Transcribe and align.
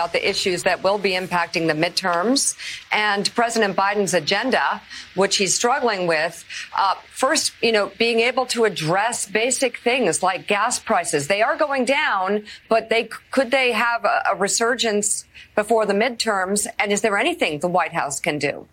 about 0.00 0.12
the 0.12 0.30
issues 0.30 0.62
that 0.62 0.82
will 0.82 0.96
be 0.96 1.10
impacting 1.10 1.66
the 1.66 1.74
midterms 1.74 2.56
and 2.90 3.32
President 3.34 3.76
Biden's 3.76 4.14
agenda, 4.14 4.80
which 5.14 5.36
he's 5.36 5.54
struggling 5.54 6.06
with. 6.06 6.42
Uh, 6.74 6.94
first, 7.10 7.52
you 7.60 7.70
know, 7.70 7.92
being 7.98 8.20
able 8.20 8.46
to 8.46 8.64
address 8.64 9.26
basic 9.26 9.76
things 9.76 10.22
like 10.22 10.46
gas 10.46 10.78
prices. 10.78 11.28
They 11.28 11.42
are 11.42 11.54
going 11.54 11.84
down, 11.84 12.44
but 12.70 12.88
they 12.88 13.10
could 13.30 13.50
they 13.50 13.72
have 13.72 14.06
a, 14.06 14.22
a 14.32 14.36
resurgence 14.36 15.26
before 15.54 15.84
the 15.84 15.92
midterms? 15.92 16.66
And 16.78 16.92
is 16.92 17.02
there 17.02 17.18
anything 17.18 17.58
the 17.58 17.68
White 17.68 17.92
House 17.92 18.20
can 18.20 18.38
do? 18.38 18.66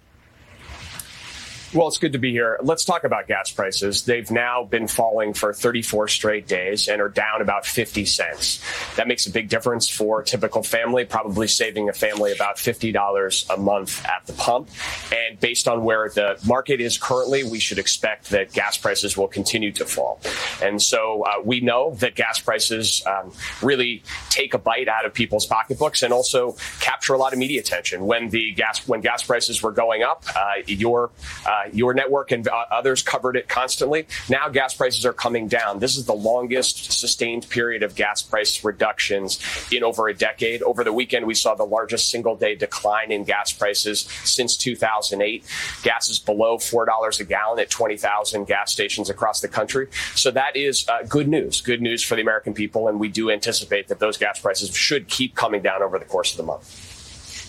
Well, 1.74 1.90
it's 1.90 1.98
good 1.98 2.14
to 2.14 2.20
be 2.20 2.32
here. 2.32 2.58
Let's 2.64 2.86
talk 2.86 3.04
about 3.04 3.28
gas 3.28 3.52
prices. 3.52 4.06
They've 4.06 4.32
now 4.32 4.64
been 4.64 4.88
falling 4.88 5.34
for 5.34 5.54
34 5.54 6.08
straight 6.08 6.48
days 6.48 6.88
and 6.88 7.02
are 7.02 7.10
down 7.10 7.42
about 7.42 7.66
50 7.66 8.06
cents. 8.06 8.64
That 8.96 9.10
makes 9.10 9.28
a 9.28 9.32
big 9.32 9.50
difference 9.50 9.90
for 9.90 10.22
a 10.22 10.24
typical 10.24 10.64
family, 10.64 11.04
probably 11.04 11.48
saving 11.50 11.90
a 11.90 11.94
family 11.94 12.32
about 12.32 12.56
$50 12.56 13.54
a 13.54 13.58
month 13.58 14.06
at 14.06 14.26
the 14.26 14.34
pump. 14.34 14.70
And 15.14 15.38
based 15.42 15.68
on 15.68 15.84
where 15.84 16.08
the 16.08 16.40
market 16.48 16.80
is 16.80 16.98
currently, 16.98 17.44
we 17.44 17.60
should 17.60 17.80
expect 17.80 18.30
that 18.30 18.54
gas 18.54 18.78
prices 18.78 19.18
will 19.18 19.28
continue 19.28 19.74
to 19.74 19.84
fall. 19.84 20.22
And 20.64 20.82
so 20.82 21.24
uh, 21.24 21.42
we 21.44 21.60
know 21.60 21.96
that 21.96 22.16
gas 22.16 22.40
prices 22.40 23.04
um, 23.06 23.34
really 23.62 24.04
take 24.30 24.54
a 24.54 24.58
bite 24.58 24.88
out 24.88 25.06
of 25.06 25.14
people's 25.14 25.46
pocketbooks 25.46 26.02
and 26.02 26.14
also 26.14 26.56
capture 26.80 27.14
a 27.14 27.18
lot 27.18 27.34
of 27.34 27.40
media 27.40 27.60
attention. 27.60 28.06
When 28.06 28.30
the 28.30 28.54
gas 28.54 28.88
when 28.88 29.02
gas 29.02 29.24
prices 29.24 29.62
were 29.62 29.74
going 29.74 30.04
up, 30.04 30.24
uh, 30.34 30.62
your 30.66 31.12
uh, 31.46 31.57
uh, 31.58 31.70
your 31.72 31.94
network 31.94 32.32
and 32.32 32.48
uh, 32.48 32.66
others 32.72 33.02
covered 33.02 33.36
it 33.36 33.48
constantly. 33.48 34.08
Now 34.30 34.50
gas 34.50 34.74
prices 34.74 35.06
are 35.06 35.14
coming 35.14 35.48
down. 35.48 35.80
This 35.80 35.98
is 35.98 36.06
the 36.06 36.14
longest 36.14 36.92
sustained 36.92 37.50
period 37.50 37.84
of 37.84 37.96
gas 37.96 38.22
price 38.22 38.64
reductions 38.64 39.40
in 39.72 39.84
over 39.84 40.08
a 40.08 40.14
decade. 40.14 40.62
Over 40.62 40.84
the 40.84 40.94
weekend, 40.94 41.26
we 41.26 41.34
saw 41.34 41.56
the 41.56 41.66
largest 41.66 42.10
single 42.10 42.36
day 42.36 42.56
decline 42.56 43.12
in 43.12 43.24
gas 43.24 43.52
prices 43.52 44.02
since 44.24 44.58
2008. 44.58 45.46
Gas 45.84 46.10
is 46.10 46.20
below 46.20 46.58
$4 46.58 47.20
a 47.20 47.24
gallon 47.24 47.60
at 47.60 47.70
20,000 47.70 48.46
gas 48.46 48.72
stations 48.72 49.10
across 49.10 49.42
the 49.42 49.48
country. 49.48 49.88
So 50.16 50.32
that 50.32 50.56
is 50.56 50.88
uh, 50.88 51.04
good 51.08 51.28
news, 51.28 51.62
good 51.62 51.82
news 51.82 52.04
for 52.04 52.16
the 52.16 52.22
American 52.22 52.54
people. 52.54 52.88
And 52.88 53.00
we 53.00 53.08
do 53.08 53.32
anticipate 53.32 53.88
that 53.88 54.00
those 54.00 54.18
gas 54.18 54.40
prices 54.40 54.76
should 54.76 55.08
keep 55.08 55.36
coming 55.36 55.62
down 55.62 55.82
over 55.82 55.98
the 56.00 56.06
course 56.06 56.32
of 56.32 56.38
the 56.38 56.44
month. 56.44 56.87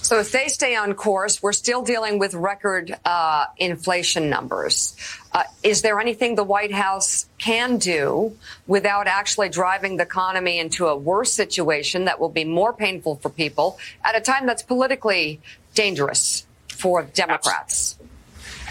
So 0.09 0.21
if 0.21 0.33
they 0.33 0.49
stay 0.49 0.75
on 0.75 0.95
course, 0.95 1.43
we're 1.43 1.53
still 1.53 1.83
dealing 1.83 2.19
with 2.19 2.33
record 2.33 2.97
uh, 3.05 3.45
inflation 3.59 4.31
numbers. 4.31 4.97
Uh, 5.35 5.43
is 5.63 5.83
there 5.83 6.01
anything 6.01 6.35
the 6.35 6.45
White 6.45 6.73
House 6.73 7.27
can 7.37 7.77
do 7.77 8.35
without 8.67 9.07
actually 9.07 9.51
driving 9.51 9.99
the 9.99 10.05
economy 10.05 10.61
into 10.61 10.87
a 10.87 10.97
worse 10.97 11.31
situation 11.35 12.07
that 12.07 12.19
will 12.19 12.31
be 12.31 12.47
more 12.47 12.73
painful 12.73 13.17
for 13.17 13.29
people 13.29 13.79
at 14.03 14.17
a 14.17 14.21
time 14.23 14.47
that's 14.47 14.63
politically 14.63 15.43
dangerous 15.75 16.47
for 16.69 17.03
Democrats? 17.03 17.98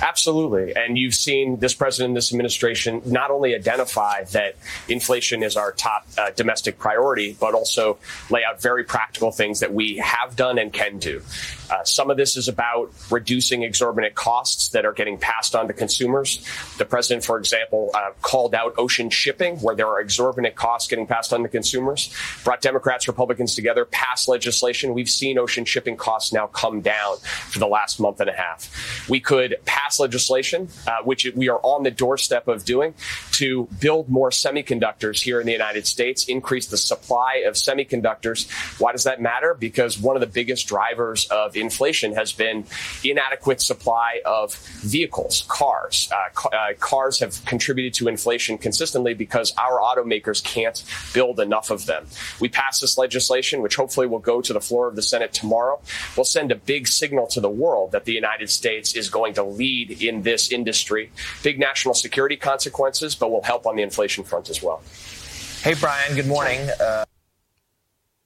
Absolutely. 0.02 0.76
And 0.76 0.98
you've 0.98 1.16
seen 1.16 1.60
this 1.60 1.74
president 1.74 2.10
and 2.10 2.18
this 2.18 2.32
administration 2.32 3.02
not 3.06 3.32
only 3.32 3.56
identify 3.56 4.24
that 4.26 4.56
inflation 4.88 5.44
is 5.44 5.58
our 5.58 5.72
top 5.72 6.08
uh, 6.18 6.32
domestic 6.32 6.78
priority, 6.78 7.36
but 7.40 7.54
also 7.54 7.98
lay 8.30 8.44
out 8.44 8.62
very 8.62 8.84
practical 8.84 9.32
things 9.32 9.60
that 9.60 9.74
we 9.74 9.98
have 9.98 10.36
done 10.36 10.58
and 10.58 10.72
can 10.74 11.00
do. 11.00 11.22
Uh, 11.70 11.84
some 11.84 12.10
of 12.10 12.18
this 12.18 12.38
is 12.38 12.48
about 12.48 12.92
reducing 13.12 13.64
exorbitant 13.64 14.16
costs 14.16 14.70
that 14.70 14.86
are 14.86 14.94
getting 14.94 15.18
passed 15.18 15.56
on 15.56 15.68
to 15.68 15.74
consumers. 15.74 16.46
The 16.78 16.86
president, 16.86 17.26
for 17.26 17.38
example, 17.38 17.92
uh, 17.94 18.12
called 18.22 18.56
out 18.56 18.76
ocean 18.78 19.10
shipping, 19.10 19.58
where 19.58 19.76
there 19.76 19.88
are 19.88 20.00
exorbitant 20.00 20.56
costs 20.56 20.88
getting 20.88 21.08
passed 21.08 21.34
on 21.34 21.44
to 21.44 21.50
consumers, 21.50 22.14
brought 22.44 22.62
Democrats, 22.62 23.08
Republicans 23.08 23.56
together, 23.56 23.86
passed 23.86 24.28
legislation. 24.28 24.94
We've 24.94 25.10
seen 25.10 25.38
ocean 25.38 25.66
shipping 25.66 25.98
costs 25.98 26.32
now 26.32 26.48
come 26.48 26.82
down 26.82 27.18
for 27.18 27.60
the 27.60 27.68
last 27.68 28.00
month 28.00 28.22
and 28.22 28.30
a 28.30 28.34
half. 28.34 29.08
We 29.10 29.20
could 29.20 29.58
pass 29.66 29.87
legislation, 30.00 30.70
uh, 30.86 30.98
which 31.04 31.26
we 31.36 31.50
are 31.50 31.60
on 31.64 31.84
the 31.84 31.92
doorstep 31.92 32.48
of 32.48 32.66
doing, 32.66 32.94
to 33.32 33.68
build 33.80 34.10
more 34.10 34.30
semiconductors 34.30 35.22
here 35.22 35.40
in 35.40 35.46
the 35.46 35.52
United 35.52 35.88
States, 35.88 36.26
increase 36.26 36.68
the 36.68 36.78
supply 36.78 37.44
of 37.48 37.54
semiconductors. 37.56 38.50
Why 38.80 38.92
does 38.92 39.06
that 39.06 39.22
matter? 39.22 39.54
Because 39.54 40.00
one 40.00 40.16
of 40.16 40.22
the 40.22 40.28
biggest 40.28 40.68
drivers 40.68 41.28
of 41.28 41.56
inflation 41.56 42.14
has 42.16 42.34
been 42.34 42.66
inadequate 43.04 43.62
supply 43.62 44.22
of 44.26 44.56
vehicles, 44.82 45.46
cars. 45.48 46.10
Uh, 46.12 46.50
uh, 46.50 46.74
cars 46.80 47.20
have 47.20 47.44
contributed 47.46 47.94
to 47.96 48.08
inflation 48.08 48.58
consistently 48.58 49.14
because 49.14 49.54
our 49.58 49.80
automakers 49.80 50.44
can't 50.44 50.84
build 51.14 51.40
enough 51.40 51.70
of 51.72 51.86
them. 51.86 52.06
We 52.40 52.50
passed 52.50 52.82
this 52.82 52.98
legislation, 52.98 53.62
which 53.62 53.76
hopefully 53.76 54.08
will 54.08 54.20
go 54.20 54.42
to 54.42 54.54
the 54.54 54.62
floor 54.62 54.88
of 54.88 54.96
the 54.96 55.02
Senate 55.02 55.34
tomorrow. 55.34 55.80
We'll 56.16 56.26
send 56.26 56.52
a 56.52 56.56
big 56.56 56.88
signal 56.88 57.28
to 57.28 57.42
the 57.42 57.50
world 57.50 57.92
that 57.92 58.06
the 58.06 58.14
United 58.14 58.50
States 58.50 58.96
is 58.96 59.10
going 59.10 59.34
to 59.36 59.44
lead 59.44 59.77
in 59.82 60.22
this 60.22 60.52
industry. 60.52 61.12
Big 61.44 61.60
national 61.60 61.94
security 61.94 62.36
consequences, 62.36 63.16
but 63.16 63.32
will 63.32 63.44
help 63.44 63.66
on 63.66 63.76
the 63.76 63.84
inflation 63.84 64.24
front 64.24 64.50
as 64.50 64.62
well. 64.64 64.82
Hey, 65.62 65.74
Brian, 65.74 66.16
good 66.16 66.28
morning. 66.28 66.70
Uh- 66.80 67.06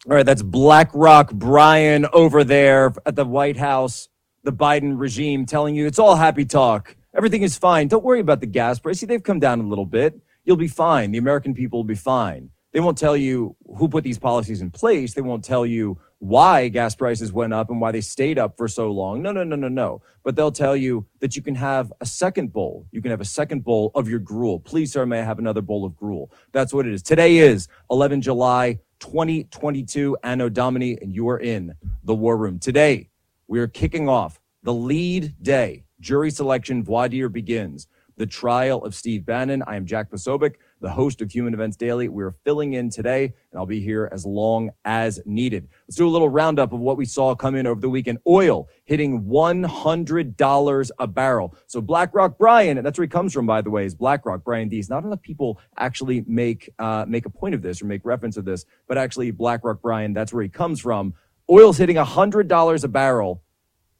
all 0.09 0.15
right, 0.15 0.25
that's 0.25 0.41
BlackRock 0.41 1.31
Brian 1.31 2.07
over 2.11 2.43
there 2.43 2.91
at 3.05 3.15
the 3.15 3.23
White 3.23 3.57
House, 3.57 4.09
the 4.43 4.51
Biden 4.51 4.99
regime 4.99 5.45
telling 5.45 5.75
you 5.75 5.85
it's 5.85 5.99
all 5.99 6.15
happy 6.15 6.43
talk. 6.43 6.95
Everything 7.15 7.43
is 7.43 7.55
fine. 7.55 7.87
Don't 7.87 8.03
worry 8.03 8.19
about 8.19 8.39
the 8.39 8.47
gas 8.47 8.79
price. 8.79 8.99
See, 8.99 9.05
they've 9.05 9.21
come 9.21 9.39
down 9.39 9.59
a 9.59 9.67
little 9.67 9.85
bit. 9.85 10.19
You'll 10.43 10.57
be 10.57 10.67
fine. 10.67 11.11
The 11.11 11.19
American 11.19 11.53
people 11.53 11.79
will 11.79 11.83
be 11.83 11.93
fine. 11.93 12.49
They 12.71 12.79
won't 12.79 12.97
tell 12.97 13.15
you 13.15 13.55
who 13.77 13.87
put 13.87 14.03
these 14.03 14.17
policies 14.17 14.61
in 14.61 14.71
place. 14.71 15.13
They 15.13 15.21
won't 15.21 15.43
tell 15.43 15.65
you 15.67 15.99
why 16.21 16.67
gas 16.67 16.93
prices 16.93 17.33
went 17.33 17.51
up 17.51 17.71
and 17.71 17.81
why 17.81 17.91
they 17.91 17.99
stayed 17.99 18.37
up 18.37 18.55
for 18.55 18.67
so 18.67 18.91
long. 18.91 19.23
No, 19.23 19.31
no, 19.31 19.43
no, 19.43 19.55
no, 19.55 19.67
no. 19.67 20.03
But 20.23 20.35
they'll 20.35 20.51
tell 20.51 20.75
you 20.75 21.07
that 21.19 21.35
you 21.35 21.41
can 21.41 21.55
have 21.55 21.91
a 21.99 22.05
second 22.05 22.53
bowl. 22.53 22.85
You 22.91 23.01
can 23.01 23.09
have 23.09 23.21
a 23.21 23.25
second 23.25 23.63
bowl 23.63 23.91
of 23.95 24.07
your 24.07 24.19
gruel. 24.19 24.59
Please, 24.59 24.91
sir, 24.91 25.03
may 25.07 25.21
I 25.21 25.23
have 25.23 25.39
another 25.39 25.61
bowl 25.61 25.83
of 25.83 25.95
gruel? 25.95 26.31
That's 26.51 26.75
what 26.75 26.85
it 26.85 26.93
is. 26.93 27.01
Today 27.01 27.37
is 27.39 27.67
11 27.89 28.21
July 28.21 28.77
2022 28.99 30.15
Anno 30.21 30.47
Domini, 30.47 30.95
and 31.01 31.11
you 31.11 31.27
are 31.27 31.39
in 31.39 31.73
the 32.03 32.13
War 32.13 32.37
Room. 32.37 32.59
Today, 32.59 33.09
we 33.47 33.59
are 33.59 33.67
kicking 33.67 34.07
off 34.07 34.39
the 34.61 34.75
lead 34.75 35.33
day. 35.41 35.85
Jury 35.99 36.29
selection 36.29 36.83
voir 36.83 37.09
dire 37.09 37.29
begins. 37.29 37.87
The 38.17 38.27
trial 38.27 38.85
of 38.85 38.93
Steve 38.93 39.25
Bannon. 39.25 39.63
I 39.65 39.75
am 39.75 39.87
Jack 39.87 40.11
Posobiec 40.11 40.53
the 40.81 40.89
host 40.89 41.21
of 41.21 41.31
Human 41.31 41.53
Events 41.53 41.77
Daily. 41.77 42.09
We're 42.09 42.35
filling 42.43 42.73
in 42.73 42.89
today, 42.89 43.25
and 43.25 43.59
I'll 43.59 43.65
be 43.65 43.79
here 43.79 44.09
as 44.11 44.25
long 44.25 44.71
as 44.83 45.21
needed. 45.25 45.67
Let's 45.87 45.95
do 45.95 46.07
a 46.07 46.09
little 46.09 46.27
roundup 46.27 46.73
of 46.73 46.79
what 46.79 46.97
we 46.97 47.05
saw 47.05 47.35
come 47.35 47.55
in 47.55 47.67
over 47.67 47.79
the 47.79 47.89
weekend. 47.89 48.17
Oil 48.27 48.67
hitting 48.83 49.23
$100 49.23 50.91
a 50.99 51.07
barrel. 51.07 51.55
So 51.67 51.81
BlackRock 51.81 52.37
Brian, 52.37 52.77
and 52.77 52.85
that's 52.85 52.97
where 52.97 53.05
he 53.05 53.09
comes 53.09 53.31
from, 53.31 53.45
by 53.45 53.61
the 53.61 53.69
way, 53.69 53.85
is 53.85 53.95
BlackRock 53.95 54.43
Brian 54.43 54.67
Deese. 54.69 54.89
Not 54.89 55.03
enough 55.03 55.21
people 55.21 55.59
actually 55.77 56.23
make 56.27 56.69
uh, 56.79 57.05
make 57.07 57.25
a 57.25 57.29
point 57.29 57.55
of 57.55 57.61
this 57.61 57.81
or 57.81 57.85
make 57.85 58.01
reference 58.03 58.37
of 58.37 58.45
this, 58.45 58.65
but 58.87 58.97
actually 58.97 59.31
BlackRock 59.31 59.81
Brian, 59.81 60.13
that's 60.13 60.33
where 60.33 60.43
he 60.43 60.49
comes 60.49 60.81
from. 60.81 61.13
Oil's 61.49 61.77
hitting 61.77 61.97
$100 61.97 62.83
a 62.83 62.87
barrel 62.87 63.43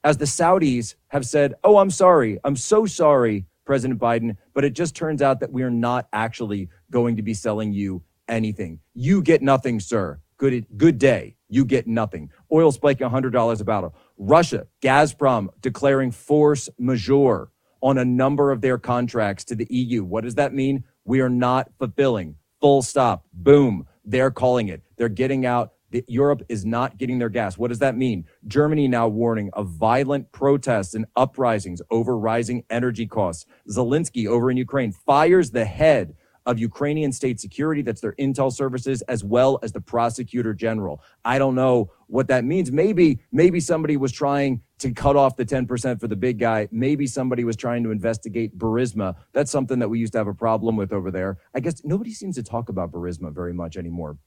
as 0.04 0.18
the 0.18 0.26
Saudis 0.26 0.96
have 1.10 1.26
said, 1.26 1.54
"Oh, 1.64 1.78
I'm 1.78 1.92
sorry. 1.92 2.40
I'm 2.44 2.56
so 2.56 2.86
sorry." 2.86 3.46
President 3.66 4.00
Biden, 4.00 4.38
but 4.54 4.64
it 4.64 4.74
just 4.74 4.96
turns 4.96 5.22
out 5.22 5.40
that 5.40 5.52
we 5.52 5.64
are 5.64 5.72
not 5.72 6.08
actually 6.14 6.70
going 6.90 7.16
to 7.16 7.22
be 7.22 7.34
selling 7.34 7.72
you 7.72 8.04
anything. 8.28 8.80
You 8.94 9.22
get 9.22 9.42
nothing, 9.42 9.80
sir. 9.80 10.20
Good, 10.38 10.66
good 10.76 10.98
day. 10.98 11.36
You 11.50 11.66
get 11.66 11.86
nothing. 11.86 12.32
Oil 12.52 12.72
spiking 12.72 13.08
$100 13.08 13.62
a 13.62 13.64
barrel. 13.64 13.96
Russia, 14.18 14.68
Gazprom 14.82 15.50
declaring 15.62 16.12
force 16.12 16.70
majeure 16.80 17.52
on 17.82 17.98
a 17.98 18.06
number 18.06 18.52
of 18.52 18.62
their 18.62 18.78
contracts 18.78 19.44
to 19.46 19.56
the 19.56 19.68
EU. 19.70 20.04
What 20.04 20.24
does 20.24 20.36
that 20.36 20.54
mean? 20.54 20.84
We 21.04 21.20
are 21.22 21.30
not 21.30 21.70
fulfilling. 21.78 22.36
Full 22.60 22.82
stop. 22.82 23.26
Boom. 23.34 23.88
They're 24.06 24.32
calling 24.32 24.68
it. 24.68 24.82
They're 24.98 25.10
getting 25.10 25.46
out 25.46 25.74
that 25.92 26.10
Europe 26.10 26.42
is 26.50 26.66
not 26.66 26.98
getting 26.98 27.20
their 27.20 27.30
gas. 27.30 27.58
What 27.58 27.70
does 27.70 27.80
that 27.80 27.96
mean? 27.98 28.26
Germany 28.48 28.88
now 28.88 29.08
warning 29.08 29.50
of 29.54 29.70
violent 29.70 30.32
protests 30.32 30.94
and 30.94 31.06
uprisings 31.16 31.82
over 31.92 32.18
rising 32.18 32.64
energy 32.70 33.08
costs. 33.08 33.46
Zelensky 33.70 34.28
over 34.28 34.52
in 34.52 34.58
Ukraine 34.58 34.92
fires 34.92 35.52
the 35.52 35.66
head 35.66 36.16
of 36.46 36.58
Ukrainian 36.58 37.12
state 37.12 37.40
security, 37.40 37.82
that's 37.82 38.02
their 38.02 38.14
intel 38.14 38.52
services, 38.52 39.02
as 39.04 39.24
well 39.24 39.60
as 39.62 39.72
the 39.72 39.82
prosecutor 39.82 40.54
general. 40.54 41.02
I 41.24 41.38
don't 41.38 41.56
know 41.56 41.92
what 42.08 42.28
that 42.30 42.44
means. 42.44 42.72
Maybe, 42.72 43.20
maybe 43.32 43.60
somebody 43.60 43.96
was 43.98 44.12
trying 44.12 44.62
to 44.80 44.92
cut 44.92 45.16
off 45.16 45.36
the 45.36 45.46
10% 45.46 46.00
for 46.00 46.08
the 46.08 46.16
big 46.16 46.40
guy. 46.40 46.68
Maybe 46.72 47.06
somebody 47.06 47.44
was 47.44 47.56
trying 47.56 47.84
to 47.84 47.92
investigate 47.92 48.58
Burisma. 48.58 49.16
That's 49.34 49.52
something 49.52 49.80
that 49.80 49.90
we 49.90 50.00
used 50.00 50.14
to 50.14 50.18
have 50.18 50.28
a 50.28 50.34
problem 50.34 50.76
with 50.76 50.92
over 50.92 51.12
there. 51.12 51.38
I 51.54 51.60
guess 51.60 51.84
nobody 51.84 52.12
seems 52.12 52.36
to 52.36 52.44
talk 52.44 52.70
about 52.70 52.92
Burisma 52.92 53.34
very 53.34 53.54
much 53.54 53.78
anymore. 53.78 54.18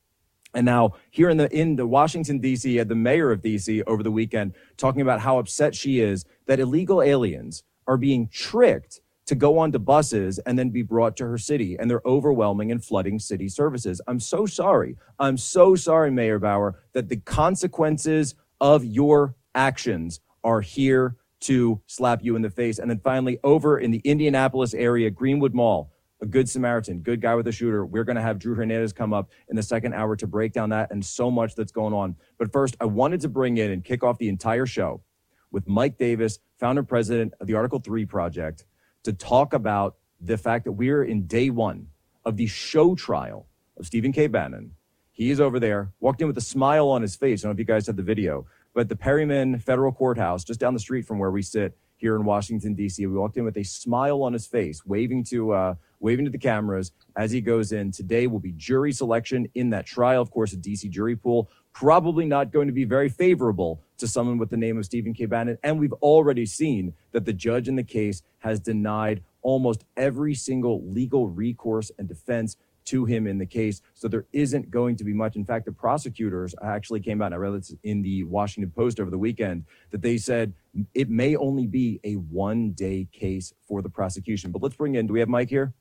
And 0.54 0.64
now 0.64 0.92
here 1.10 1.30
in 1.30 1.36
the 1.36 1.54
in 1.54 1.76
the 1.76 1.86
Washington 1.86 2.38
D.C., 2.38 2.76
had 2.76 2.88
the 2.88 2.94
mayor 2.94 3.30
of 3.30 3.42
D.C. 3.42 3.82
over 3.82 4.02
the 4.02 4.10
weekend 4.10 4.54
talking 4.76 5.02
about 5.02 5.20
how 5.20 5.38
upset 5.38 5.74
she 5.74 6.00
is 6.00 6.24
that 6.46 6.60
illegal 6.60 7.02
aliens 7.02 7.64
are 7.86 7.96
being 7.96 8.28
tricked 8.28 9.00
to 9.26 9.34
go 9.34 9.58
onto 9.58 9.78
buses 9.78 10.38
and 10.40 10.58
then 10.58 10.70
be 10.70 10.82
brought 10.82 11.16
to 11.16 11.26
her 11.26 11.38
city, 11.38 11.76
and 11.78 11.90
they're 11.90 12.02
overwhelming 12.04 12.70
and 12.70 12.84
flooding 12.84 13.18
city 13.18 13.48
services. 13.48 14.00
I'm 14.06 14.20
so 14.20 14.46
sorry. 14.46 14.96
I'm 15.18 15.38
so 15.38 15.74
sorry, 15.74 16.10
Mayor 16.10 16.38
Bowser, 16.38 16.74
that 16.92 17.08
the 17.08 17.16
consequences 17.16 18.34
of 18.60 18.84
your 18.84 19.34
actions 19.54 20.20
are 20.42 20.60
here 20.60 21.16
to 21.40 21.80
slap 21.86 22.22
you 22.22 22.36
in 22.36 22.42
the 22.42 22.50
face. 22.50 22.78
And 22.78 22.90
then 22.90 23.00
finally, 23.00 23.38
over 23.44 23.78
in 23.78 23.90
the 23.90 24.00
Indianapolis 24.04 24.74
area, 24.74 25.10
Greenwood 25.10 25.54
Mall, 25.54 25.90
a 26.20 26.26
good 26.26 26.48
Samaritan, 26.48 27.00
good 27.00 27.20
guy 27.20 27.34
with 27.34 27.46
a 27.48 27.52
shooter. 27.52 27.84
We're 27.84 28.04
going 28.04 28.16
to 28.16 28.22
have 28.22 28.38
Drew 28.38 28.54
Hernandez 28.54 28.92
come 28.92 29.12
up 29.12 29.30
in 29.48 29.56
the 29.56 29.62
second 29.62 29.94
hour 29.94 30.16
to 30.16 30.26
break 30.26 30.52
down 30.52 30.70
that 30.70 30.90
and 30.90 31.04
so 31.04 31.30
much 31.30 31.54
that's 31.54 31.72
going 31.72 31.92
on. 31.92 32.16
But 32.38 32.52
first, 32.52 32.76
I 32.80 32.86
wanted 32.86 33.20
to 33.22 33.28
bring 33.28 33.56
in 33.58 33.70
and 33.70 33.84
kick 33.84 34.02
off 34.02 34.18
the 34.18 34.28
entire 34.28 34.66
show 34.66 35.02
with 35.50 35.68
Mike 35.68 35.98
Davis, 35.98 36.38
founder 36.58 36.82
president 36.82 37.34
of 37.40 37.46
the 37.46 37.54
Article 37.54 37.78
3 37.78 38.06
Project, 38.06 38.64
to 39.04 39.12
talk 39.12 39.52
about 39.52 39.96
the 40.20 40.38
fact 40.38 40.64
that 40.64 40.72
we're 40.72 41.04
in 41.04 41.26
day 41.26 41.50
one 41.50 41.88
of 42.24 42.36
the 42.36 42.46
show 42.46 42.94
trial 42.94 43.46
of 43.76 43.86
Stephen 43.86 44.12
K. 44.12 44.26
Bannon. 44.26 44.72
He 45.12 45.30
is 45.30 45.40
over 45.40 45.60
there, 45.60 45.92
walked 46.00 46.20
in 46.22 46.26
with 46.26 46.38
a 46.38 46.42
smile 46.42 46.88
on 46.88 47.02
his 47.02 47.14
face. 47.14 47.42
I 47.42 47.46
don't 47.46 47.50
know 47.50 47.54
if 47.54 47.58
you 47.60 47.64
guys 47.64 47.86
had 47.86 47.96
the 47.96 48.02
video, 48.02 48.46
but 48.72 48.88
the 48.88 48.96
Prettyman 48.96 49.62
Federal 49.62 49.92
Courthouse, 49.92 50.42
just 50.42 50.58
down 50.58 50.74
the 50.74 50.80
street 50.80 51.06
from 51.06 51.18
where 51.18 51.30
we 51.30 51.42
sit 51.42 51.76
here 51.96 52.16
in 52.16 52.24
Washington 52.24 52.74
D.C., 52.74 53.06
we 53.06 53.14
walked 53.14 53.36
in 53.36 53.44
with 53.44 53.56
a 53.56 53.62
smile 53.62 54.22
on 54.22 54.32
his 54.32 54.46
face, 54.46 54.84
waving 54.84 55.22
to 55.24 55.52
uh, 55.52 55.74
waving 56.04 56.26
to 56.26 56.30
the 56.30 56.36
cameras 56.36 56.92
as 57.16 57.30
he 57.30 57.40
goes 57.40 57.72
in. 57.72 57.90
Today 57.90 58.26
will 58.26 58.38
be 58.38 58.52
jury 58.52 58.92
selection 58.92 59.48
in 59.54 59.70
that 59.70 59.86
trial. 59.86 60.20
Of 60.20 60.30
course, 60.30 60.52
a 60.52 60.56
D.C. 60.58 60.88
jury 60.90 61.16
pool 61.16 61.48
probably 61.72 62.26
not 62.26 62.52
going 62.52 62.66
to 62.66 62.74
be 62.74 62.84
very 62.84 63.08
favorable 63.08 63.80
to 63.96 64.06
someone 64.06 64.36
with 64.36 64.50
the 64.50 64.56
name 64.56 64.76
of 64.76 64.84
Stephen 64.84 65.14
K. 65.14 65.24
Bannon. 65.24 65.56
And 65.64 65.80
we've 65.80 65.94
already 65.94 66.44
seen 66.44 66.92
that 67.12 67.24
the 67.24 67.32
judge 67.32 67.68
in 67.68 67.74
the 67.74 67.82
case 67.82 68.22
has 68.40 68.60
denied 68.60 69.22
almost 69.40 69.84
every 69.96 70.34
single 70.34 70.86
legal 70.86 71.28
recourse 71.28 71.90
and 71.98 72.06
defense 72.06 72.58
to 72.84 73.06
him 73.06 73.26
in 73.26 73.38
the 73.38 73.46
case. 73.46 73.80
So 73.94 74.06
there 74.06 74.26
isn't 74.32 74.70
going 74.70 74.96
to 74.96 75.04
be 75.04 75.14
much. 75.14 75.36
In 75.36 75.44
fact, 75.44 75.64
the 75.64 75.72
prosecutors 75.72 76.54
actually 76.62 77.00
came 77.00 77.22
out, 77.22 77.26
and 77.26 77.36
I 77.36 77.38
read 77.38 77.54
this 77.54 77.74
in 77.82 78.02
the 78.02 78.24
Washington 78.24 78.70
Post 78.70 79.00
over 79.00 79.10
the 79.10 79.18
weekend, 79.18 79.64
that 79.90 80.02
they 80.02 80.18
said 80.18 80.52
it 80.92 81.08
may 81.08 81.34
only 81.34 81.66
be 81.66 81.98
a 82.04 82.16
one 82.16 82.72
day 82.72 83.08
case 83.10 83.54
for 83.66 83.80
the 83.80 83.88
prosecution. 83.88 84.50
But 84.50 84.60
let's 84.62 84.76
bring 84.76 84.96
in, 84.96 85.06
do 85.06 85.14
we 85.14 85.20
have 85.20 85.30
Mike 85.30 85.48
here? 85.48 85.72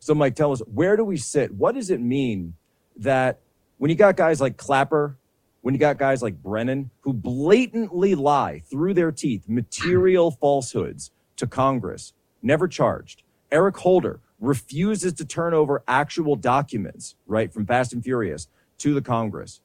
So, 0.00 0.14
Mike, 0.14 0.34
tell 0.34 0.50
us, 0.50 0.60
where 0.60 0.96
do 0.96 1.04
we 1.04 1.18
sit? 1.18 1.52
What 1.52 1.74
does 1.74 1.90
it 1.90 2.00
mean 2.00 2.54
that 2.96 3.38
when 3.78 3.90
you 3.90 3.96
got 3.96 4.16
guys 4.16 4.40
like 4.40 4.56
Clapper, 4.56 5.16
when 5.60 5.74
you 5.74 5.78
got 5.78 5.98
guys 5.98 6.22
like 6.22 6.42
Brennan, 6.42 6.90
who 7.02 7.12
blatantly 7.12 8.14
lie 8.14 8.62
through 8.70 8.94
their 8.94 9.12
teeth, 9.12 9.44
material 9.46 10.30
falsehoods 10.40 11.10
to 11.36 11.46
Congress, 11.46 12.14
never 12.42 12.66
charged? 12.66 13.22
Eric 13.52 13.76
Holder, 13.76 14.20
refuses 14.40 15.12
to 15.12 15.24
turn 15.24 15.52
over 15.52 15.82
actual 15.86 16.34
documents, 16.34 17.14
right, 17.26 17.52
from 17.52 17.66
Fast 17.66 17.92
and 17.92 18.02
Furious 18.02 18.48
to 18.78 18.94
the 18.94 19.02
Congress. 19.02 19.60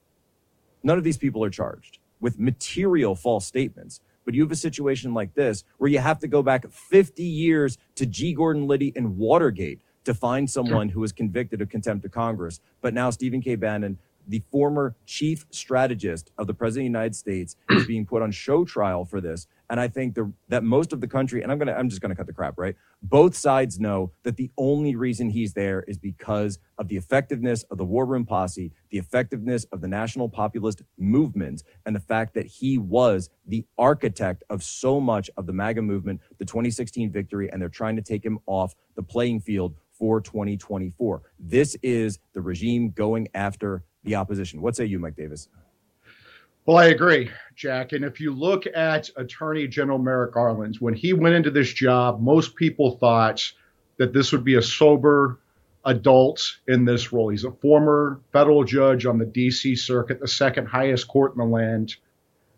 None 0.84 0.98
of 0.98 1.06
these 1.06 1.18
people 1.18 1.44
are 1.46 1.50
charged 1.50 2.00
with 2.20 2.38
material 2.38 3.16
false 3.16 3.46
statements. 3.46 4.02
But 4.26 4.34
you 4.34 4.42
have 4.42 4.52
a 4.52 4.56
situation 4.56 5.14
like 5.14 5.36
this 5.36 5.64
where 5.78 5.90
you 5.90 6.00
have 6.00 6.20
to 6.20 6.28
go 6.28 6.42
back 6.42 6.70
50 6.70 7.24
years 7.24 7.78
to 7.96 8.06
G. 8.06 8.34
Gordon 8.34 8.68
Liddy 8.68 8.92
and 8.96 9.18
Watergate 9.18 9.80
to 10.06 10.14
find 10.14 10.50
someone 10.50 10.90
who 10.90 11.02
was 11.02 11.12
convicted 11.12 11.62
of 11.62 11.70
contempt 11.70 12.06
of 12.06 12.12
Congress. 12.12 12.60
But 12.82 12.94
now 12.94 13.10
Stephen 13.10 13.42
K. 13.42 13.56
Bannon 13.56 13.98
the 14.28 14.44
former 14.52 14.96
chief 15.06 15.46
strategist 15.52 16.32
of 16.38 16.48
the 16.48 16.54
president 16.54 16.88
of 16.88 16.92
the 16.92 16.98
United 16.98 17.16
States 17.16 17.56
is 17.70 17.86
being 17.86 18.06
put 18.06 18.22
on 18.22 18.32
show 18.32 18.66
trial 18.66 19.06
for 19.06 19.22
this. 19.22 19.48
And 19.70 19.80
I 19.80 19.88
think 19.88 20.14
the, 20.14 20.32
that 20.50 20.64
most 20.64 20.94
of 20.94 21.02
the 21.02 21.08
country, 21.08 21.42
and 21.42 21.52
I'm 21.52 21.58
gonna, 21.58 21.74
I'm 21.74 21.90
just 21.90 22.02
gonna 22.02 22.16
cut 22.16 22.28
the 22.28 22.34
crap, 22.34 22.56
right? 22.58 22.76
Both 23.02 23.36
sides 23.36 23.80
know 23.80 24.12
that 24.24 24.38
the 24.38 24.52
only 24.58 24.96
reason 24.96 25.30
he's 25.30 25.54
there 25.54 25.84
is 25.88 25.98
because 25.98 26.60
of 26.78 26.88
the 26.88 26.98
effectiveness 26.98 27.64
of 27.64 27.78
the 27.78 27.86
War 27.86 28.06
Room 28.06 28.26
Posse, 28.26 28.72
the 28.92 28.98
effectiveness 28.98 29.66
of 29.72 29.82
the 29.82 29.88
national 29.88 30.30
populist 30.30 30.84
movement, 31.00 31.64
and 31.86 31.96
the 31.96 32.00
fact 32.00 32.36
that 32.36 32.46
he 32.46 32.78
was 32.78 33.30
the 33.48 33.66
architect 33.78 34.44
of 34.50 34.62
so 34.62 35.00
much 35.00 35.32
of 35.36 35.48
the 35.48 35.54
MAGA 35.54 35.82
movement, 35.82 36.22
the 36.38 36.46
2016 36.46 37.12
victory, 37.12 37.50
and 37.52 37.60
they're 37.60 37.70
trying 37.70 37.96
to 37.96 38.02
take 38.04 38.24
him 38.24 38.38
off 38.46 38.76
the 38.96 39.04
playing 39.04 39.40
field 39.40 39.74
for 39.98 40.22
2024. 40.22 41.22
This 41.40 41.76
is 41.82 42.20
the 42.34 42.42
regime 42.42 42.92
going 42.92 43.28
after 43.34 43.84
the 44.04 44.16
opposition. 44.16 44.62
What 44.62 44.76
say 44.76 44.86
you, 44.86 45.00
Mike 45.00 45.16
Davis? 45.16 45.50
Well, 46.66 46.78
I 46.78 46.86
agree, 46.86 47.30
Jack. 47.56 47.92
And 47.94 48.04
if 48.04 48.20
you 48.20 48.34
look 48.34 48.66
at 48.66 49.10
Attorney 49.18 49.68
General 49.68 50.00
Merrick 50.00 50.34
Garland, 50.34 50.78
when 50.80 50.96
he 50.96 51.14
went 51.14 51.36
into 51.36 51.52
this 51.52 51.72
job, 51.72 52.22
most 52.22 52.56
people 52.56 52.98
thought 52.98 53.44
that 53.98 54.14
this 54.14 54.32
would 54.32 54.44
be 54.44 54.56
a 54.56 54.62
sober 54.62 55.40
adult 55.86 56.58
in 56.68 56.84
this 56.84 57.14
role. 57.14 57.30
He's 57.30 57.44
a 57.44 57.52
former 57.52 58.20
federal 58.34 58.64
judge 58.64 59.06
on 59.06 59.20
the 59.20 59.26
D.C. 59.26 59.76
Circuit, 59.76 60.20
the 60.20 60.28
second 60.28 60.66
highest 60.66 61.08
court 61.08 61.34
in 61.34 61.38
the 61.38 61.46
land. 61.46 61.96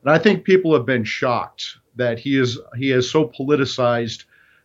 And 0.03 0.11
I 0.11 0.17
think 0.17 0.45
people 0.45 0.73
have 0.73 0.85
been 0.85 1.03
shocked 1.03 1.77
that 1.97 2.17
he 2.17 2.37
is 2.37 2.57
he 2.77 2.89
has 2.89 3.09
so 3.09 3.27
politicized 3.27 4.23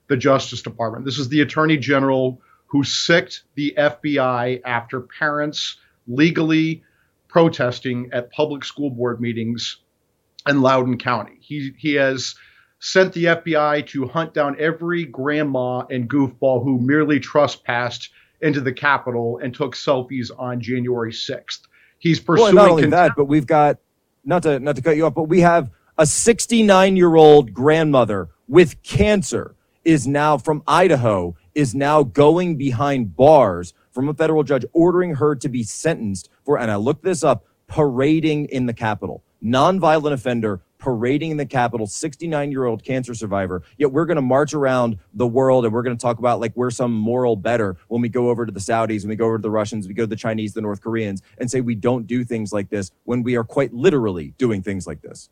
the 0.08 0.16
Justice 0.16 0.62
Department. 0.62 1.04
This 1.04 1.18
is 1.18 1.28
the 1.28 1.40
Attorney 1.40 1.76
General 1.76 2.40
who 2.72 2.82
sicked 2.82 3.42
the 3.54 3.74
FBI 3.76 4.62
after 4.64 5.02
parents 5.02 5.76
legally 6.08 6.82
protesting 7.28 8.08
at 8.14 8.32
public 8.32 8.64
school 8.64 8.88
board 8.88 9.20
meetings 9.20 9.76
in 10.48 10.62
Loudoun 10.62 10.96
County. 10.96 11.36
He, 11.40 11.72
he 11.76 11.92
has 11.94 12.34
sent 12.80 13.12
the 13.12 13.24
FBI 13.26 13.86
to 13.88 14.08
hunt 14.08 14.32
down 14.32 14.56
every 14.58 15.04
grandma 15.04 15.80
and 15.90 16.08
goofball 16.08 16.64
who 16.64 16.78
merely 16.80 17.20
trespassed 17.20 18.08
into 18.40 18.62
the 18.62 18.72
Capitol 18.72 19.38
and 19.42 19.54
took 19.54 19.76
selfies 19.76 20.30
on 20.38 20.58
January 20.58 21.12
6th. 21.12 21.60
He's 21.98 22.18
pursuing. 22.18 22.54
Well, 22.54 22.64
not 22.64 22.70
only 22.70 22.86
that, 22.88 23.12
but 23.14 23.26
we've 23.26 23.46
got 23.46 23.80
not 24.24 24.42
to 24.44 24.58
not 24.58 24.76
to 24.76 24.82
cut 24.82 24.96
you 24.96 25.04
off, 25.04 25.14
but 25.14 25.24
we 25.24 25.40
have 25.40 25.70
a 25.98 26.06
69 26.06 26.96
year 26.96 27.16
old 27.16 27.52
grandmother 27.52 28.30
with 28.48 28.82
cancer 28.82 29.54
is 29.84 30.06
now 30.06 30.38
from 30.38 30.62
Idaho 30.66 31.36
is 31.54 31.74
now 31.74 32.02
going 32.02 32.56
behind 32.56 33.16
bars 33.16 33.74
from 33.90 34.08
a 34.08 34.14
federal 34.14 34.42
judge 34.42 34.64
ordering 34.72 35.14
her 35.14 35.34
to 35.36 35.48
be 35.48 35.62
sentenced 35.62 36.30
for, 36.44 36.58
and 36.58 36.70
I 36.70 36.76
looked 36.76 37.04
this 37.04 37.22
up, 37.22 37.44
parading 37.66 38.46
in 38.46 38.66
the 38.66 38.74
Capitol. 38.74 39.22
Nonviolent 39.42 40.12
offender 40.12 40.62
parading 40.82 41.30
in 41.30 41.36
the 41.36 41.46
Capitol, 41.46 41.86
69 41.86 42.50
year 42.50 42.64
old 42.64 42.82
cancer 42.82 43.14
survivor. 43.14 43.62
Yet 43.78 43.92
we're 43.92 44.04
going 44.04 44.16
to 44.16 44.22
march 44.22 44.52
around 44.52 44.98
the 45.14 45.26
world 45.26 45.64
and 45.64 45.72
we're 45.72 45.82
going 45.82 45.96
to 45.96 46.00
talk 46.00 46.18
about 46.18 46.40
like 46.40 46.52
we're 46.56 46.72
some 46.72 46.92
moral 46.92 47.36
better 47.36 47.76
when 47.86 48.02
we 48.02 48.08
go 48.08 48.28
over 48.28 48.44
to 48.44 48.52
the 48.52 48.60
Saudis, 48.60 49.02
when 49.02 49.10
we 49.10 49.16
go 49.16 49.26
over 49.26 49.38
to 49.38 49.42
the 49.42 49.50
Russians, 49.50 49.86
we 49.86 49.94
go 49.94 50.02
to 50.02 50.08
the 50.08 50.16
Chinese, 50.16 50.54
the 50.54 50.60
North 50.60 50.82
Koreans, 50.82 51.22
and 51.38 51.48
say 51.48 51.60
we 51.60 51.76
don't 51.76 52.06
do 52.06 52.24
things 52.24 52.52
like 52.52 52.68
this 52.68 52.90
when 53.04 53.22
we 53.22 53.36
are 53.36 53.44
quite 53.44 53.72
literally 53.72 54.34
doing 54.38 54.60
things 54.60 54.86
like 54.86 55.00
this. 55.02 55.30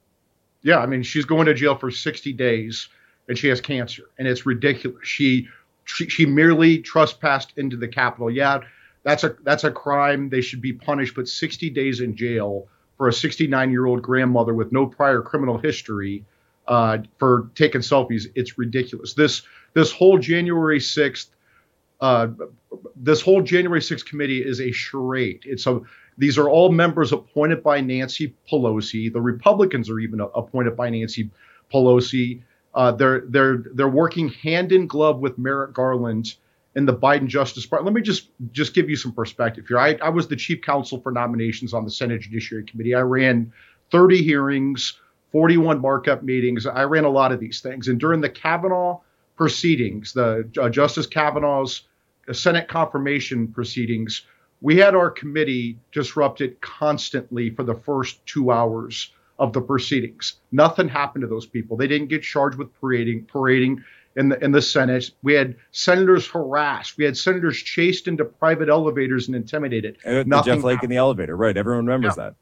Yeah, 0.63 0.79
I 0.79 0.87
mean, 0.87 1.03
she's 1.03 1.25
going 1.25 1.47
to 1.47 1.55
jail 1.55 1.75
for 1.75 1.91
60 1.91 2.33
days 2.35 2.89
and 3.29 3.37
she 3.37 3.49
has 3.49 3.61
cancer, 3.61 4.05
and 4.19 4.27
it's 4.27 4.47
ridiculous. 4.47 5.07
She 5.07 5.49
she, 5.91 6.27
merely 6.27 6.79
trespassed 6.79 7.53
into 7.57 7.77
the 7.77 7.89
Capitol. 7.89 8.31
Yeah, 8.31 8.61
that's 9.03 9.25
a 9.25 9.37
that's 9.43 9.65
a 9.65 9.71
crime. 9.71 10.29
They 10.29 10.41
should 10.41 10.61
be 10.61 10.73
punished, 10.73 11.15
but 11.15 11.29
60 11.29 11.71
days 11.71 12.01
in 12.01 12.17
jail 12.17 12.69
for 12.97 13.09
a 13.09 13.13
69 13.13 13.71
year 13.71 13.87
old 13.87 14.03
grandmother 14.03 14.55
with 14.55 14.73
no 14.73 14.87
prior 14.87 15.23
criminal 15.23 15.59
history 15.59 16.25
uh, 16.69 16.99
for 17.19 17.51
taking 17.55 17.81
selfies. 17.81 18.27
It's 18.35 18.59
ridiculous. 18.59 19.15
This 19.15 19.43
this 19.75 19.93
whole 19.93 20.19
January 20.19 20.79
6th. 20.79 21.29
Uh, 22.01 22.29
this 22.97 23.21
whole 23.21 23.43
January 23.43 23.81
6th 23.81 24.07
committee 24.07 24.43
is 24.43 24.61
a 24.61 24.73
charade. 24.73 25.43
It's 25.45 25.67
a 25.67 25.81
these 26.19 26.37
are 26.37 26.49
all 26.49 26.71
members 26.71 27.13
appointed 27.13 27.63
by 27.63 27.81
Nancy 27.81 28.35
Pelosi. 28.51 29.11
The 29.11 29.21
Republicans 29.21 29.89
are 29.89 29.99
even 29.99 30.21
appointed 30.21 30.77
by 30.77 30.91
Nancy 30.91 31.31
Pelosi. 31.73 32.43
Uh, 32.75 32.93
they're 32.93 33.21
they're 33.29 33.65
they're 33.75 33.89
working 33.89 34.29
hand 34.29 34.73
in 34.73 34.87
glove 34.87 35.19
with 35.19 35.39
Merrick 35.39 35.75
Garland 35.75 36.35
in 36.77 36.87
the 36.87 36.95
Biden 36.95 37.27
Justice 37.27 37.65
Department. 37.65 37.95
Let 37.95 38.01
me 38.01 38.03
just 38.03 38.29
just 38.53 38.75
give 38.75 38.89
you 38.89 38.97
some 38.97 39.13
perspective 39.13 39.67
here. 39.67 39.79
I, 39.79 39.99
I 40.03 40.09
was 40.09 40.29
the 40.29 40.37
chief 40.37 40.63
counsel 40.63 41.01
for 41.01 41.11
nominations 41.11 41.75
on 41.75 41.85
the 41.85 41.91
Senate 41.91 42.21
Judiciary 42.21 42.65
Committee. 42.65 42.95
I 42.95 43.01
ran 43.01 43.53
30 43.91 44.23
hearings, 44.23 44.99
41 45.33 45.81
markup 45.81 46.23
meetings. 46.23 46.67
I 46.67 46.85
ran 46.85 47.05
a 47.05 47.11
lot 47.11 47.33
of 47.33 47.41
these 47.41 47.61
things. 47.61 47.89
And 47.89 47.99
during 47.99 48.21
the 48.21 48.29
Kavanaugh 48.29 49.01
proceedings, 49.37 50.13
the 50.13 50.49
uh, 50.61 50.69
Justice 50.69 51.07
Kavanaugh's 51.07 51.83
Senate 52.33 52.69
confirmation 52.69 53.49
proceedings, 53.49 54.23
we 54.61 54.77
had 54.77 54.95
our 54.95 55.11
committee 55.11 55.79
disrupted 55.91 56.61
constantly 56.61 57.51
for 57.51 57.65
the 57.65 57.75
first 57.75 58.25
two 58.27 58.53
hours 58.53 59.13
of 59.41 59.53
the 59.53 59.61
proceedings. 59.61 60.35
Nothing 60.53 60.89
happened 60.89 61.23
to 61.23 61.29
those 61.29 61.47
people. 61.47 61.77
They 61.77 61.89
didn't 61.89 62.09
get 62.09 62.23
charged 62.23 62.59
with 62.59 62.69
parading, 62.81 63.25
parading 63.25 63.83
in 64.17 64.29
the 64.29 64.45
in 64.45 64.53
the 64.53 64.63
Senate. 64.63 65.11
We 65.23 65.33
had 65.35 65.57
senators 65.73 66.29
harassed. 66.29 66.97
We 66.99 67.05
had 67.05 67.17
senators 67.17 67.57
chased 67.57 68.07
into 68.07 68.25
private 68.25 68.69
elevators 68.69 69.27
and 69.27 69.35
intimidated. 69.35 69.97
And 70.05 70.29
Nothing 70.29 70.55
Jeff 70.55 70.61
Flake 70.61 70.77
happened. 70.77 70.93
in 70.93 70.95
the 70.95 70.99
elevator, 70.99 71.37
right? 71.37 71.57
Everyone 71.57 71.87
remembers 71.87 72.17
yeah. 72.17 72.25
that. 72.25 72.35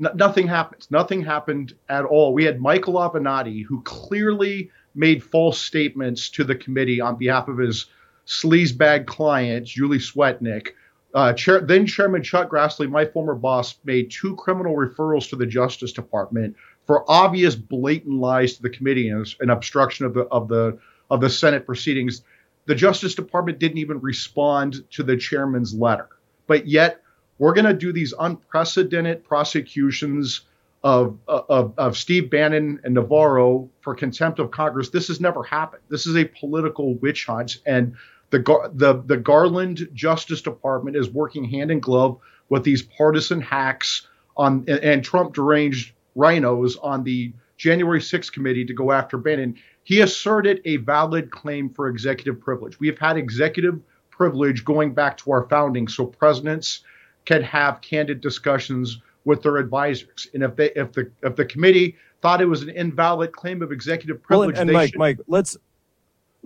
No, 0.00 0.10
nothing 0.14 0.48
happened. 0.48 0.86
Nothing 0.90 1.22
happened 1.22 1.74
at 1.88 2.04
all. 2.04 2.32
We 2.32 2.44
had 2.44 2.60
Michael 2.60 2.94
Avenatti, 2.94 3.64
who 3.64 3.82
clearly 3.82 4.70
made 4.94 5.22
false 5.22 5.60
statements 5.60 6.30
to 6.30 6.44
the 6.44 6.54
committee 6.54 7.00
on 7.00 7.16
behalf 7.16 7.48
of 7.48 7.58
his 7.58 7.86
sleazebag 8.26 9.06
client, 9.06 9.66
Julie 9.66 9.98
Swetnick, 9.98 10.68
uh, 11.14 11.32
Chair, 11.32 11.60
then 11.60 11.86
Chairman 11.86 12.22
Chuck 12.22 12.50
Grassley, 12.50 12.88
my 12.88 13.04
former 13.04 13.34
boss, 13.34 13.76
made 13.84 14.10
two 14.10 14.36
criminal 14.36 14.76
referrals 14.76 15.28
to 15.30 15.36
the 15.36 15.46
Justice 15.46 15.92
Department 15.92 16.54
for 16.86 17.04
obvious, 17.10 17.54
blatant 17.54 18.14
lies 18.14 18.56
to 18.56 18.62
the 18.62 18.70
committee 18.70 19.08
and, 19.10 19.26
and 19.40 19.50
obstruction 19.50 20.06
of 20.06 20.14
the 20.14 20.22
of 20.22 20.48
the 20.48 20.78
of 21.10 21.20
the 21.20 21.30
Senate 21.30 21.66
proceedings. 21.66 22.22
The 22.66 22.74
Justice 22.74 23.14
Department 23.14 23.58
didn't 23.58 23.78
even 23.78 24.00
respond 24.00 24.84
to 24.92 25.02
the 25.02 25.16
chairman's 25.16 25.74
letter, 25.74 26.08
but 26.46 26.66
yet 26.66 27.02
we're 27.38 27.54
going 27.54 27.66
to 27.66 27.72
do 27.72 27.92
these 27.92 28.12
unprecedented 28.18 29.24
prosecutions 29.24 30.42
of, 30.84 31.18
of, 31.26 31.74
of 31.76 31.96
Steve 31.96 32.30
Bannon 32.30 32.80
and 32.84 32.94
Navarro 32.94 33.68
for 33.80 33.94
contempt 33.94 34.38
of 34.38 34.50
Congress. 34.50 34.90
This 34.90 35.08
has 35.08 35.20
never 35.20 35.42
happened. 35.42 35.82
This 35.88 36.06
is 36.06 36.16
a 36.16 36.24
political 36.24 36.94
witch 36.94 37.26
hunt, 37.26 37.58
and 37.66 37.96
the 38.30 38.70
the 38.74 39.02
the 39.06 39.16
Garland 39.16 39.88
Justice 39.94 40.42
Department 40.42 40.96
is 40.96 41.10
working 41.10 41.44
hand 41.44 41.70
in 41.70 41.80
glove 41.80 42.18
with 42.48 42.64
these 42.64 42.82
partisan 42.82 43.40
hacks 43.40 44.06
on 44.36 44.64
and, 44.68 44.80
and 44.80 45.04
Trump 45.04 45.34
deranged 45.34 45.92
RINOs 46.16 46.76
on 46.82 47.04
the 47.04 47.32
January 47.56 48.00
6th 48.00 48.32
committee 48.32 48.64
to 48.64 48.74
go 48.74 48.92
after 48.92 49.18
Bannon. 49.18 49.56
He 49.82 50.00
asserted 50.00 50.60
a 50.64 50.76
valid 50.76 51.30
claim 51.30 51.70
for 51.70 51.88
executive 51.88 52.40
privilege. 52.40 52.78
We 52.78 52.86
have 52.88 52.98
had 52.98 53.16
executive 53.16 53.80
privilege 54.10 54.64
going 54.64 54.94
back 54.94 55.16
to 55.18 55.32
our 55.32 55.48
founding, 55.48 55.88
so 55.88 56.06
presidents 56.06 56.80
can 57.24 57.42
have 57.42 57.80
candid 57.80 58.20
discussions 58.20 59.00
with 59.24 59.42
their 59.42 59.56
advisors. 59.56 60.28
And 60.34 60.42
if 60.42 60.56
they 60.56 60.70
if 60.72 60.92
the 60.92 61.10
if 61.22 61.36
the 61.36 61.44
committee 61.44 61.96
thought 62.20 62.40
it 62.40 62.46
was 62.46 62.62
an 62.62 62.70
invalid 62.70 63.32
claim 63.32 63.62
of 63.62 63.72
executive 63.72 64.22
privilege, 64.22 64.54
well, 64.54 64.62
and, 64.62 64.70
and 64.70 64.76
Mike, 64.76 64.90
should... 64.90 64.98
Mike, 64.98 65.18
let's 65.26 65.56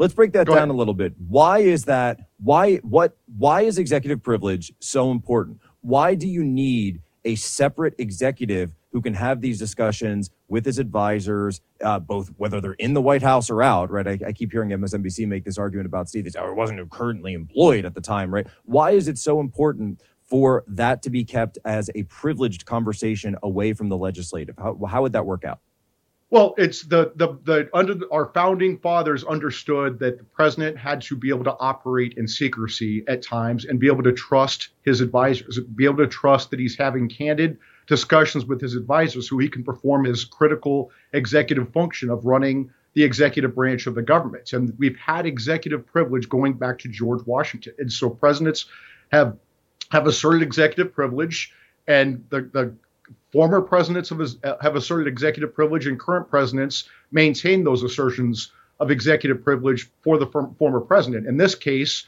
let's 0.02 0.14
break 0.14 0.32
that 0.32 0.46
Go 0.46 0.54
down 0.54 0.64
ahead. 0.64 0.74
a 0.74 0.78
little 0.78 0.94
bit. 0.94 1.14
Why 1.28 1.60
is 1.60 1.84
that? 1.84 2.20
Why 2.38 2.76
what? 2.78 3.16
Why 3.38 3.62
is 3.62 3.78
executive 3.78 4.22
privilege 4.22 4.72
so 4.80 5.10
important? 5.12 5.60
Why 5.80 6.14
do 6.14 6.28
you 6.28 6.44
need 6.44 7.00
a 7.24 7.36
separate 7.36 7.94
executive 7.98 8.74
who 8.92 9.00
can 9.00 9.14
have 9.14 9.40
these 9.40 9.58
discussions 9.58 10.28
with 10.48 10.66
his 10.66 10.78
advisors, 10.78 11.60
uh, 11.82 11.98
both 12.00 12.28
whether 12.36 12.60
they're 12.60 12.72
in 12.74 12.94
the 12.94 13.00
White 13.00 13.22
House 13.22 13.48
or 13.48 13.62
out, 13.62 13.90
right? 13.90 14.06
I, 14.06 14.18
I 14.26 14.32
keep 14.32 14.50
hearing 14.52 14.70
MSNBC 14.70 15.26
make 15.26 15.44
this 15.44 15.56
argument 15.56 15.86
about 15.86 16.08
Steve. 16.08 16.26
Oh, 16.36 16.50
it 16.50 16.56
wasn't 16.56 16.90
currently 16.90 17.32
employed 17.32 17.84
at 17.84 17.94
the 17.94 18.00
time, 18.00 18.34
right? 18.34 18.46
Why 18.64 18.90
is 18.90 19.08
it 19.08 19.18
so 19.18 19.40
important 19.40 20.02
for 20.24 20.64
that 20.66 21.00
to 21.02 21.10
be 21.10 21.24
kept 21.24 21.58
as 21.64 21.90
a 21.94 22.02
privileged 22.04 22.66
conversation 22.66 23.36
away 23.42 23.72
from 23.72 23.88
the 23.88 23.96
legislative? 23.96 24.56
How, 24.58 24.78
how 24.86 25.02
would 25.02 25.12
that 25.12 25.24
work 25.24 25.44
out? 25.44 25.60
Well, 26.32 26.54
it's 26.56 26.80
the 26.84 27.12
the 27.14 27.38
the 27.44 27.68
under 27.74 27.92
the, 27.92 28.08
our 28.10 28.30
founding 28.32 28.78
fathers 28.78 29.22
understood 29.22 29.98
that 29.98 30.16
the 30.16 30.24
president 30.24 30.78
had 30.78 31.02
to 31.02 31.14
be 31.14 31.28
able 31.28 31.44
to 31.44 31.54
operate 31.60 32.14
in 32.16 32.26
secrecy 32.26 33.04
at 33.06 33.20
times 33.20 33.66
and 33.66 33.78
be 33.78 33.86
able 33.86 34.02
to 34.04 34.12
trust 34.12 34.70
his 34.80 35.02
advisors, 35.02 35.60
be 35.76 35.84
able 35.84 35.98
to 35.98 36.06
trust 36.06 36.50
that 36.50 36.58
he's 36.58 36.74
having 36.74 37.06
candid 37.06 37.58
discussions 37.86 38.46
with 38.46 38.62
his 38.62 38.74
advisors 38.76 39.28
so 39.28 39.36
he 39.36 39.46
can 39.46 39.62
perform 39.62 40.06
his 40.06 40.24
critical 40.24 40.90
executive 41.12 41.70
function 41.74 42.08
of 42.08 42.24
running 42.24 42.70
the 42.94 43.04
executive 43.04 43.54
branch 43.54 43.86
of 43.86 43.94
the 43.94 44.00
government. 44.00 44.54
And 44.54 44.72
we've 44.78 44.96
had 44.96 45.26
executive 45.26 45.86
privilege 45.86 46.30
going 46.30 46.54
back 46.54 46.78
to 46.78 46.88
George 46.88 47.26
Washington. 47.26 47.74
And 47.78 47.92
so 47.92 48.08
presidents 48.08 48.64
have 49.12 49.36
have 49.90 50.06
asserted 50.06 50.40
executive 50.40 50.94
privilege, 50.94 51.52
and 51.86 52.24
the, 52.30 52.48
the 52.54 52.74
former 53.32 53.62
presidents 53.62 54.10
have, 54.10 54.20
have 54.60 54.76
asserted 54.76 55.08
executive 55.08 55.54
privilege, 55.54 55.86
and 55.86 55.98
current 55.98 56.28
presidents 56.28 56.88
maintain 57.10 57.64
those 57.64 57.82
assertions 57.82 58.52
of 58.78 58.90
executive 58.90 59.42
privilege 59.42 59.90
for 60.02 60.18
the 60.18 60.26
former 60.26 60.80
president. 60.80 61.26
In 61.26 61.36
this 61.36 61.54
case, 61.54 62.06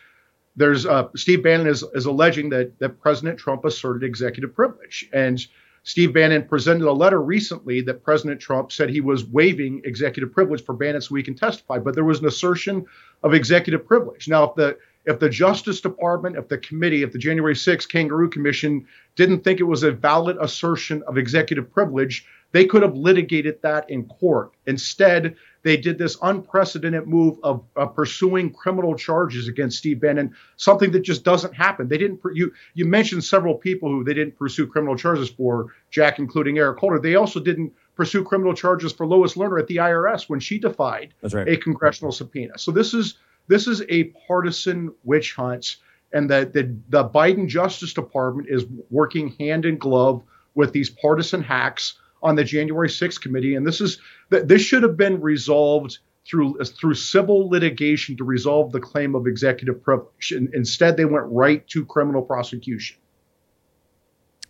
there's 0.56 0.86
uh, 0.86 1.08
Steve 1.16 1.42
Bannon 1.42 1.66
is, 1.66 1.82
is 1.94 2.06
alleging 2.06 2.50
that 2.50 2.78
that 2.78 3.00
President 3.00 3.38
Trump 3.38 3.64
asserted 3.64 4.04
executive 4.04 4.54
privilege, 4.54 5.08
and 5.12 5.44
Steve 5.82 6.14
Bannon 6.14 6.44
presented 6.44 6.86
a 6.86 6.92
letter 6.92 7.20
recently 7.20 7.80
that 7.82 8.02
President 8.02 8.40
Trump 8.40 8.72
said 8.72 8.88
he 8.88 9.02
was 9.02 9.26
waiving 9.26 9.82
executive 9.84 10.32
privilege 10.32 10.64
for 10.64 10.72
Bannon 10.72 11.00
so 11.00 11.14
he 11.14 11.22
can 11.22 11.34
testify, 11.34 11.78
but 11.78 11.94
there 11.94 12.04
was 12.04 12.20
an 12.20 12.26
assertion 12.26 12.86
of 13.22 13.34
executive 13.34 13.86
privilege. 13.86 14.26
Now, 14.26 14.44
if 14.44 14.54
the 14.54 14.78
if 15.06 15.18
the 15.18 15.28
Justice 15.28 15.80
Department, 15.80 16.36
if 16.36 16.48
the 16.48 16.58
committee, 16.58 17.02
if 17.02 17.12
the 17.12 17.18
January 17.18 17.54
6th 17.54 17.88
Kangaroo 17.88 18.30
Commission 18.30 18.86
didn't 19.16 19.44
think 19.44 19.60
it 19.60 19.64
was 19.64 19.82
a 19.82 19.92
valid 19.92 20.36
assertion 20.40 21.02
of 21.06 21.18
executive 21.18 21.70
privilege, 21.72 22.26
they 22.52 22.64
could 22.64 22.82
have 22.82 22.96
litigated 22.96 23.60
that 23.62 23.90
in 23.90 24.04
court. 24.04 24.52
Instead, 24.66 25.34
they 25.62 25.76
did 25.76 25.98
this 25.98 26.16
unprecedented 26.22 27.06
move 27.06 27.38
of, 27.42 27.64
of 27.74 27.94
pursuing 27.96 28.52
criminal 28.52 28.94
charges 28.94 29.48
against 29.48 29.78
Steve 29.78 30.00
Bannon, 30.00 30.34
something 30.56 30.92
that 30.92 31.00
just 31.00 31.24
doesn't 31.24 31.54
happen. 31.54 31.88
They 31.88 31.98
didn't. 31.98 32.20
You 32.32 32.52
you 32.74 32.84
mentioned 32.84 33.24
several 33.24 33.56
people 33.56 33.88
who 33.88 34.04
they 34.04 34.14
didn't 34.14 34.38
pursue 34.38 34.66
criminal 34.66 34.96
charges 34.96 35.28
for, 35.28 35.74
Jack, 35.90 36.18
including 36.18 36.58
Eric 36.58 36.78
Holder. 36.78 37.00
They 37.00 37.16
also 37.16 37.40
didn't 37.40 37.72
pursue 37.96 38.22
criminal 38.22 38.54
charges 38.54 38.92
for 38.92 39.06
Lois 39.06 39.34
Lerner 39.34 39.58
at 39.58 39.66
the 39.66 39.76
IRS 39.76 40.28
when 40.28 40.40
she 40.40 40.58
defied 40.58 41.14
right. 41.32 41.48
a 41.48 41.56
congressional 41.56 42.12
subpoena. 42.12 42.58
So 42.58 42.70
this 42.70 42.94
is 42.94 43.14
this 43.46 43.66
is 43.66 43.82
a 43.88 44.04
partisan 44.26 44.92
witch 45.04 45.34
hunt, 45.34 45.76
and 46.12 46.30
that 46.30 46.52
the, 46.52 46.76
the 46.88 47.08
Biden 47.08 47.48
Justice 47.48 47.92
Department 47.92 48.48
is 48.50 48.64
working 48.90 49.34
hand 49.38 49.64
in 49.64 49.78
glove 49.78 50.22
with 50.54 50.72
these 50.72 50.90
partisan 50.90 51.42
hacks 51.42 51.94
on 52.22 52.36
the 52.36 52.44
January 52.44 52.88
6th 52.88 53.20
committee. 53.20 53.54
And 53.54 53.66
this 53.66 53.80
is 53.80 54.00
this 54.30 54.62
should 54.62 54.82
have 54.82 54.96
been 54.96 55.20
resolved 55.20 55.98
through 56.26 56.58
through 56.64 56.94
civil 56.94 57.48
litigation 57.50 58.16
to 58.16 58.24
resolve 58.24 58.72
the 58.72 58.80
claim 58.80 59.14
of 59.14 59.26
executive 59.26 59.82
privilege. 59.82 60.32
Instead, 60.32 60.96
they 60.96 61.04
went 61.04 61.26
right 61.28 61.66
to 61.68 61.84
criminal 61.84 62.22
prosecution. 62.22 62.96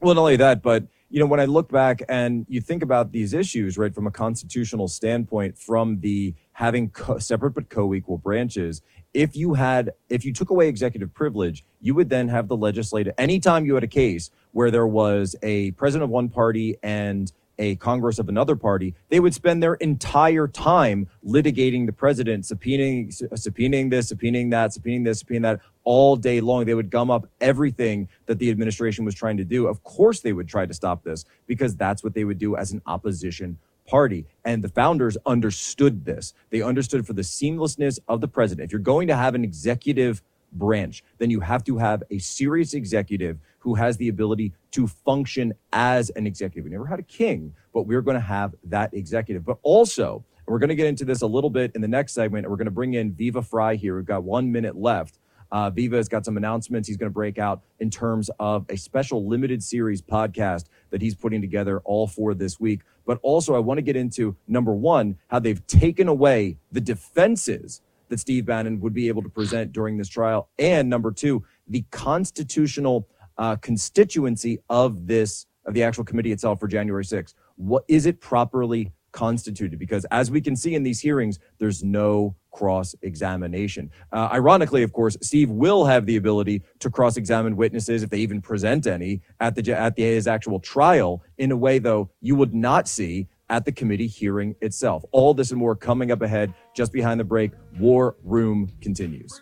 Well, 0.01 0.15
not 0.15 0.21
only 0.21 0.37
that, 0.37 0.63
but 0.63 0.85
you 1.11 1.21
know, 1.21 1.27
when 1.27 1.41
I 1.41 1.45
look 1.45 1.71
back 1.71 2.03
and 2.09 2.45
you 2.49 2.61
think 2.61 2.83
about 2.83 3.13
these 3.13 3.35
issues, 3.35 3.79
right, 3.79 3.95
from 3.95 4.07
a 4.07 4.11
constitutional 4.11 4.89
standpoint, 4.89 5.59
from 5.59 6.01
the 6.01 6.35
having 6.55 6.89
co- 6.91 7.19
separate 7.19 7.53
but 7.53 7.69
co-equal 7.69 8.19
branches, 8.19 8.81
if 9.13 9.37
you 9.37 9.55
had, 9.55 9.93
if 10.09 10.25
you 10.25 10.33
took 10.33 10.51
away 10.51 10.69
executive 10.69 11.13
privilege, 11.13 11.65
you 11.81 11.95
would 11.95 12.09
then 12.09 12.29
have 12.29 12.49
the 12.49 12.57
legislative. 12.57 13.15
Anytime 13.19 13.67
you 13.67 13.75
had 13.75 13.85
a 13.85 13.89
case 13.89 14.31
where 14.53 14.71
there 14.71 14.87
was 14.87 15.37
a 15.43 15.73
president 15.73 16.05
of 16.05 16.11
one 16.11 16.29
party 16.29 16.77
and 16.83 17.31
a 17.59 17.77
Congress 17.77 18.19
of 18.19 18.29
another 18.29 18.57
party, 18.57 18.95
they 19.11 19.21
would 19.21 19.35
spend 19.35 19.63
their 19.63 19.75
entire 19.75 20.49
time 20.49 21.09
litigating 21.25 21.87
the 21.87 21.93
president, 21.93 22.45
subpoenaing, 22.45 23.09
subpoenaing 23.33 23.91
this, 23.91 24.13
subpoenaing 24.13 24.51
that, 24.51 24.71
subpoenaing 24.71 25.05
this, 25.05 25.23
subpoenaing 25.23 25.43
that 25.43 25.61
all 25.85 26.17
day 26.17 26.41
long. 26.41 26.65
They 26.65 26.75
would 26.75 26.91
gum 26.91 27.11
up 27.11 27.29
everything 27.41 28.09
that 28.27 28.39
the 28.39 28.51
administration 28.51 29.05
was 29.05 29.15
trying 29.15 29.37
to 29.37 29.45
do. 29.45 29.67
Of 29.67 29.83
course, 29.85 30.21
they 30.21 30.33
would 30.33 30.49
try 30.49 30.67
to 30.67 30.75
stop 30.75 31.05
this 31.05 31.25
because 31.47 31.77
that's 31.77 32.03
what 32.03 32.15
they 32.15 32.25
would 32.25 32.39
do 32.39 32.57
as 32.57 32.73
an 32.73 32.83
opposition 32.87 33.59
party. 33.87 34.27
And 34.45 34.63
the 34.63 34.69
founders 34.69 35.17
understood 35.27 36.05
this. 36.05 36.35
They 36.51 36.63
understood 36.63 37.07
for 37.07 37.13
the 37.13 37.23
seamlessness 37.23 37.99
of 38.09 38.21
the 38.21 38.29
president. 38.29 38.67
If 38.67 38.73
you're 38.73 38.81
going 38.81 39.09
to 39.09 39.17
have 39.17 39.35
an 39.35 39.45
executive 39.45 40.23
branch, 40.53 41.03
then 41.19 41.31
you 41.31 41.41
have 41.41 41.65
to 41.65 41.79
have 41.79 42.03
a 42.11 42.19
serious 42.19 42.75
executive 42.75 43.39
who 43.59 43.75
has 43.75 43.97
the 43.97 44.09
ability 44.09 44.53
to 44.73 44.87
function 44.87 45.55
as 45.73 46.11
an 46.11 46.27
executive. 46.27 46.65
We 46.65 46.71
never 46.71 46.87
had 46.87 46.99
a 46.99 47.05
king, 47.05 47.55
but 47.73 47.83
we're 47.83 48.03
going 48.03 48.17
to 48.17 48.21
have 48.21 48.55
that 48.65 48.93
executive. 48.95 49.45
But 49.45 49.59
also, 49.63 50.25
and 50.47 50.53
we're 50.53 50.59
going 50.59 50.69
to 50.69 50.75
get 50.75 50.87
into 50.87 51.05
this 51.05 51.23
a 51.23 51.27
little 51.27 51.51
bit 51.51 51.73
in 51.75 51.81
the 51.81 51.89
next 51.89 52.13
segment, 52.13 52.45
and 52.45 52.51
we're 52.51 52.59
going 52.59 52.67
to 52.67 52.71
bring 52.71 52.95
in 52.95 53.13
Viva 53.13 53.43
Frei 53.43 53.77
here. 53.77 53.97
We've 53.97 54.05
got 54.05 54.23
one 54.23 54.53
minute 54.53 54.77
left. 54.77 55.19
Uh, 55.55 55.71
Viva 55.71 55.97
has 55.97 56.09
got 56.09 56.25
some 56.25 56.37
announcements 56.37 56.89
he's 56.89 56.97
going 56.97 57.09
to 57.09 57.15
break 57.15 57.39
out 57.39 57.63
in 57.79 57.89
terms 57.89 58.29
of 58.41 58.67
a 58.69 58.77
special 58.77 59.29
limited 59.29 59.63
series 59.63 60.03
podcast 60.03 60.65
that 60.91 61.01
he's 61.01 61.15
putting 61.15 61.41
together 61.41 61.79
all 61.85 62.09
for 62.09 62.35
this 62.35 62.59
week. 62.59 62.81
But 63.07 63.21
also, 63.23 63.55
I 63.55 63.61
want 63.61 63.79
to 63.79 63.83
get 63.83 63.95
into 63.95 64.35
number 64.49 64.75
one, 64.75 65.17
how 65.29 65.39
they've 65.39 65.65
taken 65.69 66.09
away 66.09 66.59
the 66.73 66.81
defenses 66.81 67.83
that 68.09 68.19
Steve 68.19 68.47
Bannon 68.47 68.81
would 68.81 68.95
be 68.95 69.07
able 69.07 69.23
to 69.23 69.29
present 69.29 69.73
during 69.73 69.97
this 69.97 70.09
trial. 70.09 70.49
And 70.59 70.91
number 70.91 71.13
two, 71.13 71.45
the 71.69 71.85
constitutional 71.93 73.07
uh, 73.39 73.55
constituency 73.55 74.59
of 74.69 75.07
this 75.07 75.47
of 75.67 75.75
the 75.75 75.85
actual 75.85 76.03
committee 76.03 76.33
itself 76.33 76.59
for 76.59 76.67
January 76.67 77.05
6th. 77.05 77.35
What 77.55 77.85
is 77.87 78.07
it 78.07 78.21
properly 78.21 78.93
constituted? 79.15 79.79
Because 79.79 80.05
as 80.11 80.31
we 80.31 80.43
can 80.43 80.55
see 80.57 80.75
in 80.75 80.83
these 80.83 81.01
hearings, 81.01 81.39
there's 81.59 81.83
no 81.83 82.37
cross 82.53 82.95
examination. 83.03 83.91
Uh, 84.13 84.29
ironically, 84.31 84.83
of 84.83 84.93
course, 84.93 85.17
Steve 85.23 85.51
will 85.51 85.87
have 85.87 86.05
the 86.05 86.17
ability 86.17 86.63
to 86.81 86.91
cross 86.91 87.17
examine 87.17 87.57
witnesses 87.57 88.03
if 88.03 88.11
they 88.11 88.19
even 88.19 88.43
present 88.43 88.87
any 88.87 89.23
at 89.41 89.55
the 89.55 89.73
at 89.73 89.97
the 89.97 90.03
his 90.03 90.27
actual 90.27 90.61
trial. 90.61 91.23
In 91.39 91.51
a 91.51 91.57
way, 91.57 91.79
though, 91.79 92.11
you 92.21 92.35
would 92.37 92.55
not 92.55 92.87
see 92.87 93.29
at 93.51 93.65
the 93.65 93.73
committee 93.73 94.07
hearing 94.07 94.55
itself. 94.61 95.05
All 95.13 95.35
this 95.35 95.51
and 95.51 95.59
more 95.59 95.77
coming 95.77 96.11
up 96.11 96.23
ahead. 96.23 96.55
Just 96.75 96.93
behind 96.93 97.21
the 97.21 97.25
break, 97.25 97.53
War 97.79 98.17
Room 98.23 98.71
continues. 98.81 99.41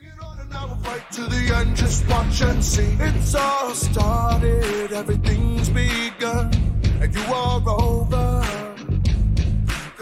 And 7.00 7.14
you 7.14 7.22
are 7.34 7.62
over. 7.66 8.61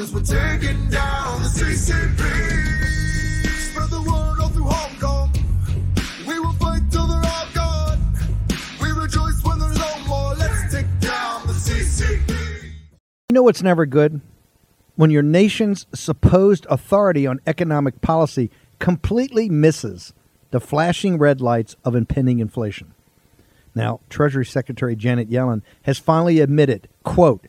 Cause 0.00 0.14
we're 0.14 0.23
taking 0.23 0.88
down 0.88 1.42
the 1.42 1.49
CCP. 1.49 2.23
Spread 3.71 3.90
the 3.90 4.00
word 4.00 4.40
all 4.40 4.49
through 4.49 4.64
Hong 4.64 4.99
Kong. 4.99 5.30
We 6.26 6.40
will 6.40 6.54
fight 6.54 6.90
till 6.90 7.07
they're 7.07 7.23
all 7.23 7.47
gone. 7.52 7.99
We 8.80 8.92
rejoice 8.92 9.45
when 9.45 9.59
there's 9.59 9.78
no 9.78 9.99
more. 10.09 10.35
Let's 10.37 10.73
take 10.73 10.87
down 11.00 11.47
the 11.47 11.52
CCP. 11.52 12.30
You 13.28 13.35
know 13.35 13.42
what's 13.42 13.62
never 13.62 13.85
good? 13.85 14.23
When 14.97 15.11
your 15.11 15.23
nation's 15.23 15.85
supposed 15.95 16.64
authority 16.71 17.26
on 17.26 17.42
economic 17.47 18.00
policy 18.00 18.50
completely 18.78 19.50
misses 19.50 20.14
the 20.50 20.61
flashing 20.61 21.19
red 21.19 21.42
lights 21.42 21.76
of 21.85 21.95
impending 21.95 22.38
inflation. 22.38 22.95
Now, 23.75 24.00
Treasury 24.09 24.47
Secretary 24.47 24.97
Janet 24.97 25.28
Yellen 25.28 25.61
has 25.83 25.99
finally 25.99 26.40
admitted, 26.40 26.88
quote, 27.04 27.49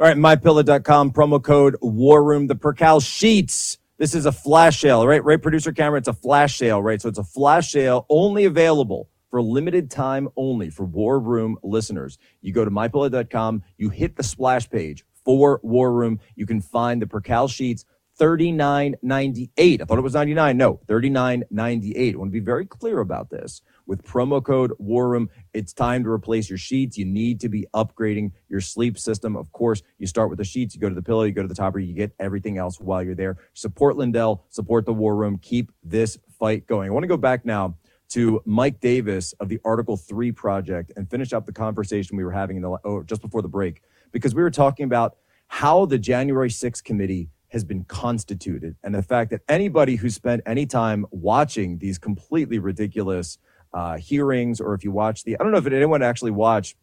All 0.00 0.08
right, 0.08 0.16
mypillow.com, 0.16 1.12
promo 1.12 1.40
code 1.40 1.76
War 1.80 2.24
Room, 2.24 2.48
the 2.48 2.56
Percale 2.56 2.98
Sheets. 2.98 3.78
This 3.98 4.14
is 4.14 4.26
a 4.26 4.32
flash 4.32 4.80
sale, 4.80 5.06
right? 5.06 5.22
Right, 5.22 5.40
producer 5.40 5.70
camera, 5.70 5.98
it's 5.98 6.08
a 6.08 6.12
flash 6.12 6.56
sale, 6.56 6.82
right? 6.82 7.00
So 7.00 7.08
it's 7.08 7.18
a 7.18 7.24
flash 7.24 7.70
sale 7.70 8.04
only 8.08 8.44
available 8.44 9.08
for 9.30 9.40
limited 9.40 9.90
time 9.90 10.28
only 10.34 10.70
for 10.70 10.84
War 10.84 11.20
Room 11.20 11.56
listeners. 11.62 12.18
You 12.40 12.52
go 12.52 12.64
to 12.64 12.70
mypillow.com, 12.70 13.62
you 13.76 13.90
hit 13.90 14.16
the 14.16 14.24
splash 14.24 14.68
page 14.68 15.04
for 15.24 15.60
War 15.62 15.92
Room. 15.92 16.18
You 16.34 16.46
can 16.46 16.60
find 16.60 17.00
the 17.00 17.06
Percale 17.06 17.48
sheets. 17.48 17.84
39.98. 18.20 19.80
I 19.80 19.84
thought 19.84 19.98
it 19.98 20.02
was 20.02 20.14
99. 20.14 20.56
No, 20.56 20.80
39.98. 20.86 22.12
I 22.12 22.16
want 22.16 22.28
to 22.28 22.32
be 22.32 22.40
very 22.40 22.66
clear 22.66 23.00
about 23.00 23.30
this. 23.30 23.62
With 23.86 24.02
promo 24.04 24.42
code 24.42 24.72
War 24.78 25.08
Room, 25.08 25.28
it's 25.52 25.72
time 25.72 26.04
to 26.04 26.10
replace 26.10 26.48
your 26.48 26.58
sheets. 26.58 26.96
You 26.96 27.04
need 27.04 27.40
to 27.40 27.48
be 27.48 27.66
upgrading 27.74 28.32
your 28.48 28.60
sleep 28.60 28.98
system. 28.98 29.36
Of 29.36 29.50
course, 29.52 29.82
you 29.98 30.06
start 30.06 30.30
with 30.30 30.38
the 30.38 30.44
sheets, 30.44 30.74
you 30.74 30.80
go 30.80 30.88
to 30.88 30.94
the 30.94 31.02
pillow, 31.02 31.24
you 31.24 31.32
go 31.32 31.42
to 31.42 31.48
the 31.48 31.54
topper, 31.54 31.78
you 31.78 31.94
get 31.94 32.12
everything 32.18 32.58
else 32.58 32.80
while 32.80 33.02
you're 33.02 33.14
there. 33.14 33.38
Support 33.54 33.96
Lindell, 33.96 34.44
support 34.50 34.86
the 34.86 34.94
War 34.94 35.16
Room. 35.16 35.38
Keep 35.38 35.72
this 35.82 36.18
fight 36.38 36.66
going. 36.66 36.90
I 36.90 36.92
want 36.92 37.04
to 37.04 37.08
go 37.08 37.16
back 37.16 37.44
now 37.44 37.76
to 38.10 38.42
Mike 38.44 38.78
Davis 38.80 39.32
of 39.40 39.48
the 39.48 39.58
Article 39.64 39.96
3 39.96 40.32
Project 40.32 40.92
and 40.96 41.10
finish 41.10 41.32
up 41.32 41.46
the 41.46 41.52
conversation 41.52 42.16
we 42.16 42.24
were 42.24 42.32
having 42.32 42.56
in 42.56 42.62
the, 42.62 42.76
oh, 42.84 43.02
just 43.02 43.22
before 43.22 43.40
the 43.40 43.48
break, 43.48 43.82
because 44.12 44.34
we 44.34 44.42
were 44.42 44.50
talking 44.50 44.84
about 44.84 45.16
how 45.48 45.86
the 45.86 45.98
January 45.98 46.50
6th 46.50 46.84
committee 46.84 47.30
has 47.48 47.64
been 47.64 47.84
constituted 47.84 48.76
and 48.82 48.94
the 48.94 49.02
fact 49.02 49.30
that 49.30 49.42
anybody 49.48 49.96
who 49.96 50.08
spent 50.08 50.40
any 50.46 50.64
time 50.64 51.04
watching 51.10 51.78
these 51.78 51.98
completely 51.98 52.58
ridiculous 52.58 53.38
uh, 53.74 53.96
hearings 53.96 54.60
or 54.60 54.74
if 54.74 54.84
you 54.84 54.90
watch 54.90 55.24
the, 55.24 55.38
I 55.38 55.42
don't 55.42 55.52
know 55.52 55.58
if 55.58 55.66
anyone 55.66 56.02
actually 56.02 56.30
watched 56.30 56.76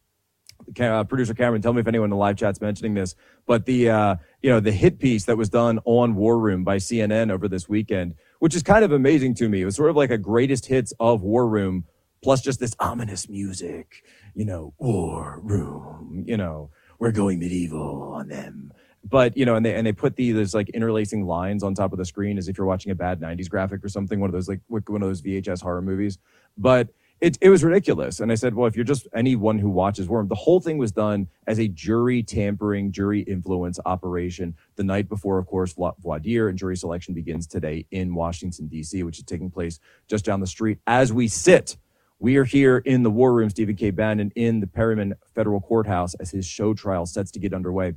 uh, 0.80 1.04
producer 1.04 1.34
Cameron, 1.34 1.62
tell 1.62 1.74
me 1.74 1.82
if 1.82 1.88
anyone 1.88 2.08
in 2.08 2.12
the 2.12 2.16
live 2.16 2.38
chat's 2.38 2.62
mentioning 2.62 2.94
this, 2.94 3.16
but 3.46 3.66
the 3.66 3.90
uh, 3.90 4.16
you 4.42 4.50
know 4.50 4.60
the 4.60 4.72
hit 4.72 5.00
piece 5.00 5.26
that 5.26 5.38
was 5.38 5.50
done 5.50 5.80
on 5.86 6.16
War 6.16 6.38
Room 6.38 6.64
by 6.64 6.78
CNN 6.78 7.32
over 7.32 7.48
this 7.48 7.70
weekend, 7.70 8.16
which 8.40 8.56
is 8.56 8.64
kind 8.64 8.84
of 8.84 8.92
amazing 8.92 9.36
to 9.36 9.50
me. 9.50 9.62
It 9.62 9.66
was 9.66 9.76
sort 9.76 9.90
of 9.90 9.96
like 9.96 10.12
a 10.12 10.18
greatest 10.18 10.66
hits 10.66 10.94
of 11.00 11.22
War 11.22 11.48
Room, 11.48 11.86
plus 12.22 12.42
just 12.42 12.60
this 12.60 12.76
ominous 12.80 13.30
music, 13.30 14.04
you 14.36 14.46
know, 14.46 14.74
War 14.78 15.40
Room, 15.42 16.24
you 16.28 16.38
know, 16.38 16.70
we're 17.00 17.12
going 17.12 17.40
medieval 17.40 18.14
on 18.14 18.28
them. 18.28 18.74
But 19.10 19.36
you 19.36 19.46
know, 19.46 19.56
and 19.56 19.66
they 19.66 19.76
and 19.76 19.86
they 19.88 19.94
put 19.94 20.16
these 20.16 20.54
like 20.54 20.70
interlacing 20.70 21.26
lines 21.26 21.64
on 21.64 21.74
top 21.74 21.92
of 21.92 21.98
the 21.98 22.06
screen 22.06 22.38
as 22.38 22.48
if 22.48 22.58
you're 22.58 22.68
watching 22.68 22.92
a 22.92 22.96
bad 22.96 23.20
'90s 23.20 23.50
graphic 23.50 23.84
or 23.84 23.90
something, 23.90 24.20
one 24.20 24.30
of 24.30 24.34
those 24.34 24.48
like 24.48 24.62
one 24.68 25.02
of 25.02 25.08
those 25.08 25.22
VHS 25.22 25.62
horror 25.62 25.82
movies. 25.82 26.20
But 26.58 26.90
it, 27.22 27.38
it 27.42 27.50
was 27.50 27.64
ridiculous. 27.64 28.22
And 28.22 28.32
I 28.32 28.36
said, 28.36 28.56
well, 28.56 28.68
if 28.68 28.76
you're 28.76 28.86
just 28.86 29.08
anyone 29.14 29.60
who 29.60 29.70
watches 29.70 30.08
Worm, 30.08 30.30
the 30.30 30.36
whole 30.36 30.62
thing 30.62 30.78
was 30.78 30.92
done 30.92 31.28
as 31.48 31.60
a 31.60 31.68
jury 31.68 32.24
tampering, 32.24 32.92
jury 32.92 33.22
influence 33.22 33.78
operation 33.86 34.56
the 34.78 34.84
night 34.84 35.10
before, 35.10 35.38
of 35.38 35.46
course, 35.46 35.74
voir 35.74 36.20
dire 36.20 36.48
and 36.48 36.58
jury 36.58 36.78
selection 36.78 37.14
begins 37.14 37.46
today 37.46 37.86
in 37.92 38.16
Washington, 38.16 38.68
D.C., 38.68 39.04
which 39.04 39.18
is 39.18 39.26
taking 39.26 39.52
place 39.52 39.80
just 40.08 40.24
down 40.24 40.40
the 40.40 40.48
street 40.48 40.80
as 40.88 41.12
we 41.12 41.28
sit. 41.28 41.76
We 42.20 42.38
are 42.38 42.46
here 42.46 42.78
in 42.80 43.04
the 43.04 43.12
war 43.12 43.34
room, 43.34 43.50
Stephen 43.50 43.76
K. 43.76 43.92
Bannon, 43.92 44.32
in 44.36 44.60
the 44.60 44.68
Prettyman 44.68 45.14
Federal 45.36 45.62
Courthouse 45.62 46.16
as 46.16 46.32
his 46.32 46.46
show 46.46 46.74
trial 46.74 47.06
sets 47.06 47.32
to 47.32 47.40
get 47.40 47.54
underway. 47.54 47.94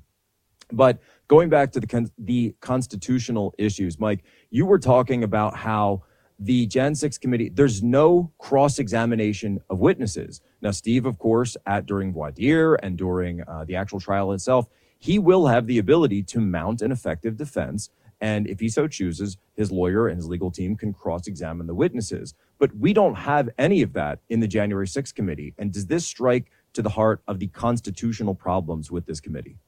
But 0.70 1.00
going 1.28 1.48
back 1.48 1.72
to 1.72 1.80
the, 1.80 1.86
con- 1.86 2.10
the 2.18 2.54
constitutional 2.60 3.54
issues, 3.58 3.98
Mike, 3.98 4.24
you 4.50 4.66
were 4.66 4.78
talking 4.78 5.24
about 5.24 5.56
how 5.56 6.02
the 6.38 6.66
Jan 6.66 6.94
6 6.94 7.18
committee, 7.18 7.48
there's 7.48 7.82
no 7.82 8.32
cross 8.38 8.78
examination 8.78 9.60
of 9.70 9.78
witnesses. 9.78 10.40
Now, 10.60 10.72
Steve, 10.72 11.06
of 11.06 11.18
course, 11.18 11.56
at 11.66 11.86
during 11.86 12.12
voir 12.12 12.32
dire 12.32 12.74
and 12.74 12.98
during 12.98 13.42
uh, 13.42 13.64
the 13.64 13.76
actual 13.76 14.00
trial 14.00 14.32
itself, 14.32 14.66
he 14.98 15.18
will 15.18 15.46
have 15.46 15.66
the 15.66 15.78
ability 15.78 16.22
to 16.24 16.40
mount 16.40 16.82
an 16.82 16.92
effective 16.92 17.36
defense. 17.36 17.90
And 18.20 18.46
if 18.46 18.60
he 18.60 18.68
so 18.68 18.86
chooses, 18.86 19.36
his 19.56 19.72
lawyer 19.72 20.06
and 20.06 20.16
his 20.16 20.28
legal 20.28 20.50
team 20.50 20.76
can 20.76 20.92
cross 20.92 21.26
examine 21.26 21.66
the 21.66 21.74
witnesses. 21.74 22.34
But 22.58 22.74
we 22.76 22.92
don't 22.92 23.16
have 23.16 23.50
any 23.58 23.82
of 23.82 23.92
that 23.94 24.20
in 24.28 24.40
the 24.40 24.46
January 24.46 24.86
6th 24.86 25.14
committee. 25.14 25.54
And 25.58 25.72
does 25.72 25.86
this 25.86 26.06
strike 26.06 26.50
to 26.74 26.82
the 26.82 26.90
heart 26.90 27.20
of 27.26 27.40
the 27.40 27.48
constitutional 27.48 28.34
problems 28.34 28.90
with 28.90 29.06
this 29.06 29.20
committee? 29.20 29.58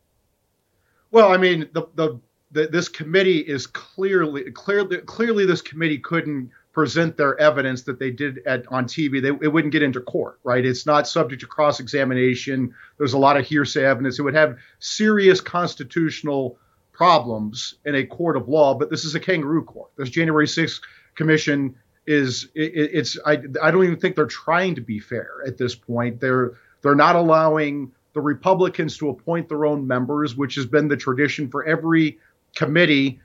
Well, 1.14 1.33
I 1.33 1.37
mean, 1.37 1.68
the, 1.72 1.87
the, 1.94 2.20
the 2.50 2.66
this 2.66 2.88
committee 2.88 3.38
is 3.38 3.68
clearly 3.68 4.50
clearly 4.50 4.96
clearly 4.98 5.46
this 5.46 5.62
committee 5.62 5.98
couldn't 5.98 6.50
present 6.72 7.16
their 7.16 7.38
evidence 7.38 7.83
that 7.83 8.00
they 8.00 8.11
did 8.11 8.40
at 8.46 8.66
on 8.66 8.87
TV, 8.87 9.22
they, 9.22 9.29
it 9.29 9.53
wouldn't 9.53 9.72
get 9.72 9.81
into 9.81 10.00
court, 10.00 10.40
right? 10.42 10.66
It's 10.66 10.87
not 10.87 11.07
subject 11.07 11.40
to 11.42 11.46
cross 11.46 11.79
examination. 11.79 12.74
There's 12.98 13.12
a 13.12 13.18
lot 13.18 13.37
of 13.37 13.46
hearsay 13.46 13.85
evidence. 13.85 14.18
It 14.18 14.22
would 14.22 14.35
have 14.35 14.59
serious 14.81 15.40
constitutional 15.40 16.59
problems 16.90 17.77
in 17.85 17.94
a 17.94 18.05
court 18.05 18.37
of 18.37 18.48
law, 18.48 18.74
but 18.74 18.90
this 18.90 19.05
is 19.05 19.14
a 19.14 19.20
kangaroo 19.20 19.62
court. 19.62 19.92
This 19.96 20.11
January 20.11 20.46
6th 20.46 20.81
commission 21.14 21.77
is 22.09 22.48
it, 22.57 22.72
it's 22.74 23.16
I, 23.24 23.35
I 23.62 23.70
don't 23.70 23.85
even 23.85 24.00
think 24.00 24.16
they're 24.16 24.27
trying 24.27 24.74
to 24.74 24.81
be 24.81 24.98
fair 24.98 25.31
at 25.46 25.59
this 25.59 25.77
point. 25.77 26.18
They're 26.20 26.55
they're 26.83 26.96
not 26.96 27.14
allowing 27.14 27.92
the 28.14 28.20
Republicans 28.20 28.96
to 28.98 29.11
appoint 29.11 29.48
their 29.48 29.66
own 29.66 29.87
members, 29.87 30.37
which 30.37 30.55
has 30.55 30.66
been 30.66 30.88
the 30.88 30.96
tradition 30.96 31.50
for 31.50 31.64
every 31.64 32.18
committee 32.55 33.20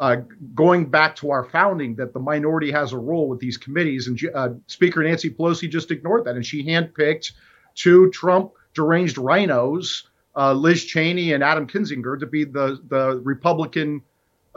uh, 0.00 0.16
going 0.54 0.90
back 0.90 1.14
to 1.16 1.30
our 1.30 1.44
founding, 1.44 1.94
that 1.94 2.12
the 2.12 2.18
minority 2.18 2.70
has 2.70 2.92
a 2.92 2.98
role 2.98 3.28
with 3.28 3.38
these 3.38 3.56
committees. 3.56 4.08
And 4.08 4.20
uh, 4.34 4.48
Speaker 4.66 5.04
Nancy 5.04 5.30
Pelosi 5.30 5.70
just 5.70 5.90
ignored 5.92 6.24
that. 6.24 6.34
And 6.34 6.44
she 6.44 6.66
handpicked 6.66 7.32
two 7.74 8.10
Trump 8.10 8.52
deranged 8.74 9.16
RINOs, 9.16 10.02
uh, 10.36 10.52
Liz 10.52 10.84
Cheney 10.84 11.32
and 11.32 11.44
Adam 11.44 11.66
Kinzinger, 11.66 12.18
to 12.18 12.26
be 12.26 12.44
the, 12.44 12.80
the 12.88 13.20
Republican 13.22 14.02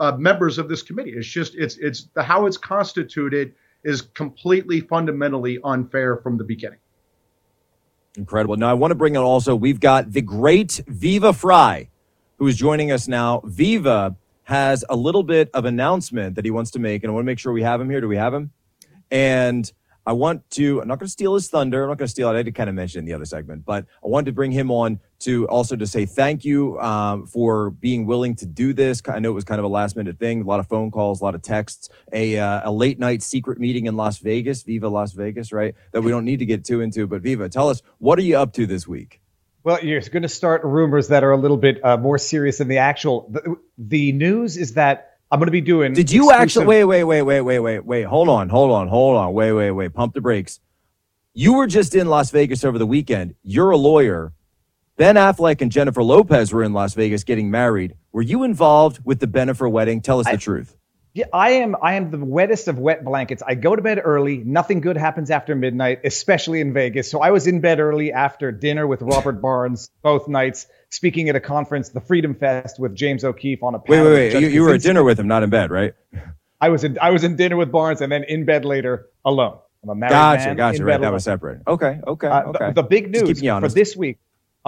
uh, 0.00 0.12
members 0.12 0.58
of 0.58 0.68
this 0.68 0.82
committee. 0.82 1.12
It's 1.12 1.28
just, 1.28 1.54
it's, 1.54 1.76
it's 1.76 2.08
the, 2.14 2.22
how 2.22 2.46
it's 2.46 2.56
constituted 2.56 3.54
is 3.84 4.02
completely 4.02 4.80
fundamentally 4.80 5.60
unfair 5.62 6.16
from 6.16 6.36
the 6.36 6.44
beginning. 6.44 6.80
Incredible. 8.18 8.56
Now, 8.56 8.68
I 8.68 8.74
want 8.74 8.90
to 8.90 8.96
bring 8.96 9.14
in 9.14 9.22
also, 9.22 9.54
we've 9.54 9.78
got 9.78 10.12
the 10.12 10.20
great 10.20 10.80
Viva 10.88 11.32
Frei, 11.32 11.88
who 12.38 12.48
is 12.48 12.56
joining 12.56 12.90
us 12.90 13.06
now. 13.06 13.40
Viva 13.44 14.16
has 14.42 14.84
a 14.90 14.96
little 14.96 15.22
bit 15.22 15.50
of 15.54 15.64
announcement 15.64 16.34
that 16.34 16.44
he 16.44 16.50
wants 16.50 16.72
to 16.72 16.80
make, 16.80 17.04
and 17.04 17.12
I 17.12 17.14
want 17.14 17.22
to 17.22 17.26
make 17.26 17.38
sure 17.38 17.52
we 17.52 17.62
have 17.62 17.80
him 17.80 17.88
here. 17.88 18.00
Do 18.00 18.08
we 18.08 18.16
have 18.16 18.34
him? 18.34 18.50
And 19.12 19.72
I 20.08 20.12
want 20.12 20.48
to, 20.52 20.80
I'm 20.80 20.88
not 20.88 20.98
going 20.98 21.06
to 21.06 21.12
steal 21.12 21.34
his 21.34 21.50
thunder. 21.50 21.82
I'm 21.82 21.90
not 21.90 21.98
going 21.98 22.06
to 22.06 22.10
steal 22.10 22.30
it. 22.30 22.38
I 22.38 22.42
did 22.42 22.54
kind 22.54 22.70
of 22.70 22.74
mention 22.74 23.00
in 23.00 23.04
the 23.04 23.12
other 23.12 23.26
segment, 23.26 23.66
but 23.66 23.84
I 24.02 24.08
wanted 24.08 24.24
to 24.24 24.32
bring 24.32 24.52
him 24.52 24.70
on 24.70 25.00
to 25.18 25.46
also 25.48 25.76
to 25.76 25.86
say 25.86 26.06
thank 26.06 26.46
you 26.46 26.80
um, 26.80 27.26
for 27.26 27.68
being 27.68 28.06
willing 28.06 28.34
to 28.36 28.46
do 28.46 28.72
this. 28.72 29.02
I 29.06 29.18
know 29.18 29.28
it 29.28 29.34
was 29.34 29.44
kind 29.44 29.58
of 29.58 29.66
a 29.66 29.68
last 29.68 29.96
minute 29.96 30.18
thing, 30.18 30.40
a 30.40 30.44
lot 30.44 30.60
of 30.60 30.66
phone 30.66 30.90
calls, 30.90 31.20
a 31.20 31.24
lot 31.24 31.34
of 31.34 31.42
texts, 31.42 31.90
a, 32.10 32.38
uh, 32.38 32.62
a 32.64 32.72
late 32.72 32.98
night 32.98 33.22
secret 33.22 33.58
meeting 33.60 33.84
in 33.84 33.96
Las 33.96 34.16
Vegas, 34.16 34.62
Viva 34.62 34.88
Las 34.88 35.12
Vegas, 35.12 35.52
right? 35.52 35.74
That 35.92 36.00
we 36.00 36.10
don't 36.10 36.24
need 36.24 36.38
to 36.38 36.46
get 36.46 36.64
too 36.64 36.80
into. 36.80 37.06
But 37.06 37.20
Viva, 37.20 37.50
tell 37.50 37.68
us, 37.68 37.82
what 37.98 38.18
are 38.18 38.22
you 38.22 38.38
up 38.38 38.54
to 38.54 38.66
this 38.66 38.88
week? 38.88 39.20
Well, 39.62 39.84
you're 39.84 40.00
going 40.00 40.22
to 40.22 40.28
start 40.30 40.64
rumors 40.64 41.08
that 41.08 41.22
are 41.22 41.32
a 41.32 41.36
little 41.36 41.58
bit 41.58 41.84
uh, 41.84 41.98
more 41.98 42.16
serious 42.16 42.56
than 42.56 42.68
the 42.68 42.78
actual. 42.78 43.28
The, 43.30 43.56
the 43.76 44.12
news 44.12 44.56
is 44.56 44.72
that 44.74 45.07
I'm 45.30 45.38
going 45.38 45.46
to 45.46 45.52
be 45.52 45.60
doing. 45.60 45.92
Did 45.92 46.10
you 46.10 46.30
exclusive- 46.30 46.42
actually 46.42 46.66
wait, 46.66 46.84
wait, 46.84 47.04
wait, 47.04 47.22
wait, 47.22 47.40
wait, 47.40 47.58
wait, 47.58 47.84
wait? 47.84 48.02
Hold 48.04 48.28
on, 48.28 48.48
hold 48.48 48.70
on, 48.70 48.88
hold 48.88 49.16
on, 49.16 49.32
wait, 49.32 49.52
wait, 49.52 49.70
wait. 49.72 49.92
Pump 49.92 50.14
the 50.14 50.20
brakes. 50.20 50.60
You 51.34 51.54
were 51.54 51.66
just 51.66 51.94
in 51.94 52.08
Las 52.08 52.30
Vegas 52.30 52.64
over 52.64 52.78
the 52.78 52.86
weekend. 52.86 53.34
You're 53.42 53.70
a 53.70 53.76
lawyer. 53.76 54.32
Ben 54.96 55.14
Affleck 55.14 55.60
and 55.60 55.70
Jennifer 55.70 56.02
Lopez 56.02 56.52
were 56.52 56.64
in 56.64 56.72
Las 56.72 56.94
Vegas 56.94 57.22
getting 57.22 57.50
married. 57.50 57.94
Were 58.10 58.22
you 58.22 58.42
involved 58.42 58.98
with 59.04 59.20
the 59.20 59.28
Bennifer 59.28 59.70
wedding? 59.70 60.00
Tell 60.00 60.18
us 60.18 60.26
I, 60.26 60.32
the 60.32 60.38
truth. 60.38 60.76
Yeah, 61.14 61.26
I 61.32 61.50
am. 61.50 61.76
I 61.80 61.94
am 61.94 62.10
the 62.10 62.18
wettest 62.18 62.66
of 62.66 62.78
wet 62.78 63.04
blankets. 63.04 63.42
I 63.46 63.54
go 63.54 63.76
to 63.76 63.82
bed 63.82 64.00
early. 64.04 64.38
Nothing 64.38 64.80
good 64.80 64.96
happens 64.96 65.30
after 65.30 65.54
midnight, 65.54 66.00
especially 66.04 66.60
in 66.60 66.72
Vegas. 66.72 67.10
So 67.10 67.20
I 67.20 67.30
was 67.30 67.46
in 67.46 67.60
bed 67.60 67.78
early 67.78 68.12
after 68.12 68.50
dinner 68.50 68.86
with 68.86 69.02
Robert 69.02 69.40
Barnes 69.42 69.90
both 70.02 70.26
nights, 70.26 70.66
speaking 70.90 71.28
at 71.28 71.36
a 71.36 71.40
conference, 71.40 71.90
the 71.90 72.00
Freedom 72.00 72.34
Fest, 72.34 72.78
with 72.78 72.94
James 72.94 73.24
O'Keefe 73.24 73.62
on 73.62 73.74
a 73.74 73.78
panel. 73.78 74.04
Wait, 74.06 74.10
wait, 74.10 74.34
wait. 74.34 74.42
You, 74.42 74.48
you 74.48 74.62
were 74.62 74.74
at 74.74 74.82
dinner 74.82 75.04
with 75.04 75.18
him, 75.18 75.28
not 75.28 75.42
in 75.42 75.50
bed, 75.50 75.70
right? 75.70 75.94
I 76.60 76.70
was 76.70 76.82
in. 76.82 76.98
I 77.00 77.10
was 77.10 77.22
in 77.22 77.36
dinner 77.36 77.56
with 77.56 77.70
Barnes, 77.70 78.00
and 78.00 78.10
then 78.10 78.24
in 78.24 78.44
bed 78.44 78.64
later 78.64 79.06
alone. 79.24 79.58
I'm 79.84 79.90
a 79.90 79.94
married 79.94 80.10
gotcha, 80.10 80.46
man. 80.46 80.56
Gotcha, 80.56 80.84
Right, 80.84 81.00
that 81.00 81.12
was 81.12 81.22
separate. 81.22 81.62
Okay, 81.68 82.00
okay, 82.04 82.26
uh, 82.26 82.42
okay. 82.46 82.66
The, 82.68 82.82
the 82.82 82.88
big 82.88 83.12
news 83.12 83.40
for 83.40 83.68
this 83.68 83.96
week 83.96 84.18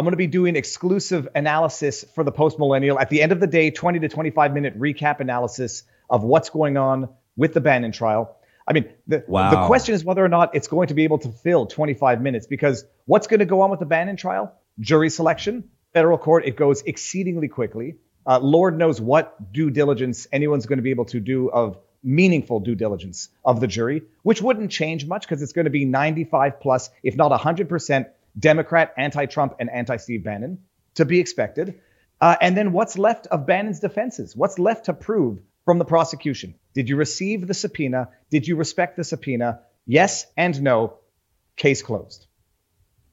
I'm 0.00 0.04
going 0.04 0.12
to 0.12 0.16
be 0.16 0.28
doing 0.28 0.56
exclusive 0.56 1.28
analysis 1.35 2.06
for 2.14 2.24
the 2.24 2.33
post 2.33 2.59
millennial. 2.59 2.98
At 2.98 3.11
the 3.11 3.20
end 3.20 3.33
of 3.33 3.40
the 3.40 3.46
day, 3.46 3.70
20 3.70 3.98
to 4.00 4.09
25 4.09 4.54
minute 4.54 4.78
recap 4.80 5.20
analysis 5.20 5.83
of 6.09 6.22
what's 6.22 6.48
going 6.48 6.78
on 6.78 7.11
with 7.37 7.52
the 7.54 7.61
Bannon 7.61 7.92
trial. 7.92 8.37
I 8.66 8.72
mean, 8.72 8.88
the, 9.06 9.24
wow. 9.26 9.50
the 9.50 9.66
question 9.66 9.94
is 9.94 10.02
whether 10.02 10.24
or 10.24 10.28
not 10.30 10.54
it's 10.54 10.68
going 10.68 10.88
to 10.88 10.94
be 10.94 11.04
able 11.04 11.18
to 11.18 11.28
fill 11.28 11.66
25 11.66 12.22
minutes 12.22 12.46
because 12.46 12.85
what's 13.04 13.26
going 13.26 13.40
to 13.40 13.46
go 13.46 13.62
on 13.62 13.70
with 13.70 13.80
the 13.80 13.85
Bannon 13.85 14.16
trial? 14.16 14.54
Jury 14.78 15.11
selection, 15.11 15.64
federal 15.92 16.18
court, 16.18 16.46
it 16.46 16.57
goes 16.57 16.83
exceedingly 16.83 17.48
quickly. 17.48 17.96
Uh, 18.26 18.38
Lord 18.38 18.76
knows 18.76 19.00
what 19.00 19.53
due 19.53 19.70
diligence 19.70 20.26
anyone's 20.33 20.66
going 20.66 20.79
to 20.79 20.83
be 20.83 20.90
able 20.90 21.07
to 21.07 21.20
do 21.20 21.50
of 21.50 21.79
meaningful 22.03 22.61
due 22.61 22.74
diligence 22.74 23.29
of 23.44 23.61
the 23.61 23.66
jury, 23.66 24.03
which 24.22 24.40
wouldn't 24.40 24.70
change 24.70 25.07
much 25.07 25.22
because 25.22 25.42
it's 25.42 25.53
going 25.53 25.64
to 25.64 25.70
be 25.70 25.85
95 25.85 26.61
plus, 26.61 26.90
if 27.03 27.16
not 27.16 27.33
100% 27.38 28.07
Democrat, 28.38 28.94
anti 28.96 29.26
Trump, 29.26 29.57
and 29.59 29.70
anti 29.70 29.96
Steve 29.96 30.24
Bannon 30.24 30.59
to 30.94 31.05
be 31.05 31.20
expected. 31.20 31.81
Uh, 32.20 32.37
and 32.40 32.57
then 32.57 32.72
what's 32.72 32.98
left 32.98 33.26
of 33.26 33.46
Bannon's 33.46 33.81
defenses? 33.81 34.37
What's 34.37 34.59
left 34.59 34.87
to 34.87 34.94
prove 34.94 35.40
from 35.64 35.79
the 35.79 35.85
prosecution? 35.85 36.55
Did 36.74 36.88
you 36.88 36.96
receive 36.96 37.46
the 37.46 37.55
subpoena? 37.55 38.11
Did 38.31 38.46
you 38.46 38.57
respect 38.57 38.96
the 38.96 39.05
subpoena? 39.05 39.62
Yes 39.87 40.26
and 40.37 40.61
no. 40.62 40.98
Case 41.57 41.83
closed. 41.83 42.26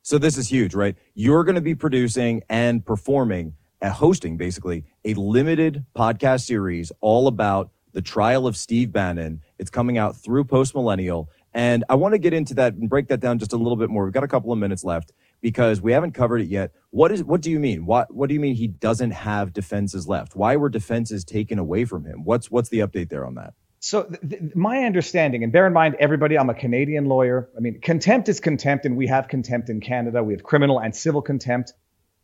So 0.08 0.18
this 0.18 0.38
is 0.38 0.48
huge, 0.48 0.74
right? 0.74 0.96
You're 1.16 1.44
going 1.44 1.56
to 1.56 1.62
be 1.62 1.76
producing 1.76 2.42
and 2.48 2.86
performing, 2.86 3.56
uh, 3.82 3.90
hosting 3.90 4.38
basically 4.38 4.86
a 5.04 5.14
limited 5.16 5.84
podcast 5.94 6.46
series 6.46 6.94
all 7.02 7.28
about 7.28 7.72
the 7.92 8.02
trial 8.02 8.48
of 8.48 8.56
Steve 8.56 8.94
Bannon. 8.94 9.42
It's 9.60 9.70
coming 9.70 9.98
out 9.98 10.16
through 10.16 10.46
Post 10.46 10.76
Millennial. 10.76 11.30
And 11.54 11.84
I 11.90 11.96
want 11.96 12.14
to 12.14 12.20
get 12.20 12.34
into 12.34 12.54
that 12.54 12.76
and 12.76 12.90
break 12.90 13.10
that 13.10 13.20
down 13.20 13.38
just 13.38 13.52
a 13.52 13.58
little 13.58 13.76
bit 13.76 13.90
more. 13.90 14.06
We've 14.06 14.14
got 14.14 14.24
a 14.24 14.30
couple 14.30 14.54
of 14.54 14.58
minutes 14.58 14.86
left 14.86 15.12
because 15.42 15.82
we 15.82 15.92
haven't 15.92 16.14
covered 16.14 16.40
it 16.40 16.48
yet. 16.48 16.72
What 16.92 17.12
is 17.12 17.22
what 17.22 17.42
do 17.42 17.52
you 17.52 17.60
mean? 17.60 17.86
What 17.86 18.14
what 18.14 18.30
do 18.30 18.34
you 18.34 18.40
mean 18.40 18.56
he 18.56 18.68
doesn't 18.68 19.12
have 19.12 19.52
defenses 19.52 20.08
left? 20.08 20.38
Why 20.38 20.56
were 20.56 20.70
defenses 20.70 21.26
taken 21.26 21.60
away 21.60 21.84
from 21.84 22.06
him? 22.06 22.24
What's 22.24 22.50
what's 22.50 22.70
the 22.70 22.80
update 22.80 23.10
there 23.10 23.26
on 23.26 23.36
that? 23.36 23.56
So 23.80 24.04
th- 24.04 24.22
th- 24.22 24.56
my 24.56 24.84
understanding, 24.84 25.44
and 25.44 25.52
bear 25.52 25.68
in 25.68 25.74
mind, 25.74 25.96
everybody, 26.00 26.38
I'm 26.38 26.50
a 26.50 26.54
Canadian 26.54 27.06
lawyer. 27.06 27.50
I 27.56 27.60
mean, 27.60 27.80
contempt 27.80 28.28
is 28.28 28.40
contempt, 28.40 28.86
and 28.86 28.98
we 28.98 29.08
have 29.08 29.28
contempt 29.28 29.70
in 29.70 29.82
Canada. 29.82 30.24
We 30.24 30.34
have 30.34 30.44
criminal 30.44 30.80
and 30.80 30.96
civil 30.96 31.22
contempt. 31.22 31.74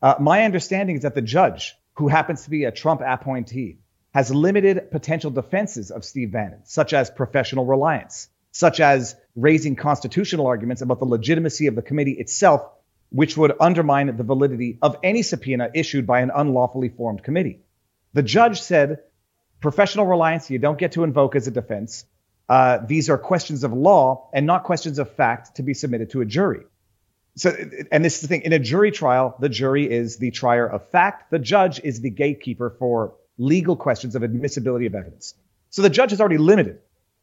Uh, 0.02 0.16
my 0.20 0.44
understanding 0.44 0.96
is 0.96 1.04
that 1.04 1.16
the 1.16 1.22
judge, 1.22 1.76
who 1.96 2.08
happens 2.08 2.44
to 2.44 2.50
be 2.50 2.66
a 2.66 2.72
Trump 2.72 3.02
appointee, 3.06 3.78
has 4.14 4.34
limited 4.34 4.92
potential 4.92 5.32
defenses 5.32 5.92
of 5.92 6.04
Steve 6.04 6.32
Bannon, 6.32 6.62
such 6.66 6.94
as 6.94 7.10
professional 7.10 7.66
reliance, 7.66 8.30
such 8.52 8.80
as 8.80 9.16
raising 9.36 9.76
constitutional 9.76 10.48
arguments 10.48 10.82
about 10.82 11.00
the 11.00 11.06
legitimacy 11.06 11.68
of 11.68 11.76
the 11.76 11.82
committee 11.82 12.14
itself, 12.14 12.62
which 13.10 13.38
would 13.38 13.54
undermine 13.60 14.16
the 14.16 14.24
validity 14.24 14.78
of 14.82 14.98
any 15.04 15.22
subpoena 15.22 15.70
issued 15.74 16.06
by 16.06 16.22
an 16.22 16.32
unlawfully 16.36 16.90
formed 16.90 17.24
committee. 17.24 17.62
The 18.14 18.24
judge 18.24 18.62
said, 18.62 19.00
professional 19.64 20.06
reliance, 20.06 20.52
you 20.52 20.60
don't 20.60 20.78
get 20.78 20.92
to 20.92 21.04
invoke 21.04 21.36
as 21.36 21.48
a 21.48 21.52
defense. 21.52 22.06
Uh, 22.48 22.80
these 22.86 23.10
are 23.10 23.18
questions 23.18 23.64
of 23.64 23.74
law 23.74 24.30
and 24.34 24.46
not 24.46 24.64
questions 24.66 25.00
of 25.00 25.10
fact 25.16 25.56
to 25.56 25.64
be 25.64 25.74
submitted 25.74 26.12
to 26.12 26.22
a 26.22 26.26
jury. 26.26 26.66
So, 27.36 27.50
and 27.92 28.06
this 28.06 28.16
is 28.16 28.22
the 28.22 28.28
thing 28.28 28.42
in 28.42 28.54
a 28.54 28.60
jury 28.60 28.92
trial, 28.92 29.36
the 29.40 29.50
jury 29.50 29.90
is 29.90 30.18
the 30.18 30.30
trier 30.30 30.68
of 30.68 30.88
fact. 30.90 31.32
The 31.32 31.40
judge 31.40 31.80
is 31.84 32.02
the 32.02 32.12
gatekeeper 32.12 32.76
for 32.78 33.16
legal 33.40 33.76
questions 33.76 34.16
of 34.16 34.24
admissibility 34.24 34.86
of 34.86 34.94
evidence. 34.94 35.34
So 35.72 35.82
the 35.82 35.90
judge 35.90 36.12
has 36.12 36.20
already 36.20 36.38
limited 36.38 36.80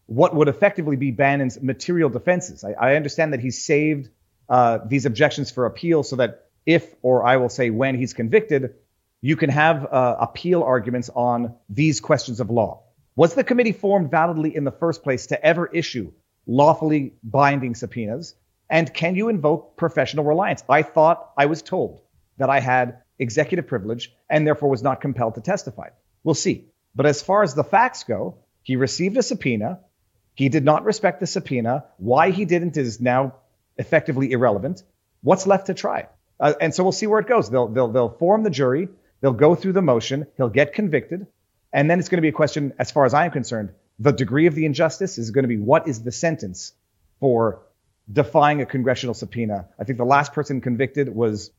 what 0.06 0.34
would 0.34 0.48
effectively 0.48 0.96
be 0.96 1.12
Bannon's 1.12 1.62
material 1.62 2.08
defenses. 2.08 2.64
I, 2.64 2.72
I 2.72 2.96
understand 2.96 3.32
that 3.32 3.40
he's 3.40 3.62
saved 3.62 4.08
uh, 4.48 4.78
these 4.84 5.06
objections 5.06 5.52
for 5.52 5.66
appeal 5.66 6.02
so 6.02 6.16
that 6.16 6.46
if, 6.66 6.92
or 7.02 7.24
I 7.24 7.36
will 7.36 7.48
say 7.48 7.70
when 7.70 7.96
he's 7.96 8.12
convicted, 8.12 8.74
you 9.22 9.36
can 9.36 9.50
have 9.50 9.84
uh, 9.84 10.16
appeal 10.20 10.62
arguments 10.62 11.10
on 11.14 11.54
these 11.68 12.00
questions 12.00 12.40
of 12.40 12.50
law. 12.50 12.82
Was 13.16 13.34
the 13.34 13.44
committee 13.44 13.72
formed 13.72 14.10
validly 14.10 14.54
in 14.54 14.64
the 14.64 14.70
first 14.70 15.02
place 15.02 15.26
to 15.26 15.44
ever 15.44 15.66
issue 15.66 16.12
lawfully 16.46 17.14
binding 17.22 17.74
subpoenas? 17.74 18.34
And 18.68 18.92
can 18.92 19.16
you 19.16 19.28
invoke 19.28 19.76
professional 19.76 20.24
reliance? 20.24 20.64
I 20.68 20.82
thought 20.82 21.32
I 21.36 21.46
was 21.46 21.60
told 21.60 22.00
that 22.38 22.48
I 22.48 22.60
had 22.60 23.02
executive 23.18 23.66
privilege 23.66 24.12
and 24.28 24.46
therefore 24.46 24.70
was 24.70 24.82
not 24.82 25.00
compelled 25.00 25.34
to 25.34 25.40
testify. 25.40 25.88
We'll 26.24 26.34
see. 26.34 26.66
But 26.94 27.06
as 27.06 27.20
far 27.20 27.42
as 27.42 27.54
the 27.54 27.64
facts 27.64 28.04
go, 28.04 28.36
he 28.62 28.76
received 28.76 29.16
a 29.16 29.22
subpoena. 29.22 29.80
He 30.34 30.48
did 30.48 30.64
not 30.64 30.84
respect 30.84 31.20
the 31.20 31.26
subpoena. 31.26 31.84
Why 31.98 32.30
he 32.30 32.44
didn't 32.44 32.76
is 32.76 33.00
now 33.00 33.34
effectively 33.76 34.32
irrelevant. 34.32 34.82
What's 35.22 35.46
left 35.46 35.66
to 35.66 35.74
try? 35.74 36.08
Uh, 36.38 36.54
and 36.60 36.74
so 36.74 36.82
we'll 36.82 36.92
see 36.92 37.06
where 37.06 37.20
it 37.20 37.28
goes. 37.28 37.50
They'll, 37.50 37.68
they'll, 37.68 37.88
they'll 37.88 38.08
form 38.08 38.42
the 38.42 38.50
jury. 38.50 38.88
They'll 39.20 39.32
go 39.32 39.54
through 39.54 39.74
the 39.74 39.82
motion. 39.82 40.26
He'll 40.36 40.48
get 40.48 40.72
convicted. 40.72 41.26
And 41.72 41.90
then 41.90 41.98
it's 41.98 42.08
going 42.08 42.18
to 42.18 42.22
be 42.22 42.28
a 42.28 42.32
question, 42.32 42.72
as 42.78 42.90
far 42.90 43.04
as 43.04 43.14
I'm 43.14 43.30
concerned, 43.30 43.70
the 43.98 44.12
degree 44.12 44.46
of 44.46 44.54
the 44.54 44.64
injustice 44.64 45.18
is 45.18 45.30
going 45.30 45.44
to 45.44 45.48
be 45.48 45.58
what 45.58 45.86
is 45.86 46.02
the 46.02 46.10
sentence 46.10 46.72
for 47.20 47.60
defying 48.10 48.60
a 48.62 48.66
congressional 48.66 49.14
subpoena. 49.14 49.68
I 49.78 49.84
think 49.84 49.98
the 49.98 50.04
last 50.04 50.32
person 50.32 50.60
convicted 50.60 51.14
was, 51.14 51.50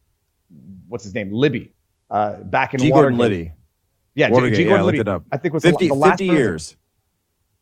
what's 0.88 1.04
his 1.04 1.14
name? 1.14 1.32
Libby, 1.32 1.72
uh, 2.10 2.38
back 2.38 2.74
in 2.74 2.80
G. 2.80 2.92
Watergate. 2.92 3.02
Gordon 3.02 3.20
Liddy. 3.20 3.52
Yeah, 4.16 4.30
Watergate, 4.32 4.58
G. 4.58 4.64
Gordon 4.66 4.82
yeah, 4.82 4.86
Liddy. 4.86 5.00
it 5.00 5.08
up. 5.08 5.24
I 5.32 5.38
think 5.38 5.54
was 5.54 5.64
50, 5.64 5.88
the, 5.88 5.94
last 5.94 6.12
50 6.14 6.28
person. 6.28 6.38
years. 6.38 6.76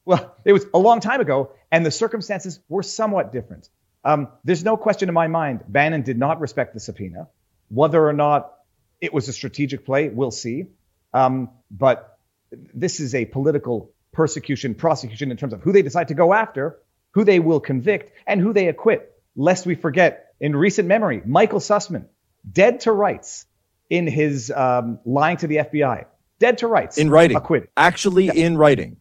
Well, 0.06 0.36
it 0.44 0.54
was 0.54 0.66
a 0.74 0.80
long 0.80 1.02
time 1.02 1.22
ago, 1.22 1.52
and 1.72 1.86
the 1.86 1.92
circumstances 1.92 2.60
were 2.68 2.82
somewhat 2.82 3.32
different. 3.32 3.70
Um, 4.04 4.30
there's 4.44 4.64
no 4.64 4.78
question 4.78 5.10
in 5.10 5.14
my 5.14 5.28
mind 5.28 5.64
Bannon 5.68 6.02
did 6.02 6.18
not 6.18 6.40
respect 6.40 6.74
the 6.74 6.80
subpoena. 6.80 7.28
Whether 7.68 8.04
or 8.08 8.14
not 8.14 8.54
it 9.02 9.14
was 9.14 9.28
a 9.28 9.34
strategic 9.34 9.86
play, 9.86 10.10
we'll 10.10 10.32
see. 10.32 10.68
Um, 11.14 11.50
but 11.72 12.20
this 12.52 13.00
is 13.00 13.16
a 13.16 13.26
political 13.26 13.92
persecution, 14.12 14.76
prosecution 14.76 15.32
in 15.32 15.38
terms 15.38 15.54
of 15.54 15.62
who 15.62 15.72
they 15.72 15.82
decide 15.82 16.10
to 16.10 16.14
go 16.14 16.34
after, 16.34 16.80
who 17.12 17.24
they 17.24 17.40
will 17.40 17.60
convict, 17.60 18.12
and 18.28 18.42
who 18.42 18.54
they 18.54 18.68
acquit. 18.68 19.14
Lest 19.36 19.66
we 19.66 19.76
forget, 19.76 20.34
in 20.40 20.56
recent 20.56 20.88
memory, 20.88 21.22
Michael 21.26 21.60
Sussmann, 21.60 22.06
dead 22.52 22.82
to 22.82 22.92
rights 22.92 23.46
in 23.90 24.08
his 24.08 24.52
um, 24.52 25.00
lying 25.06 25.38
to 25.38 25.48
the 25.48 25.58
FBI, 25.58 26.06
dead 26.40 26.60
to 26.60 26.68
rights. 26.68 26.98
In 26.98 27.10
writing. 27.10 27.38
Acquitted. 27.38 27.70
Actually, 27.78 28.26
yeah. 28.26 28.34
in 28.34 28.58
writing 28.58 28.98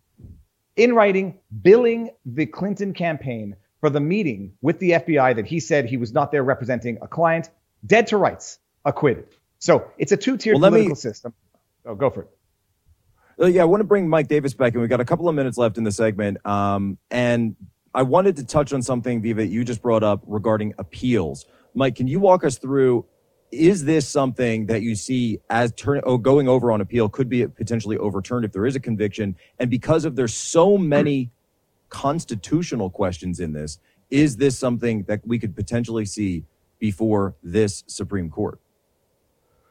in 0.79 0.95
writing, 0.95 1.39
billing 1.61 2.11
the 2.25 2.47
Clinton 2.47 2.95
campaign 2.95 3.57
for 3.81 3.91
the 3.91 4.01
meeting 4.01 4.53
with 4.63 4.79
the 4.79 4.93
FBI 4.93 5.37
that 5.37 5.47
he 5.47 5.61
said 5.61 5.87
he 5.87 5.97
was 5.97 6.13
not 6.13 6.31
there 6.31 6.45
representing 6.45 6.99
a 7.03 7.09
client, 7.09 7.51
dead 7.85 8.07
to 8.07 8.17
rights, 8.17 8.59
acquitted. 8.85 9.27
So 9.59 9.91
it's 9.99 10.13
a 10.13 10.17
two-tiered 10.17 10.61
well, 10.61 10.71
political 10.71 10.91
me, 10.91 10.97
system. 10.97 11.35
Oh, 11.85 11.95
go 11.95 12.11
for 12.11 12.23
it. 12.23 12.29
Uh, 13.41 13.47
yeah, 13.47 13.63
I 13.63 13.65
want 13.67 13.81
to 13.81 13.85
bring 13.85 14.09
Mike 14.09 14.29
Davis 14.29 14.55
back, 14.55 14.73
and 14.73 14.81
we've 14.81 14.91
got 14.91 15.01
a 15.01 15.05
couple 15.05 15.29
of 15.29 15.35
minutes 15.35 15.59
left 15.59 15.79
in 15.79 15.85
the 15.85 15.93
segment. 15.93 16.45
Um, 16.47 16.99
and 17.11 17.55
I 17.95 18.03
wanted 18.03 18.37
to 18.37 18.45
touch 18.45 18.73
on 18.73 18.83
something, 18.83 19.23
Viva, 19.23 19.47
you 19.47 19.65
just 19.65 19.83
brought 19.83 20.03
up 20.03 20.23
regarding 20.27 20.75
appeals. 20.79 21.47
Mike, 21.75 21.95
can 21.95 22.09
you 22.09 22.21
walk 22.21 22.45
us 22.45 22.59
through 22.59 23.07
is 23.51 23.85
this 23.85 24.07
something 24.07 24.67
that 24.67 24.83
you 24.83 24.95
see 24.95 25.39
as 25.49 25.73
turn 25.73 26.01
oh, 26.05 26.19
going 26.19 26.49
over 26.49 26.71
on 26.71 26.81
appeal 26.81 27.09
could 27.09 27.29
be 27.29 27.47
potentially 27.47 27.97
overturned 27.97 28.45
if 28.45 28.53
there 28.53 28.67
is 28.67 28.77
a 28.77 28.81
conviction 28.81 29.35
and 29.59 29.71
because 29.71 30.05
of 30.05 30.17
there's 30.17 30.35
so 30.35 30.77
many 30.77 31.31
constitutional 31.89 32.91
questions 32.91 33.41
in 33.41 33.53
this 33.53 33.79
is 34.11 34.37
this 34.37 34.59
something 34.59 35.03
that 35.05 35.27
we 35.27 35.39
could 35.39 35.57
potentially 35.57 36.05
see 36.05 36.45
before 36.79 37.35
this 37.43 37.85
supreme 37.87 38.29
court 38.29 38.61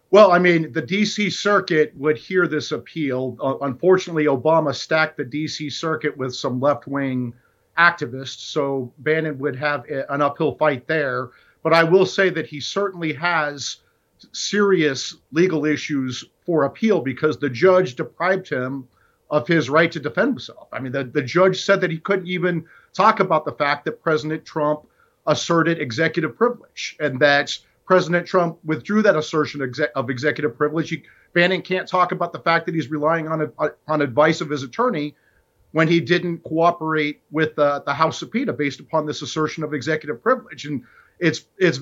well, 0.10 0.32
I 0.32 0.40
mean, 0.40 0.72
the 0.72 0.82
DC 0.82 1.34
Circuit 1.34 1.94
would 1.96 2.18
hear 2.18 2.48
this 2.48 2.72
appeal. 2.72 3.38
Uh, 3.42 3.58
unfortunately, 3.62 4.26
Obama 4.26 4.74
stacked 4.74 5.18
the 5.18 5.26
DC 5.26 5.72
Circuit 5.72 6.16
with 6.18 6.34
some 6.34 6.60
left 6.60 6.88
wing 6.88 7.34
activists, 7.78 8.40
so 8.40 8.92
Bannon 9.00 9.38
would 9.40 9.56
have 9.56 9.86
a, 9.90 10.12
an 10.12 10.22
uphill 10.22 10.56
fight 10.56 10.88
there. 10.88 11.30
But 11.62 11.74
I 11.74 11.84
will 11.84 12.06
say 12.06 12.30
that 12.30 12.48
he 12.48 12.62
certainly 12.62 13.14
has 13.14 13.78
serious 14.32 15.16
legal 15.32 15.66
issues 15.66 16.24
for 16.46 16.64
appeal 16.64 17.02
because 17.02 17.38
the 17.38 17.50
judge 17.50 17.96
deprived 17.96 18.50
him 18.50 18.88
of 19.30 19.48
his 19.48 19.70
right 19.70 19.92
to 19.92 20.00
defend 20.00 20.30
himself. 20.30 20.70
I 20.72 20.80
mean, 20.80 20.94
the, 20.94 21.04
the 21.04 21.22
judge 21.22 21.62
said 21.64 21.82
that 21.82 21.92
he 21.92 21.98
couldn't 21.98 22.28
even 22.28 22.66
talk 22.94 23.20
about 23.20 23.46
the 23.46 23.52
fact 23.52 23.86
that 23.86 24.02
President 24.02 24.46
Trump 24.46 24.88
asserted 25.28 25.80
executive 25.80 26.38
privilege 26.38 26.96
and 27.00 27.20
that 27.20 27.58
President 27.88 28.28
Trump 28.28 28.60
withdrew 28.66 29.02
that 29.02 29.16
assertion 29.16 29.62
of 29.96 30.10
executive 30.10 30.58
privilege. 30.58 30.90
He, 30.90 31.04
Bannon 31.34 31.62
can't 31.62 31.88
talk 31.88 32.12
about 32.12 32.34
the 32.34 32.40
fact 32.40 32.66
that 32.66 32.76
he's 32.76 32.92
relying 32.92 33.28
on 33.30 33.52
on 33.88 34.02
advice 34.02 34.42
of 34.42 34.50
his 34.50 34.62
attorney 34.62 35.16
when 35.72 35.88
he 35.88 36.02
didn't 36.02 36.44
cooperate 36.44 37.22
with 37.32 37.58
uh, 37.58 37.80
the 37.86 37.94
House 37.94 38.20
subpoena 38.20 38.52
based 38.52 38.82
upon 38.82 39.06
this 39.06 39.22
assertion 39.22 39.64
of 39.64 39.74
executive 39.74 40.22
privilege. 40.22 40.66
And 40.66 40.84
it's 41.20 41.46
it's 41.58 41.80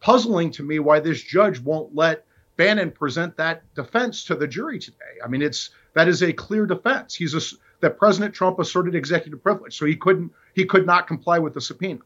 puzzling 0.00 0.50
to 0.52 0.64
me 0.64 0.80
why 0.80 0.98
this 0.98 1.22
judge 1.22 1.60
won't 1.60 1.94
let 1.94 2.26
Bannon 2.56 2.90
present 2.90 3.36
that 3.36 3.62
defense 3.74 4.24
to 4.24 4.34
the 4.34 4.48
jury 4.48 4.80
today. 4.80 5.20
I 5.24 5.28
mean, 5.28 5.40
it's 5.40 5.70
that 5.94 6.08
is 6.08 6.22
a 6.22 6.32
clear 6.32 6.66
defense. 6.66 7.14
He's 7.14 7.34
a, 7.34 7.56
that 7.80 7.96
President 7.98 8.34
Trump 8.34 8.58
asserted 8.58 8.96
executive 8.96 9.40
privilege, 9.40 9.78
so 9.78 9.86
he 9.86 9.94
couldn't 9.94 10.32
he 10.54 10.64
could 10.64 10.84
not 10.84 11.06
comply 11.06 11.38
with 11.38 11.54
the 11.54 11.60
subpoena. 11.60 12.00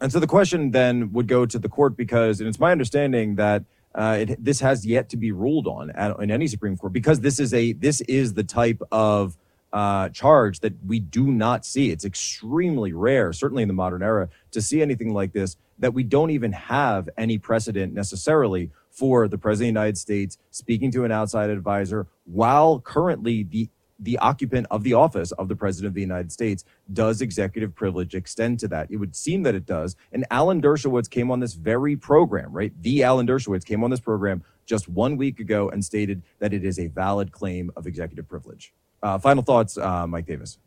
And 0.00 0.12
so 0.12 0.20
the 0.20 0.26
question 0.26 0.72
then 0.72 1.12
would 1.12 1.26
go 1.26 1.46
to 1.46 1.58
the 1.58 1.68
court 1.68 1.96
because, 1.96 2.40
and 2.40 2.48
it's 2.48 2.60
my 2.60 2.70
understanding 2.70 3.36
that 3.36 3.64
uh, 3.94 4.18
it, 4.20 4.44
this 4.44 4.60
has 4.60 4.84
yet 4.84 5.08
to 5.08 5.16
be 5.16 5.32
ruled 5.32 5.66
on 5.66 5.90
at, 5.90 6.18
in 6.20 6.30
any 6.30 6.46
Supreme 6.46 6.76
Court 6.76 6.92
because 6.92 7.20
this 7.20 7.40
is 7.40 7.54
a 7.54 7.72
this 7.72 8.02
is 8.02 8.34
the 8.34 8.44
type 8.44 8.82
of 8.92 9.38
uh, 9.72 10.10
charge 10.10 10.60
that 10.60 10.74
we 10.86 11.00
do 11.00 11.26
not 11.26 11.64
see. 11.64 11.90
It's 11.90 12.04
extremely 12.04 12.92
rare, 12.92 13.32
certainly 13.32 13.62
in 13.62 13.68
the 13.68 13.74
modern 13.74 14.02
era, 14.02 14.28
to 14.50 14.60
see 14.60 14.82
anything 14.82 15.14
like 15.14 15.32
this. 15.32 15.56
That 15.78 15.94
we 15.94 16.04
don't 16.04 16.30
even 16.30 16.52
have 16.52 17.08
any 17.16 17.38
precedent 17.38 17.94
necessarily 17.94 18.70
for 18.90 19.28
the 19.28 19.36
president 19.36 19.70
of 19.70 19.74
the 19.74 19.80
United 19.80 19.98
States 19.98 20.38
speaking 20.50 20.90
to 20.92 21.04
an 21.04 21.12
outside 21.12 21.50
advisor 21.50 22.06
while 22.24 22.80
currently 22.80 23.42
the 23.42 23.68
the 23.98 24.18
occupant 24.18 24.66
of 24.70 24.82
the 24.82 24.92
office 24.92 25.32
of 25.32 25.48
the 25.48 25.56
president 25.56 25.88
of 25.88 25.94
the 25.94 26.00
United 26.00 26.30
States. 26.30 26.64
Does 26.92 27.20
executive 27.20 27.74
privilege 27.74 28.14
extend 28.14 28.60
to 28.60 28.68
that? 28.68 28.90
It 28.90 28.96
would 28.96 29.16
seem 29.16 29.42
that 29.44 29.54
it 29.54 29.66
does. 29.66 29.96
And 30.12 30.26
Alan 30.30 30.60
Dershowitz 30.60 31.08
came 31.08 31.30
on 31.30 31.40
this 31.40 31.54
very 31.54 31.96
program, 31.96 32.52
right? 32.52 32.72
The 32.82 33.02
Alan 33.02 33.26
Dershowitz 33.26 33.64
came 33.64 33.82
on 33.82 33.90
this 33.90 34.00
program 34.00 34.44
just 34.66 34.88
one 34.88 35.16
week 35.16 35.40
ago 35.40 35.70
and 35.70 35.84
stated 35.84 36.22
that 36.40 36.52
it 36.52 36.64
is 36.64 36.78
a 36.78 36.88
valid 36.88 37.32
claim 37.32 37.70
of 37.76 37.86
executive 37.86 38.28
privilege. 38.28 38.72
Uh, 39.02 39.18
final 39.18 39.42
thoughts, 39.42 39.78
uh, 39.78 40.06
Mike 40.06 40.26
Davis. 40.26 40.58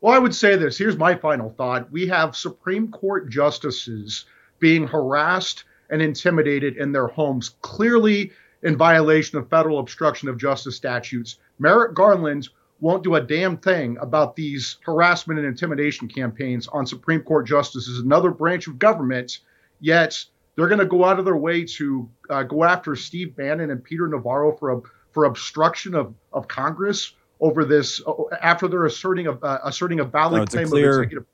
Well, 0.00 0.14
I 0.14 0.18
would 0.18 0.34
say 0.34 0.56
this. 0.56 0.78
Here's 0.78 0.96
my 0.96 1.14
final 1.14 1.50
thought. 1.50 1.90
We 1.92 2.08
have 2.08 2.34
Supreme 2.34 2.90
Court 2.90 3.28
justices 3.28 4.24
being 4.58 4.86
harassed 4.86 5.64
and 5.90 6.00
intimidated 6.00 6.76
in 6.76 6.92
their 6.92 7.06
homes, 7.06 7.50
clearly 7.60 8.32
in 8.62 8.76
violation 8.76 9.38
of 9.38 9.48
federal 9.48 9.78
obstruction 9.78 10.28
of 10.28 10.38
justice 10.38 10.76
statutes 10.76 11.36
Merrick 11.60 11.94
Garland 11.94 12.48
won't 12.80 13.04
do 13.04 13.14
a 13.14 13.20
damn 13.20 13.58
thing 13.58 13.98
about 14.00 14.34
these 14.34 14.78
harassment 14.84 15.38
and 15.38 15.46
intimidation 15.46 16.08
campaigns 16.08 16.66
on 16.68 16.86
Supreme 16.86 17.20
Court 17.20 17.46
justices, 17.46 17.98
another 18.00 18.30
branch 18.30 18.66
of 18.66 18.78
government, 18.78 19.38
yet 19.80 20.24
they're 20.56 20.68
going 20.68 20.80
to 20.80 20.86
go 20.86 21.04
out 21.04 21.18
of 21.18 21.26
their 21.26 21.36
way 21.36 21.64
to 21.64 22.08
uh, 22.30 22.42
go 22.42 22.64
after 22.64 22.96
Steve 22.96 23.36
Bannon 23.36 23.70
and 23.70 23.84
Peter 23.84 24.08
Navarro 24.08 24.56
for 24.56 24.70
a, 24.70 24.80
for 25.12 25.26
obstruction 25.26 25.94
of, 25.94 26.14
of 26.32 26.48
Congress 26.48 27.14
over 27.40 27.64
this 27.64 28.00
uh, 28.06 28.12
after 28.40 28.66
they're 28.66 28.86
asserting 28.86 29.26
a 29.26 29.32
uh, 29.32 29.58
asserting 29.64 30.00
a 30.00 30.04
valid 30.04 30.40
no, 30.40 30.46
claim 30.46 30.66
a 30.66 30.70
clear, 30.70 30.90
of 30.90 31.04
executive 31.04 31.26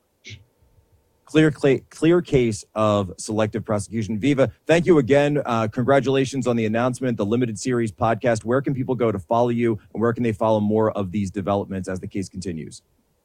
clear, 1.27 1.51
clear 1.51 2.23
case 2.23 2.65
of 2.75 3.13
selective 3.19 3.63
prosecution. 3.65 4.19
Viva, 4.19 4.51
thank 4.67 4.87
you 4.87 4.99
again. 4.99 5.43
Uh, 5.45 5.69
congratulations 5.69 6.47
on 6.47 6.57
the 6.57 6.65
announcement, 6.65 7.19
the 7.19 7.27
limited 7.27 7.59
series 7.59 7.93
podcast. 7.93 8.45
Where 8.45 8.63
can 8.63 8.73
people 8.73 8.95
go 8.95 9.13
to 9.13 9.19
follow 9.19 9.51
you, 9.51 9.79
and 9.93 10.01
where 10.01 10.15
can 10.15 10.23
they 10.23 10.33
follow 10.33 10.61
more 10.61 10.91
of 10.93 11.13
these 11.13 11.31
developments 11.31 11.87
as 11.89 12.01
the 12.01 12.09
case 12.09 12.31
continues? 12.31 12.81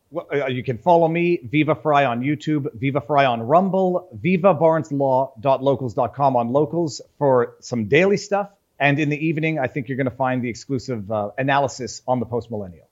Well, 0.10 0.28
uh, 0.34 0.48
you 0.48 0.62
can 0.62 0.78
follow 0.78 1.08
me, 1.08 1.38
Viva 1.38 1.74
Frei 1.74 2.04
on 2.04 2.22
YouTube, 2.22 2.68
Viva 2.74 3.00
Frei 3.00 3.24
on 3.24 3.42
Rumble, 3.42 4.10
vivabarneslaw.locals.com 4.22 6.36
on 6.36 6.52
Locals 6.52 7.00
for 7.18 7.56
some 7.62 7.86
daily 7.86 8.18
stuff. 8.18 8.50
And 8.78 9.00
in 9.00 9.08
the 9.08 9.26
evening, 9.26 9.58
I 9.58 9.68
think 9.68 9.88
you're 9.88 9.96
going 9.96 10.10
to 10.10 10.16
find 10.16 10.44
the 10.44 10.50
exclusive 10.50 11.10
uh, 11.10 11.32
analysis 11.38 12.02
on 12.08 12.20
the 12.20 12.26
post 12.26 12.52
millennial. 12.52 12.90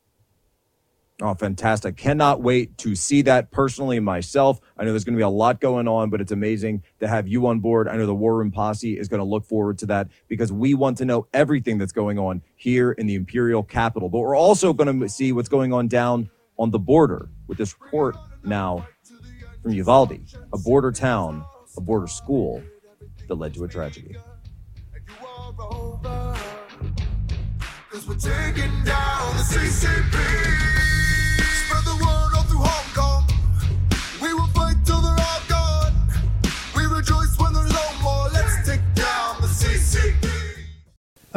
Oh, 1.21 1.34
fantastic. 1.34 1.97
Cannot 1.97 2.41
wait 2.41 2.77
to 2.77 2.95
see 2.95 3.21
that 3.23 3.51
personally 3.51 3.99
myself. 3.99 4.62
I 4.77 4.86
know 4.86 4.91
there's 4.91 5.03
going 5.03 5.15
to 5.15 5.19
be 5.19 5.23
a 5.23 5.29
lot 5.29 5.60
going 5.60 5.86
on, 5.86 6.10
but 6.10 6.21
it's 6.21 6.32
amazing 6.32 6.84
to 7.01 7.10
have 7.10 7.27
you 7.27 7.45
on 7.47 7.60
board. 7.60 7.89
I 7.89 7.97
know 7.97 8.05
the 8.05 8.15
War 8.15 8.38
Room 8.38 8.51
Posse 8.51 8.97
is 8.97 9.10
going 9.10 9.19
to 9.19 9.25
look 9.25 9.45
forward 9.45 9.77
to 9.79 9.86
that 9.88 10.08
because 10.29 10.51
we 10.51 10.73
want 10.73 10.97
to 10.99 11.05
know 11.05 11.27
everything 11.34 11.77
that's 11.77 11.91
going 11.91 12.17
on 12.17 12.41
here 12.55 12.93
in 12.93 13.05
the 13.05 13.15
Imperial 13.15 13.63
Capital. 13.63 14.08
But 14.08 14.19
we're 14.19 14.38
also 14.38 14.71
going 14.71 14.97
to 14.97 15.10
see 15.10 15.34
what's 15.34 15.49
going 15.49 15.73
on 15.73 15.89
down 15.89 16.29
on 16.58 16.71
the 16.71 16.79
border 16.79 17.29
with 17.47 17.58
this 17.58 17.75
report 17.82 18.15
now 18.43 18.88
from 19.62 19.73
Uvalde, 19.73 20.19
a 20.53 20.58
border 20.58 20.91
town, 20.91 21.43
a 21.75 21.82
border 21.82 22.08
school 22.08 22.63
that 23.27 23.36
led 23.36 23.53
to 23.55 23.65
a 23.65 23.67
tragedy. 23.67 24.15
we're 28.08 28.15
taking 28.15 28.84
down 28.86 29.38
the 29.38 29.43
CCP. 29.43 30.79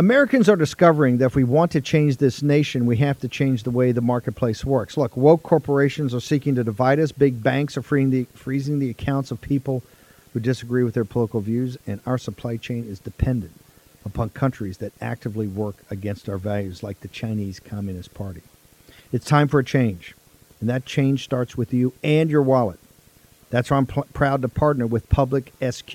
Americans 0.02 0.48
are 0.48 0.56
discovering 0.56 1.18
that 1.18 1.26
if 1.26 1.36
we 1.36 1.44
want 1.44 1.70
to 1.70 1.80
change 1.80 2.16
this 2.16 2.42
nation, 2.42 2.86
we 2.86 2.96
have 2.96 3.20
to 3.20 3.28
change 3.28 3.62
the 3.62 3.70
way 3.70 3.92
the 3.92 4.00
marketplace 4.00 4.64
works. 4.64 4.96
Look, 4.96 5.16
woke 5.16 5.44
corporations 5.44 6.12
are 6.12 6.18
seeking 6.18 6.56
to 6.56 6.64
divide 6.64 6.98
us. 6.98 7.12
Big 7.12 7.40
banks 7.40 7.76
are 7.76 7.82
the, 7.82 8.24
freezing 8.34 8.80
the 8.80 8.90
accounts 8.90 9.30
of 9.30 9.40
people 9.40 9.84
who 10.32 10.40
disagree 10.40 10.82
with 10.82 10.94
their 10.94 11.04
political 11.04 11.40
views, 11.40 11.78
and 11.86 12.00
our 12.04 12.18
supply 12.18 12.56
chain 12.56 12.84
is 12.84 12.98
dependent 12.98 13.52
upon 14.04 14.30
countries 14.30 14.78
that 14.78 14.92
actively 15.00 15.46
work 15.46 15.76
against 15.88 16.28
our 16.28 16.36
values, 16.36 16.82
like 16.82 16.98
the 16.98 17.06
Chinese 17.06 17.60
Communist 17.60 18.12
Party. 18.12 18.42
It's 19.12 19.26
time 19.26 19.46
for 19.46 19.60
a 19.60 19.64
change, 19.64 20.16
and 20.58 20.68
that 20.68 20.84
change 20.84 21.22
starts 21.22 21.56
with 21.56 21.72
you 21.72 21.92
and 22.02 22.28
your 22.28 22.42
wallet. 22.42 22.80
That's 23.50 23.70
why 23.70 23.76
I'm 23.76 23.86
pl- 23.86 24.08
proud 24.12 24.42
to 24.42 24.48
partner 24.48 24.84
with 24.84 25.08
Public 25.10 25.52
SQ, 25.62 25.94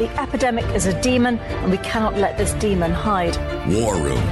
The 0.00 0.08
epidemic 0.18 0.64
is 0.74 0.86
a 0.86 0.98
demon, 1.02 1.38
and 1.38 1.70
we 1.70 1.76
cannot 1.76 2.16
let 2.16 2.38
this 2.38 2.54
demon 2.54 2.90
hide. 2.90 3.36
War 3.68 3.96
Room 3.96 4.22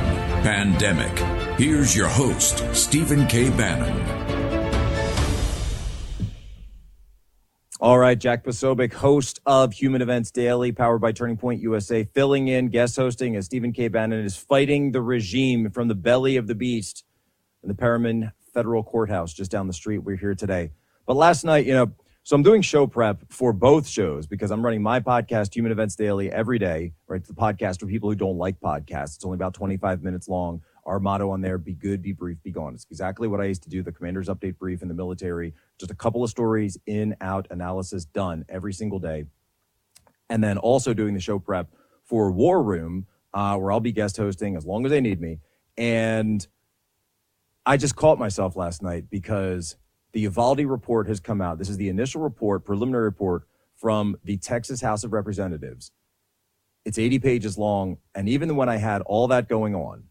Pandemic. 0.41 1.15
Here's 1.59 1.95
your 1.95 2.09
host, 2.09 2.65
Stephen 2.75 3.27
K. 3.27 3.51
Bannon. 3.51 3.95
All 7.81 7.99
right, 7.99 8.19
Jack 8.19 8.45
Posobiec, 8.45 8.95
host 8.95 9.41
of 9.45 9.75
Human 9.75 10.01
Events 10.01 10.31
Daily, 10.31 10.73
powered 10.73 11.03
by 11.03 11.13
Turning 11.13 11.37
Point 11.37 11.61
USA, 11.61 12.03
filling 12.15 12.49
in, 12.49 12.69
guest 12.69 12.97
hosting 12.97 13.37
as 13.37 13.45
Stephen 13.45 13.75
K. 13.75 13.89
Bannon 13.89 14.25
is 14.25 14.39
fighting 14.39 14.93
the 14.93 15.03
regime 15.03 15.71
from 15.71 15.89
the 15.89 15.95
belly 15.95 16.39
of 16.39 16.47
the 16.47 16.55
beast 16.55 17.05
in 17.63 17.69
the 17.69 17.75
Prettyman 17.75 18.33
Federal 18.55 18.83
Courthouse 18.83 19.35
just 19.35 19.51
down 19.51 19.67
the 19.67 19.75
street. 19.75 19.99
We're 19.99 20.17
here 20.17 20.35
today. 20.35 20.71
But 21.05 21.17
last 21.17 21.45
night, 21.45 21.67
you 21.67 21.75
know, 21.75 21.93
so 22.29 22.37
I'm 22.37 22.43
doing 22.43 22.61
show 22.61 22.87
prep 22.87 23.25
for 23.33 23.55
both 23.55 23.89
shows 23.89 24.27
because 24.27 24.51
I'm 24.51 24.63
running 24.63 24.83
my 24.83 25.01
podcast, 25.01 25.55
Human 25.55 25.73
Events 25.73 25.97
Daily, 25.97 26.31
every 26.31 26.59
day, 26.59 26.93
right? 27.07 27.21
It's 27.21 27.29
the 27.31 27.35
podcast 27.35 27.81
for 27.81 27.87
people 27.87 28.11
who 28.11 28.15
don't 28.15 28.37
like 28.37 28.61
podcasts. 28.61 29.17
It's 29.17 29.25
only 29.25 29.37
about 29.37 29.55
25 29.55 30.03
minutes 30.03 30.29
long. 30.29 30.61
Our 30.85 31.01
motto 31.01 31.31
on 31.31 31.41
there, 31.41 31.57
be 31.57 31.73
good, 31.73 32.03
be 32.03 32.13
brief, 32.13 32.37
be 32.43 32.51
gone. 32.51 32.75
It's 32.75 32.85
exactly 32.91 33.29
what 33.29 33.41
I 33.41 33.45
used 33.45 33.63
to 33.63 33.71
do, 33.71 33.83
the 33.83 33.93
commander's 33.93 34.29
update 34.29 34.59
brief 34.59 34.83
in 34.83 34.89
the 34.89 34.95
military. 34.95 35.55
Just 35.79 35.91
a 35.91 35.95
couple 35.95 36.23
of 36.23 36.29
stories, 36.29 36.77
in, 36.85 37.17
out, 37.23 37.47
analysis 37.49 38.05
done 38.05 38.45
every 38.51 38.75
single 38.75 38.99
day. 38.99 39.25
And 40.29 40.45
then 40.45 40.59
also 40.59 40.93
doing 40.93 41.15
the 41.15 41.21
show 41.21 41.39
prep 41.39 41.71
for 42.05 42.31
War 42.31 42.63
Room, 42.63 43.07
uh, 43.33 43.57
where 43.57 43.73
I'll 43.73 43.81
be 43.81 43.93
guest 43.93 44.19
hosting 44.19 44.55
as 44.55 44.67
long 44.67 44.85
as 44.85 44.91
they 44.91 45.01
need 45.01 45.19
me. 45.19 45.39
And 45.79 46.47
I 47.65 47.79
just 47.79 47.97
caught 47.97 48.19
myself 48.19 48.55
last 48.55 48.83
night 48.83 49.07
because 49.09 49.77
the 50.13 50.21
Uvalde 50.21 50.61
report 50.61 51.09
has 51.09 51.21
come 51.21 51.41
out. 51.41 51.59
This 51.59 51.69
is 51.69 51.77
the 51.77 51.89
initial 51.89 52.21
report, 52.21 52.65
preliminary 52.65 53.05
report 53.05 53.43
from 53.77 54.17
the 54.25 54.37
Texas 54.37 54.81
House 54.81 55.05
of 55.05 55.13
Representatives. 55.13 55.93
It's 56.85 56.99
80 56.99 57.19
pages 57.19 57.59
long. 57.59 57.99
And 58.15 58.29
even 58.29 58.57
when 58.57 58.69
I 58.69 58.77
had 58.77 59.03
all 59.03 59.29
that 59.29 59.49
going 59.49 59.75
on, 59.75 60.05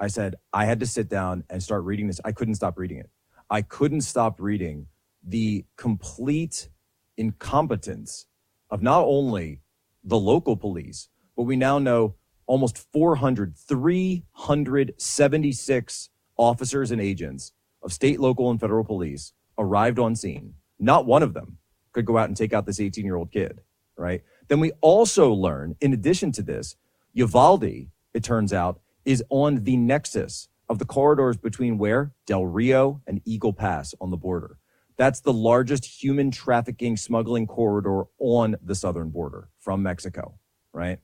I 0.00 0.08
said, 0.08 0.34
I 0.52 0.64
had 0.64 0.80
to 0.80 0.86
sit 0.86 1.08
down 1.08 1.44
and 1.48 1.62
start 1.62 1.84
reading 1.84 2.08
this. 2.08 2.20
I 2.24 2.32
couldn't 2.32 2.56
stop 2.56 2.78
reading 2.78 2.98
it. 2.98 3.10
I 3.50 3.62
couldn't 3.62 4.00
stop 4.00 4.40
reading 4.40 4.86
the 5.22 5.64
complete 5.76 6.68
incompetence 7.16 8.26
of 8.70 8.82
not 8.82 9.04
only 9.04 9.60
the 10.02 10.18
local 10.18 10.56
police, 10.56 11.08
but 11.36 11.44
we 11.44 11.56
now 11.56 11.78
know 11.78 12.16
almost 12.46 12.78
400, 12.92 13.56
376 13.56 16.08
officers 16.36 16.90
and 16.90 17.00
agents 17.00 17.52
of 17.82 17.92
state, 17.92 18.18
local, 18.18 18.50
and 18.50 18.60
federal 18.60 18.84
police 18.84 19.32
arrived 19.58 19.98
on 19.98 20.16
scene. 20.16 20.54
Not 20.78 21.06
one 21.06 21.22
of 21.22 21.34
them 21.34 21.58
could 21.92 22.06
go 22.06 22.18
out 22.18 22.28
and 22.28 22.36
take 22.36 22.52
out 22.52 22.66
this 22.66 22.80
18 22.80 23.04
year 23.04 23.16
old 23.16 23.30
kid, 23.30 23.60
right? 23.96 24.22
Then 24.48 24.60
we 24.60 24.72
also 24.80 25.32
learn, 25.32 25.76
in 25.80 25.92
addition 25.92 26.32
to 26.32 26.42
this, 26.42 26.76
Uvalde, 27.14 27.88
it 28.14 28.24
turns 28.24 28.52
out, 28.52 28.80
is 29.04 29.22
on 29.30 29.64
the 29.64 29.76
nexus 29.76 30.48
of 30.68 30.78
the 30.78 30.84
corridors 30.84 31.36
between 31.36 31.78
where? 31.78 32.12
Del 32.26 32.46
Rio 32.46 33.02
and 33.06 33.20
Eagle 33.24 33.52
Pass 33.52 33.94
on 34.00 34.10
the 34.10 34.16
border. 34.16 34.58
That's 34.96 35.20
the 35.20 35.32
largest 35.32 35.84
human 35.84 36.30
trafficking 36.30 36.96
smuggling 36.96 37.46
corridor 37.46 38.04
on 38.18 38.56
the 38.62 38.74
southern 38.74 39.10
border 39.10 39.48
from 39.58 39.82
Mexico, 39.82 40.38
right? 40.72 40.98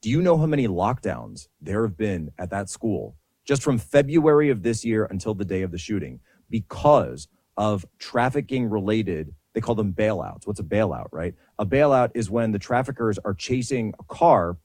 Do 0.00 0.10
you 0.10 0.20
know 0.20 0.36
how 0.36 0.46
many 0.46 0.66
lockdowns 0.66 1.48
there 1.60 1.82
have 1.82 1.96
been 1.96 2.32
at 2.38 2.50
that 2.50 2.68
school 2.68 3.16
just 3.44 3.62
from 3.62 3.78
February 3.78 4.50
of 4.50 4.62
this 4.62 4.84
year 4.84 5.04
until 5.04 5.34
the 5.34 5.44
day 5.44 5.62
of 5.62 5.70
the 5.70 5.78
shooting 5.78 6.20
because 6.52 7.26
of 7.56 7.84
trafficking 7.98 8.70
related? 8.70 9.34
They 9.54 9.60
call 9.60 9.74
them 9.74 9.92
bailouts. 9.92 10.46
What's 10.46 10.60
a 10.60 10.64
bailout, 10.64 11.08
right? 11.10 11.34
A 11.58 11.66
bailout 11.66 12.12
is 12.14 12.30
when 12.30 12.52
the 12.52 12.60
traffickers 12.60 13.18
are 13.24 13.34
chasing 13.34 13.92
a 13.98 14.04
car 14.04 14.58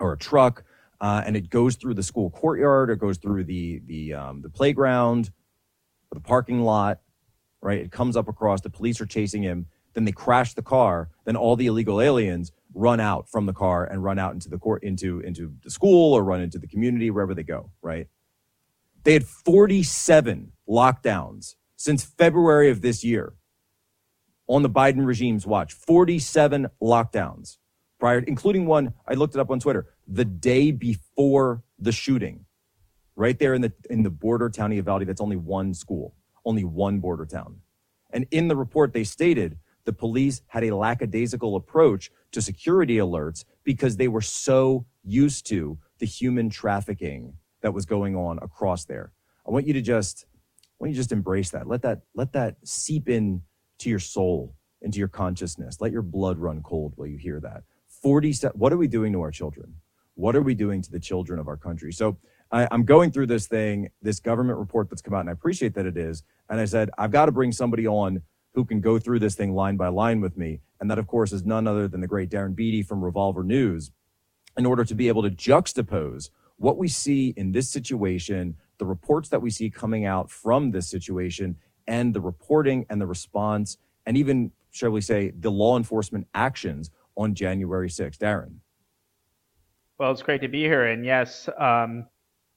or 0.00 0.14
a 0.14 0.18
truck 0.18 0.64
uh, 1.00 1.22
and 1.24 1.36
it 1.36 1.50
goes 1.50 1.76
through 1.76 1.94
the 1.94 2.02
school 2.02 2.30
courtyard 2.30 2.90
or 2.90 2.96
goes 2.96 3.18
through 3.18 3.44
the 3.44 3.80
the 3.86 4.14
um, 4.14 4.42
the 4.42 4.50
playground, 4.50 5.30
the 6.12 6.20
parking 6.20 6.62
lot, 6.62 7.00
right? 7.62 7.80
It 7.80 7.92
comes 7.92 8.16
up 8.16 8.28
across. 8.28 8.60
The 8.60 8.70
police 8.70 9.00
are 9.00 9.06
chasing 9.06 9.42
him. 9.42 9.66
Then 9.94 10.04
they 10.04 10.12
crash 10.12 10.54
the 10.54 10.62
car. 10.62 11.10
Then 11.24 11.36
all 11.36 11.56
the 11.56 11.66
illegal 11.66 12.00
aliens 12.00 12.52
run 12.74 13.00
out 13.00 13.28
from 13.28 13.46
the 13.46 13.52
car 13.52 13.84
and 13.84 14.04
run 14.04 14.18
out 14.18 14.34
into 14.34 14.48
the 14.48 14.58
court 14.58 14.82
into 14.82 15.20
into 15.20 15.54
the 15.62 15.70
school 15.70 16.14
or 16.14 16.24
run 16.24 16.40
into 16.40 16.58
the 16.58 16.66
community 16.66 17.10
wherever 17.10 17.34
they 17.34 17.44
go. 17.44 17.70
Right? 17.80 18.08
They 19.04 19.12
had 19.12 19.24
47 19.24 20.52
lockdowns 20.68 21.54
since 21.76 22.04
February 22.04 22.70
of 22.70 22.82
this 22.82 23.04
year 23.04 23.34
on 24.46 24.62
the 24.62 24.70
Biden 24.70 25.06
regime's 25.06 25.46
watch. 25.46 25.72
47 25.72 26.68
lockdowns 26.82 27.58
prior, 27.98 28.18
including 28.20 28.66
one 28.66 28.94
I 29.06 29.14
looked 29.14 29.34
it 29.34 29.40
up 29.40 29.50
on 29.50 29.60
Twitter 29.60 29.86
the 30.06 30.24
day 30.24 30.70
before 30.72 31.62
the 31.78 31.92
shooting, 31.92 32.44
right 33.16 33.38
there 33.38 33.54
in 33.54 33.62
the 33.62 33.72
in 33.90 34.02
the 34.02 34.10
border 34.10 34.48
town 34.48 34.72
of 34.72 34.76
Uvalde. 34.76 35.06
That's 35.06 35.20
only 35.20 35.36
one 35.36 35.74
school, 35.74 36.14
only 36.44 36.64
one 36.64 36.98
border 37.00 37.26
town. 37.26 37.60
And 38.10 38.26
in 38.30 38.48
the 38.48 38.56
report, 38.56 38.92
they 38.92 39.04
stated 39.04 39.58
the 39.84 39.92
police 39.92 40.42
had 40.48 40.64
a 40.64 40.74
lackadaisical 40.76 41.56
approach 41.56 42.10
to 42.32 42.42
security 42.42 42.96
alerts 42.96 43.44
because 43.64 43.96
they 43.96 44.08
were 44.08 44.20
so 44.20 44.86
used 45.02 45.46
to 45.46 45.78
the 45.98 46.06
human 46.06 46.50
trafficking 46.50 47.34
that 47.62 47.72
was 47.72 47.86
going 47.86 48.16
on 48.16 48.38
across 48.40 48.84
there. 48.84 49.12
I 49.46 49.50
want 49.50 49.66
you 49.66 49.72
to 49.74 49.82
just 49.82 50.26
I 50.30 50.84
want 50.84 50.92
you 50.92 50.96
just 50.96 51.12
embrace 51.12 51.50
that. 51.50 51.66
Let 51.66 51.82
that 51.82 52.02
let 52.14 52.32
that 52.32 52.56
seep 52.64 53.08
in 53.08 53.42
to 53.78 53.90
your 53.90 53.98
soul, 53.98 54.54
into 54.82 54.98
your 54.98 55.08
consciousness. 55.08 55.80
Let 55.80 55.92
your 55.92 56.02
blood 56.02 56.38
run 56.38 56.62
cold 56.62 56.92
while 56.96 57.08
you 57.08 57.16
hear 57.16 57.40
that. 57.40 57.62
40 57.88 58.32
what 58.54 58.72
are 58.72 58.76
we 58.76 58.88
doing 58.88 59.12
to 59.12 59.20
our 59.20 59.30
children? 59.30 59.74
What 60.14 60.36
are 60.36 60.42
we 60.42 60.54
doing 60.54 60.82
to 60.82 60.90
the 60.90 61.00
children 61.00 61.38
of 61.38 61.48
our 61.48 61.56
country? 61.56 61.92
So 61.92 62.18
I, 62.50 62.66
am 62.70 62.84
going 62.84 63.10
through 63.10 63.26
this 63.26 63.46
thing, 63.46 63.90
this 64.02 64.20
government 64.20 64.58
report 64.58 64.88
that's 64.90 65.02
come 65.02 65.14
out, 65.14 65.20
and 65.20 65.28
I 65.28 65.32
appreciate 65.32 65.74
that 65.74 65.86
it 65.86 65.96
is. 65.96 66.22
And 66.48 66.60
I 66.60 66.64
said, 66.64 66.90
I've 66.98 67.10
got 67.10 67.26
to 67.26 67.32
bring 67.32 67.52
somebody 67.52 67.86
on 67.86 68.22
who 68.54 68.64
can 68.64 68.80
go 68.80 68.98
through 68.98 69.20
this 69.20 69.34
thing 69.34 69.52
line 69.52 69.76
by 69.76 69.88
line 69.88 70.20
with 70.20 70.36
me. 70.36 70.60
And 70.80 70.90
that, 70.90 70.98
of 70.98 71.06
course, 71.06 71.32
is 71.32 71.44
none 71.44 71.66
other 71.66 71.86
than 71.86 72.00
the 72.00 72.06
great 72.06 72.30
Darren 72.30 72.54
Beattie 72.54 72.82
from 72.82 73.04
Revolver 73.04 73.44
News, 73.44 73.90
in 74.56 74.66
order 74.66 74.84
to 74.84 74.94
be 74.94 75.08
able 75.08 75.22
to 75.22 75.30
juxtapose 75.30 76.30
what 76.58 76.76
we 76.76 76.88
see 76.88 77.32
in 77.36 77.52
this 77.52 77.70
situation, 77.70 78.56
the 78.78 78.86
reports 78.86 79.28
that 79.30 79.40
we 79.40 79.50
see 79.50 79.70
coming 79.70 80.04
out 80.04 80.30
from 80.30 80.70
this 80.70 80.88
situation, 80.88 81.56
and 81.86 82.12
the 82.12 82.20
reporting 82.20 82.84
and 82.90 83.00
the 83.00 83.06
response, 83.06 83.78
and 84.06 84.16
even, 84.16 84.52
shall 84.70 84.90
we 84.90 85.00
say, 85.00 85.32
the 85.38 85.50
law 85.50 85.76
enforcement 85.76 86.26
actions 86.34 86.90
on 87.16 87.34
January 87.34 87.88
6th. 87.88 88.18
Darren. 88.18 88.56
Well, 89.98 90.12
it's 90.12 90.22
great 90.22 90.42
to 90.42 90.48
be 90.48 90.62
here. 90.62 90.86
And 90.86 91.04
yes, 91.04 91.48
um, 91.58 92.06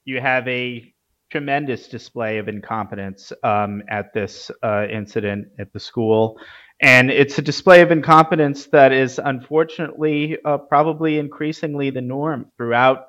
you 0.04 0.20
have 0.20 0.46
a 0.46 0.92
tremendous 1.30 1.88
display 1.88 2.38
of 2.38 2.46
incompetence 2.46 3.32
um, 3.42 3.82
at 3.88 4.12
this 4.12 4.50
uh, 4.62 4.86
incident 4.88 5.48
at 5.58 5.72
the 5.72 5.80
school. 5.80 6.38
And 6.80 7.10
it's 7.10 7.38
a 7.38 7.42
display 7.42 7.80
of 7.80 7.90
incompetence 7.90 8.66
that 8.66 8.92
is 8.92 9.18
unfortunately 9.18 10.36
uh, 10.44 10.58
probably 10.58 11.18
increasingly 11.18 11.90
the 11.90 12.00
norm 12.00 12.46
throughout 12.56 13.06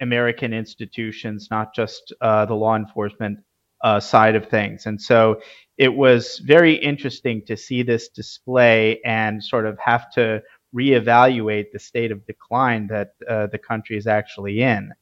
American 0.00 0.52
institutions, 0.52 1.48
not 1.50 1.74
just 1.74 2.12
uh, 2.20 2.44
the 2.46 2.54
law 2.54 2.76
enforcement 2.76 3.38
uh, 3.82 4.00
side 4.00 4.34
of 4.34 4.46
things. 4.46 4.86
And 4.86 5.00
so 5.00 5.40
it 5.76 5.94
was 5.94 6.38
very 6.38 6.74
interesting 6.74 7.42
to 7.46 7.56
see 7.56 7.82
this 7.82 8.08
display 8.08 9.00
and 9.04 9.42
sort 9.42 9.66
of 9.66 9.78
have 9.78 10.10
to 10.12 10.42
reevaluate 10.74 11.66
the 11.72 11.78
state 11.78 12.10
of 12.10 12.26
decline 12.26 12.86
that 12.88 13.12
uh, 13.28 13.46
the 13.48 13.58
country 13.58 13.96
is 13.96 14.06
actually 14.06 14.62
in. 14.62 14.92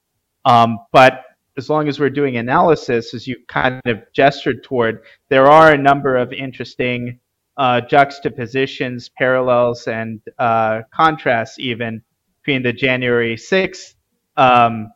Um, 0.44 0.78
but 0.92 1.24
as 1.56 1.70
long 1.70 1.88
as 1.88 2.00
we're 2.00 2.10
doing 2.10 2.36
analysis, 2.36 3.14
as 3.14 3.26
you 3.26 3.36
kind 3.48 3.80
of 3.86 4.02
gestured 4.12 4.64
toward, 4.64 5.02
there 5.28 5.46
are 5.46 5.72
a 5.72 5.78
number 5.78 6.16
of 6.16 6.32
interesting 6.32 7.20
uh, 7.56 7.80
juxtapositions, 7.82 9.10
parallels, 9.10 9.86
and 9.86 10.20
uh, 10.38 10.80
contrasts 10.92 11.58
even 11.58 12.02
between 12.42 12.62
the 12.62 12.72
January 12.72 13.36
6th 13.36 13.94
um, 14.36 14.92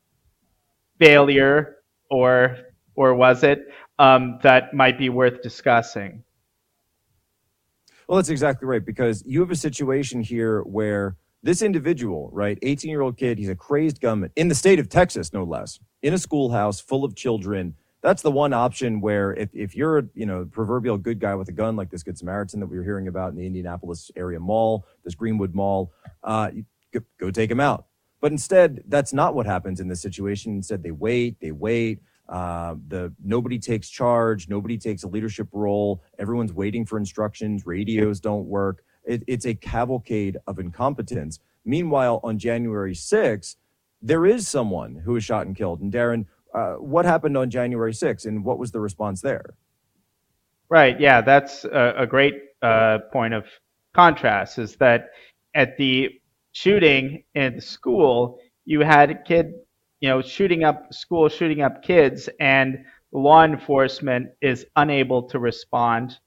failure, 0.99 1.77
or 2.11 2.57
or 2.95 3.15
was 3.15 3.43
it, 3.43 3.67
um, 3.99 4.39
that 4.43 4.75
might 4.75 4.99
be 4.99 5.09
worth 5.09 5.43
discussing. 5.43 6.23
Well, 8.09 8.17
that's 8.17 8.29
exactly 8.29 8.67
right 8.69 8.85
because 8.85 9.23
you 9.27 9.41
have 9.41 9.51
a 9.51 9.57
situation 9.57 10.23
here 10.23 10.63
where 10.63 11.17
this 11.43 11.63
individual, 11.63 12.31
right, 12.33 12.59
18 12.63 12.91
year 12.91 13.03
old 13.03 13.17
kid, 13.17 13.39
he's 13.39 13.49
a 13.49 13.55
crazed 13.55 14.01
gunman 14.01 14.31
in 14.37 14.49
the 14.49 14.55
state 14.55 14.79
of 14.79 14.89
Texas, 14.89 15.33
no 15.33 15.45
less, 15.45 15.79
in 16.03 16.15
a 16.15 16.19
schoolhouse 16.19 16.81
full 16.81 17.05
of 17.05 17.15
children. 17.17 17.75
That's 18.03 18.23
the 18.23 18.31
one 18.31 18.53
option 18.53 19.01
where 19.01 19.35
if, 19.35 19.49
if 19.53 19.75
you're, 19.75 19.99
a 19.99 20.05
you 20.15 20.27
know, 20.27 20.45
proverbial 20.45 20.99
good 20.99 21.19
guy 21.19 21.35
with 21.35 21.49
a 21.49 21.53
gun 21.53 21.75
like 21.75 21.91
this 21.91 22.05
Good 22.05 22.17
Samaritan 22.17 22.61
that 22.61 22.67
we 22.67 22.77
were 22.77 22.85
hearing 22.85 23.09
about 23.09 23.31
in 23.31 23.37
the 23.37 23.47
Indianapolis 23.47 24.11
area 24.15 24.39
mall, 24.39 24.87
this 25.05 25.15
Greenwood 25.15 25.55
Mall, 25.55 25.93
uh, 26.23 26.51
go, 26.93 27.01
go 27.19 27.31
take 27.31 27.51
him 27.51 27.61
out. 27.61 27.87
But 28.27 28.33
instead, 28.33 28.83
that's 28.89 29.13
not 29.13 29.37
what 29.37 29.47
happens 29.47 29.79
in 29.79 29.87
this 29.87 30.03
situation. 30.03 30.57
Instead, 30.57 30.83
they 30.83 30.91
wait, 30.91 31.39
they 31.39 31.53
wait. 31.53 32.01
Uh, 32.29 32.75
the 32.89 33.15
nobody 33.25 33.57
takes 33.57 33.89
charge, 33.89 34.49
nobody 34.49 34.77
takes 34.77 35.05
a 35.05 35.09
leadership 35.09 35.47
role. 35.53 36.03
Everyone's 36.19 36.53
waiting 36.53 36.85
for 36.85 36.99
instructions. 36.99 37.67
Radios 37.67 38.19
don't 38.19 38.47
work. 38.47 38.83
It, 39.05 39.23
it's 39.29 39.47
a 39.47 39.55
cavalcade 39.55 40.39
of 40.49 40.59
incompetence. 40.59 41.39
Meanwhile, 41.65 42.19
on 42.25 42.37
January 42.37 42.95
6th, 42.95 43.55
there 44.03 44.27
is 44.27 44.49
someone 44.49 44.97
who 44.97 45.13
was 45.13 45.23
shot 45.23 45.47
and 45.47 45.55
killed. 45.55 45.81
And 45.81 45.93
Darren, 45.93 46.27
uh, 46.53 46.73
what 46.73 47.05
happened 47.05 47.37
on 47.37 47.49
January 47.49 47.93
6th 47.93 48.27
and 48.27 48.45
what 48.45 48.59
was 48.59 48.73
the 48.73 48.81
response 48.81 49.21
there? 49.21 49.55
Right. 50.69 50.99
Yeah, 50.99 51.21
that's 51.21 51.65
a, 51.65 51.95
a 51.99 52.07
great 52.09 52.35
uh, 52.61 52.99
point 53.13 53.35
of 53.35 53.45
contrast 53.95 54.59
is 54.59 54.75
that 54.79 55.11
at 55.55 55.77
the 55.77 56.11
shooting 56.57 57.23
in 57.35 57.61
school, 57.61 58.39
you 58.65 58.81
had 58.81 59.27
kid, 59.27 59.53
you 60.01 60.09
know, 60.09 60.23
shooting 60.23 60.65
up 60.65 60.87
school, 60.91 61.29
shooting 61.29 61.61
up 61.61 61.83
kids, 61.83 62.31
and 62.41 62.79
law 63.13 63.45
enforcement 63.45 64.29
is 64.41 64.65
unable 64.77 65.23
to 65.23 65.39
respond 65.39 66.19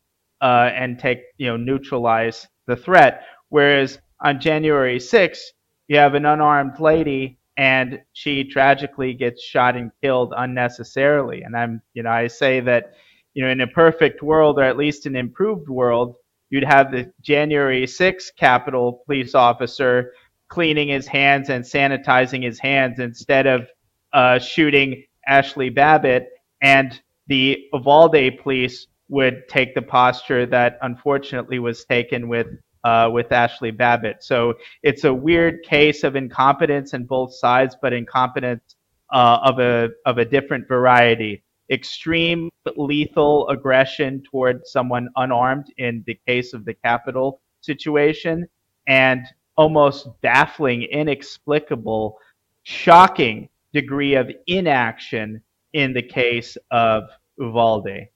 uh, 0.42 0.70
and 0.76 1.00
take, 1.00 1.22
you 1.38 1.48
know, 1.48 1.58
neutralize 1.58 2.48
the 2.68 2.76
threat. 2.76 3.24
Whereas 3.50 3.98
on 4.22 4.40
January 4.40 5.00
6th, 5.00 5.46
you 5.88 5.98
have 5.98 6.14
an 6.14 6.28
unarmed 6.28 6.80
lady 6.80 7.40
and 7.58 8.00
she 8.14 8.44
tragically 8.44 9.16
gets 9.16 9.44
shot 9.44 9.76
and 9.76 9.90
killed 10.04 10.36
unnecessarily. 10.38 11.42
And 11.42 11.58
I'm, 11.58 11.82
you 11.96 12.04
know, 12.04 12.12
I 12.12 12.28
say 12.28 12.60
that, 12.60 12.94
you 13.34 13.44
know, 13.44 13.50
in 13.50 13.62
a 13.62 13.68
perfect 13.68 14.22
world 14.22 14.60
or 14.60 14.64
at 14.64 14.78
least 14.78 15.08
an 15.08 15.16
improved 15.16 15.70
world, 15.70 16.18
you'd 16.50 16.64
have 16.64 16.92
the 16.92 17.12
January 17.22 17.86
6th 17.86 18.36
Capitol 18.38 19.04
police 19.06 19.36
officer 19.36 20.12
cleaning 20.50 20.88
his 20.90 21.08
hands 21.08 21.50
and 21.50 21.64
sanitizing 21.64 22.44
his 22.44 22.60
hands 22.60 23.00
instead 23.00 23.48
of 23.48 23.68
uh, 24.14 24.40
shooting 24.40 25.04
Ashley 25.28 25.70
Babbitt. 25.70 26.28
And 26.62 27.00
the 27.28 27.60
Uvalde 27.74 28.40
police 28.42 28.88
would 29.10 29.48
take 29.48 29.76
the 29.76 29.82
posture 29.82 30.46
that 30.48 30.78
unfortunately 30.82 31.60
was 31.60 31.86
taken 31.86 32.28
with 32.28 32.48
uh, 32.84 33.10
with 33.12 33.32
Ashley 33.32 33.72
Babbitt. 33.72 34.24
So 34.24 34.54
it's 34.84 35.04
a 35.04 35.14
weird 35.14 35.64
case 35.64 36.04
of 36.04 36.16
incompetence 36.16 36.94
in 36.94 37.06
both 37.06 37.36
sides, 37.36 37.76
but 37.82 37.92
incompetence 37.92 38.76
uh, 39.12 39.40
of 39.44 39.60
a 39.60 39.90
of 40.06 40.18
a 40.18 40.26
different 40.26 40.68
variety. 40.68 41.44
Extreme 41.72 42.50
lethal 42.76 43.48
aggression 43.50 44.24
toward 44.30 44.66
someone 44.66 45.10
unarmed 45.16 45.72
in 45.78 46.04
the 46.08 46.20
case 46.28 46.54
of 46.54 46.66
the 46.66 46.74
Capitol 46.74 47.42
situation, 47.62 48.48
and 48.88 49.26
almost 49.56 50.08
baffling, 50.22 50.84
inexplicable, 50.84 52.18
shocking 52.64 53.50
degree 53.74 54.16
of 54.16 54.32
inaction 54.48 55.42
in 55.74 55.94
the 55.94 56.02
case 56.02 56.58
of 56.72 57.04
Uvalde. 57.38 58.08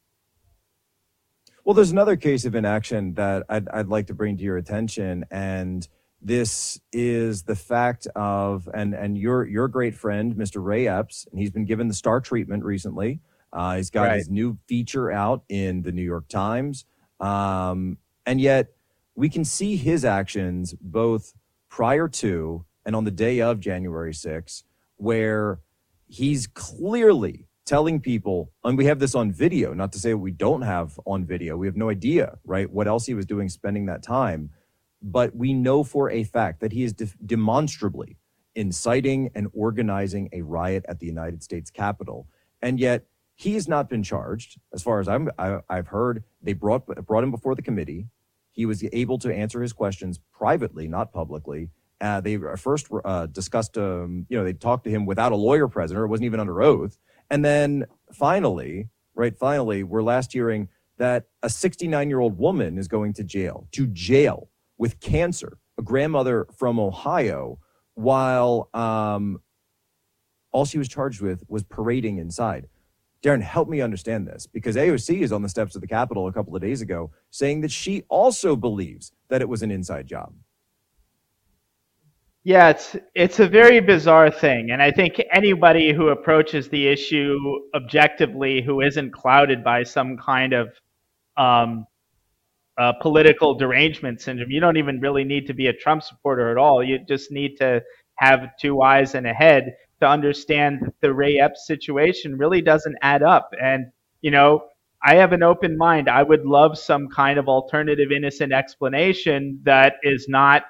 Well, 1.66 1.74
there's 1.74 1.92
another 1.92 2.16
case 2.18 2.46
of 2.46 2.56
inaction 2.56 3.14
that 3.14 3.44
I'd, 3.48 3.70
I'd 3.70 3.88
like 3.88 4.08
to 4.08 4.14
bring 4.14 4.38
to 4.38 4.44
your 4.44 4.58
attention, 4.58 5.26
and 5.32 5.88
this 6.22 6.80
is 6.92 7.44
the 7.44 7.56
fact 7.56 8.08
of 8.16 8.70
and 8.74 8.94
and 8.94 9.18
your 9.18 9.46
your 9.46 9.68
great 9.68 9.96
friend, 9.96 10.36
Mr. 10.36 10.64
Ray 10.64 10.88
Epps, 10.88 11.28
and 11.32 11.40
he's 11.40 11.52
been 11.52 11.66
given 11.66 11.88
the 11.88 11.94
star 11.94 12.20
treatment 12.20 12.64
recently. 12.64 13.22
Uh, 13.54 13.78
he's 13.78 13.90
got 13.92 14.04
Right. 14.08 14.18
his 14.18 14.30
new 14.30 14.58
feature 14.68 15.12
out 15.12 15.44
in 15.48 15.84
the 15.84 15.92
New 15.92 16.02
York 16.02 16.28
Times, 16.28 16.86
um, 17.20 17.98
and 18.26 18.42
yet 18.42 18.74
we 19.16 19.30
can 19.30 19.46
see 19.46 19.76
his 19.76 20.04
actions 20.04 20.74
both 20.82 21.34
prior 21.70 22.08
to 22.08 22.66
and 22.86 22.96
on 22.96 23.04
the 23.04 23.12
day 23.12 23.40
of 23.42 23.60
January 23.60 24.14
6th, 24.14 24.64
where 24.98 25.60
he's 26.08 26.48
clearly 26.48 27.48
telling 27.66 28.00
people, 28.02 28.52
and 28.64 28.78
we 28.78 28.86
have 28.86 29.00
this 29.00 29.16
on 29.16 29.32
video, 29.32 29.74
not 29.74 29.92
to 29.94 30.00
say 30.00 30.14
we 30.14 30.32
don't 30.32 30.64
have 30.64 31.00
on 31.06 31.24
video, 31.26 31.56
we 31.56 31.68
have 31.68 31.78
no 31.78 31.90
idea, 31.90 32.38
right, 32.44 32.70
what 32.70 32.88
else 32.88 33.06
he 33.06 33.14
was 33.14 33.26
doing 33.26 33.48
spending 33.48 33.86
that 33.86 34.04
time. 34.04 34.50
But 35.02 35.36
we 35.36 35.54
know 35.54 35.84
for 35.84 36.10
a 36.10 36.24
fact 36.24 36.60
that 36.62 36.72
he 36.74 36.84
is 36.84 36.92
de- 36.94 37.08
demonstrably 37.26 38.18
inciting 38.56 39.30
and 39.36 39.48
organizing 39.54 40.30
a 40.34 40.42
riot 40.42 40.86
at 40.90 41.00
the 41.00 41.06
United 41.06 41.42
States 41.44 41.70
Capitol. 41.72 42.28
And 42.62 42.80
yet 42.80 43.06
he 43.36 43.56
has 43.56 43.68
not 43.68 43.90
been 43.90 44.04
charged, 44.04 44.60
as 44.74 44.84
far 44.84 45.00
as 45.00 45.08
I'm, 45.08 45.30
I, 45.40 45.60
I've 45.70 45.88
heard. 45.88 46.24
They 46.42 46.54
brought 46.54 46.86
brought 47.06 47.24
him 47.24 47.32
before 47.32 47.56
the 47.56 47.62
committee. 47.62 48.08
He 48.52 48.66
was 48.66 48.84
able 48.94 49.18
to 49.20 49.34
answer 49.34 49.62
his 49.62 49.74
questions 49.74 50.20
privately, 50.32 50.88
not 50.88 51.12
publicly. 51.12 51.70
Uh, 52.00 52.22
they 52.22 52.38
first 52.58 52.88
uh, 53.06 53.26
discussed, 53.28 53.78
um, 53.78 54.26
you 54.30 54.38
know, 54.38 54.44
they 54.44 54.54
talked 54.54 54.84
to 54.84 54.90
him 54.90 55.06
without 55.06 55.32
a 55.32 55.36
lawyer 55.36 55.68
present, 55.68 56.00
or 56.00 56.06
wasn't 56.08 56.26
even 56.26 56.40
under 56.40 56.62
oath. 56.62 56.98
And 57.30 57.44
then 57.44 57.86
finally, 58.12 58.90
right, 59.16 59.36
finally, 59.36 59.84
we're 59.84 60.04
last 60.04 60.34
hearing 60.34 60.68
that 60.98 61.26
a 61.42 61.50
69 61.50 62.10
year 62.10 62.20
old 62.20 62.38
woman 62.38 62.78
is 62.78 62.88
going 62.88 63.14
to 63.14 63.24
jail, 63.24 63.68
to 63.72 63.88
jail 63.88 64.50
with 64.78 65.00
cancer, 65.00 65.58
a 65.78 65.82
grandmother 65.82 66.46
from 66.58 66.80
Ohio, 66.80 67.58
while 67.96 68.70
um, 68.74 69.40
all 70.52 70.66
she 70.66 70.78
was 70.78 70.88
charged 70.88 71.22
with 71.22 71.44
was 71.48 71.64
parading 71.64 72.18
inside. 72.18 72.68
Darren, 73.24 73.42
help 73.42 73.70
me 73.70 73.80
understand 73.80 74.28
this 74.28 74.46
because 74.46 74.76
AOC 74.76 75.22
is 75.22 75.32
on 75.32 75.42
the 75.42 75.50
steps 75.50 75.76
of 75.76 75.82
the 75.82 75.88
Capitol 75.88 76.28
a 76.28 76.34
couple 76.34 76.56
of 76.56 76.62
days 76.62 76.82
ago 76.82 77.10
saying 77.32 77.62
that 77.62 77.72
she 77.72 78.04
also 78.10 78.56
believes 78.56 79.14
that 79.30 79.42
it 79.42 79.48
was 79.48 79.64
an 79.64 79.72
inside 79.72 80.06
job. 80.06 80.34
Yeah, 82.44 82.70
it's 82.70 82.98
it's 83.16 83.40
a 83.40 83.48
very 83.48 83.80
bizarre 83.80 84.30
thing, 84.30 84.72
and 84.72 84.82
I 84.82 84.92
think 84.92 85.22
anybody 85.32 85.94
who 85.94 86.10
approaches 86.10 86.68
the 86.68 86.88
issue 86.90 87.38
objectively, 87.74 88.62
who 88.62 88.82
isn't 88.82 89.14
clouded 89.14 89.64
by 89.64 89.84
some 89.84 90.18
kind 90.18 90.52
of 90.52 90.74
um, 91.38 91.88
uh, 92.78 92.92
political 93.02 93.56
derangement 93.56 94.20
syndrome, 94.20 94.52
you 94.52 94.60
don't 94.60 94.76
even 94.76 95.00
really 95.00 95.24
need 95.24 95.48
to 95.48 95.54
be 95.54 95.68
a 95.68 95.74
Trump 95.74 96.04
supporter 96.04 96.52
at 96.52 96.58
all. 96.58 96.84
You 96.84 97.00
just 97.08 97.32
need 97.32 97.56
to 97.60 97.82
have 98.16 98.50
two 98.60 98.82
eyes 98.82 99.16
and 99.16 99.26
a 99.26 99.34
head 99.34 99.78
to 100.04 100.10
understand 100.10 100.92
the 101.00 101.14
Ray 101.14 101.40
Epps 101.40 101.66
situation 101.66 102.38
really 102.38 102.62
doesn't 102.62 102.98
add 103.02 103.24
up. 103.24 103.54
And 103.62 103.88
you 104.22 104.32
know, 104.32 104.66
I 105.02 105.16
have 105.16 105.34
an 105.34 105.44
open 105.44 105.78
mind. 105.78 106.10
I 106.10 106.24
would 106.24 106.46
love 106.46 106.78
some 106.78 107.08
kind 107.08 107.40
of 107.40 107.48
alternative, 107.48 108.12
innocent 108.12 108.54
explanation 108.54 109.60
that 109.64 109.96
is 110.04 110.28
not 110.28 110.64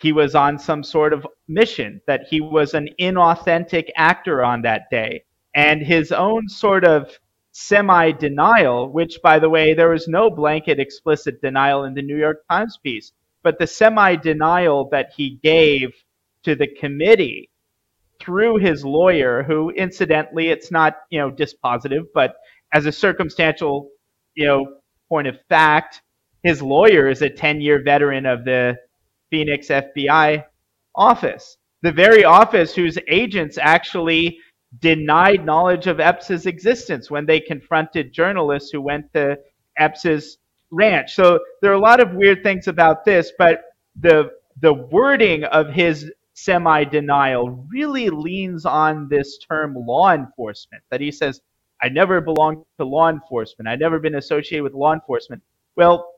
he 0.00 0.12
was 0.12 0.36
on 0.36 0.60
some 0.60 0.84
sort 0.84 1.12
of 1.12 1.26
mission, 1.48 2.00
that 2.06 2.22
he 2.30 2.40
was 2.40 2.74
an 2.74 2.88
inauthentic 3.00 3.88
actor 3.96 4.44
on 4.44 4.62
that 4.62 4.82
day. 4.90 5.24
And 5.54 5.82
his 5.82 6.12
own 6.12 6.48
sort 6.48 6.84
of 6.84 7.18
semi 7.50 8.12
denial, 8.12 8.92
which, 8.92 9.18
by 9.20 9.40
the 9.40 9.50
way, 9.50 9.74
there 9.74 9.88
was 9.88 10.06
no 10.06 10.30
blanket 10.30 10.78
explicit 10.78 11.40
denial 11.40 11.82
in 11.82 11.94
the 11.94 12.02
New 12.02 12.16
York 12.16 12.44
Times 12.48 12.78
piece, 12.80 13.10
but 13.42 13.58
the 13.58 13.66
semi 13.66 14.14
denial 14.14 14.88
that 14.90 15.10
he 15.16 15.40
gave 15.42 15.92
to 16.44 16.54
the 16.54 16.68
committee 16.68 17.50
through 18.20 18.56
his 18.56 18.84
lawyer, 18.84 19.42
who 19.42 19.70
incidentally, 19.70 20.48
it's 20.48 20.70
not, 20.70 20.96
you 21.10 21.18
know, 21.18 21.30
dispositive, 21.30 22.06
but 22.14 22.36
as 22.72 22.86
a 22.86 22.92
circumstantial, 22.92 23.90
you 24.34 24.46
know, 24.46 24.66
point 25.08 25.26
of 25.26 25.36
fact, 25.48 26.02
his 26.42 26.62
lawyer 26.62 27.08
is 27.08 27.22
a 27.22 27.30
10 27.30 27.60
year 27.60 27.82
veteran 27.82 28.26
of 28.26 28.44
the 28.44 28.76
Phoenix 29.30 29.68
FBI 29.68 30.44
office, 30.94 31.56
the 31.82 31.92
very 31.92 32.24
office 32.24 32.74
whose 32.74 32.98
agents 33.08 33.58
actually 33.58 34.38
denied 34.80 35.44
knowledge 35.44 35.86
of 35.86 36.00
Epps's 36.00 36.46
existence 36.46 37.10
when 37.10 37.26
they 37.26 37.40
confronted 37.40 38.12
journalists 38.12 38.70
who 38.70 38.80
went 38.80 39.12
to 39.14 39.38
Epps's 39.78 40.38
ranch. 40.70 41.14
So 41.14 41.40
there 41.62 41.70
are 41.70 41.74
a 41.74 41.80
lot 41.80 42.00
of 42.00 42.14
weird 42.14 42.42
things 42.42 42.68
about 42.68 43.04
this, 43.04 43.32
but 43.38 43.62
the 44.00 44.30
the 44.60 44.74
wording 44.74 45.44
of 45.44 45.68
his 45.68 46.10
semi 46.44 46.84
denial 46.84 47.66
really 47.68 48.10
leans 48.10 48.64
on 48.64 49.08
this 49.08 49.38
term 49.38 49.74
law 49.74 50.12
enforcement 50.12 50.82
that 50.90 51.00
he 51.00 51.10
says 51.10 51.40
I 51.82 51.88
never 51.88 52.20
belonged 52.20 52.64
to 52.78 52.84
law 52.84 53.08
enforcement. 53.08 53.68
I've 53.68 53.78
never 53.78 53.98
been 53.98 54.16
associated 54.16 54.64
with 54.64 54.74
law 54.74 54.92
enforcement. 54.92 55.42
Well, 55.76 56.14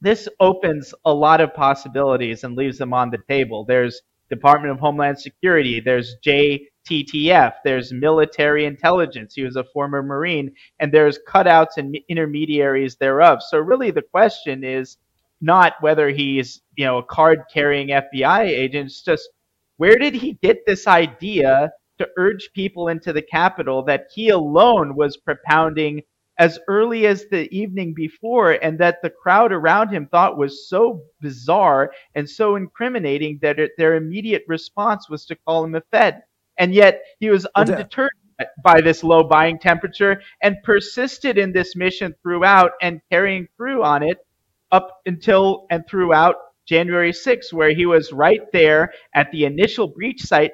this 0.00 0.28
opens 0.38 0.94
a 1.04 1.12
lot 1.12 1.40
of 1.40 1.54
possibilities 1.54 2.44
and 2.44 2.56
leaves 2.56 2.78
them 2.78 2.92
on 2.92 3.10
the 3.10 3.18
table. 3.28 3.64
There's 3.64 4.02
Department 4.30 4.72
of 4.72 4.78
Homeland 4.78 5.18
Security, 5.18 5.80
there's 5.80 6.16
JTTF, 6.22 7.54
there's 7.64 7.92
military 7.92 8.66
intelligence. 8.66 9.34
He 9.34 9.42
was 9.42 9.56
a 9.56 9.64
former 9.64 10.02
Marine, 10.02 10.52
and 10.80 10.92
there's 10.92 11.18
cutouts 11.26 11.78
and 11.78 11.98
intermediaries 12.08 12.96
thereof. 12.96 13.42
So 13.42 13.58
really, 13.58 13.90
the 13.90 14.02
question 14.02 14.64
is 14.64 14.98
not 15.40 15.74
whether 15.80 16.10
he's 16.10 16.60
you 16.76 16.84
know 16.84 16.98
a 16.98 17.02
card-carrying 17.02 17.88
FBI 17.88 18.40
agent. 18.40 18.86
It's 18.86 19.02
just 19.02 19.30
where 19.78 19.96
did 19.96 20.14
he 20.14 20.34
get 20.42 20.66
this 20.66 20.86
idea 20.86 21.72
to 21.98 22.08
urge 22.16 22.50
people 22.54 22.88
into 22.88 23.12
the 23.12 23.22
Capitol 23.22 23.82
that 23.84 24.06
he 24.14 24.28
alone 24.28 24.94
was 24.94 25.16
propounding 25.16 26.02
as 26.38 26.58
early 26.68 27.06
as 27.06 27.26
the 27.30 27.52
evening 27.56 27.92
before, 27.92 28.52
and 28.52 28.78
that 28.78 28.98
the 29.02 29.10
crowd 29.10 29.50
around 29.52 29.88
him 29.88 30.06
thought 30.06 30.38
was 30.38 30.68
so 30.68 31.02
bizarre 31.20 31.90
and 32.14 32.30
so 32.30 32.54
incriminating 32.54 33.38
that 33.42 33.58
it, 33.58 33.72
their 33.76 33.96
immediate 33.96 34.44
response 34.46 35.08
was 35.10 35.26
to 35.26 35.36
call 35.46 35.64
him 35.64 35.74
a 35.74 35.82
Fed. 35.90 36.22
And 36.58 36.72
yet 36.72 37.02
he 37.18 37.30
was 37.30 37.46
undeterred 37.56 38.12
by 38.62 38.80
this 38.80 39.02
low 39.02 39.24
buying 39.24 39.58
temperature 39.58 40.22
and 40.42 40.56
persisted 40.62 41.38
in 41.38 41.52
this 41.52 41.74
mission 41.74 42.14
throughout 42.22 42.72
and 42.80 43.00
carrying 43.10 43.48
through 43.56 43.82
on 43.82 44.04
it 44.04 44.18
up 44.70 45.00
until 45.06 45.66
and 45.70 45.84
throughout 45.88 46.36
January 46.68 47.12
6th, 47.12 47.52
where 47.52 47.70
he 47.70 47.86
was 47.86 48.12
right 48.12 48.42
there 48.52 48.92
at 49.14 49.30
the 49.32 49.44
initial 49.46 49.88
breach 49.88 50.20
site. 50.20 50.52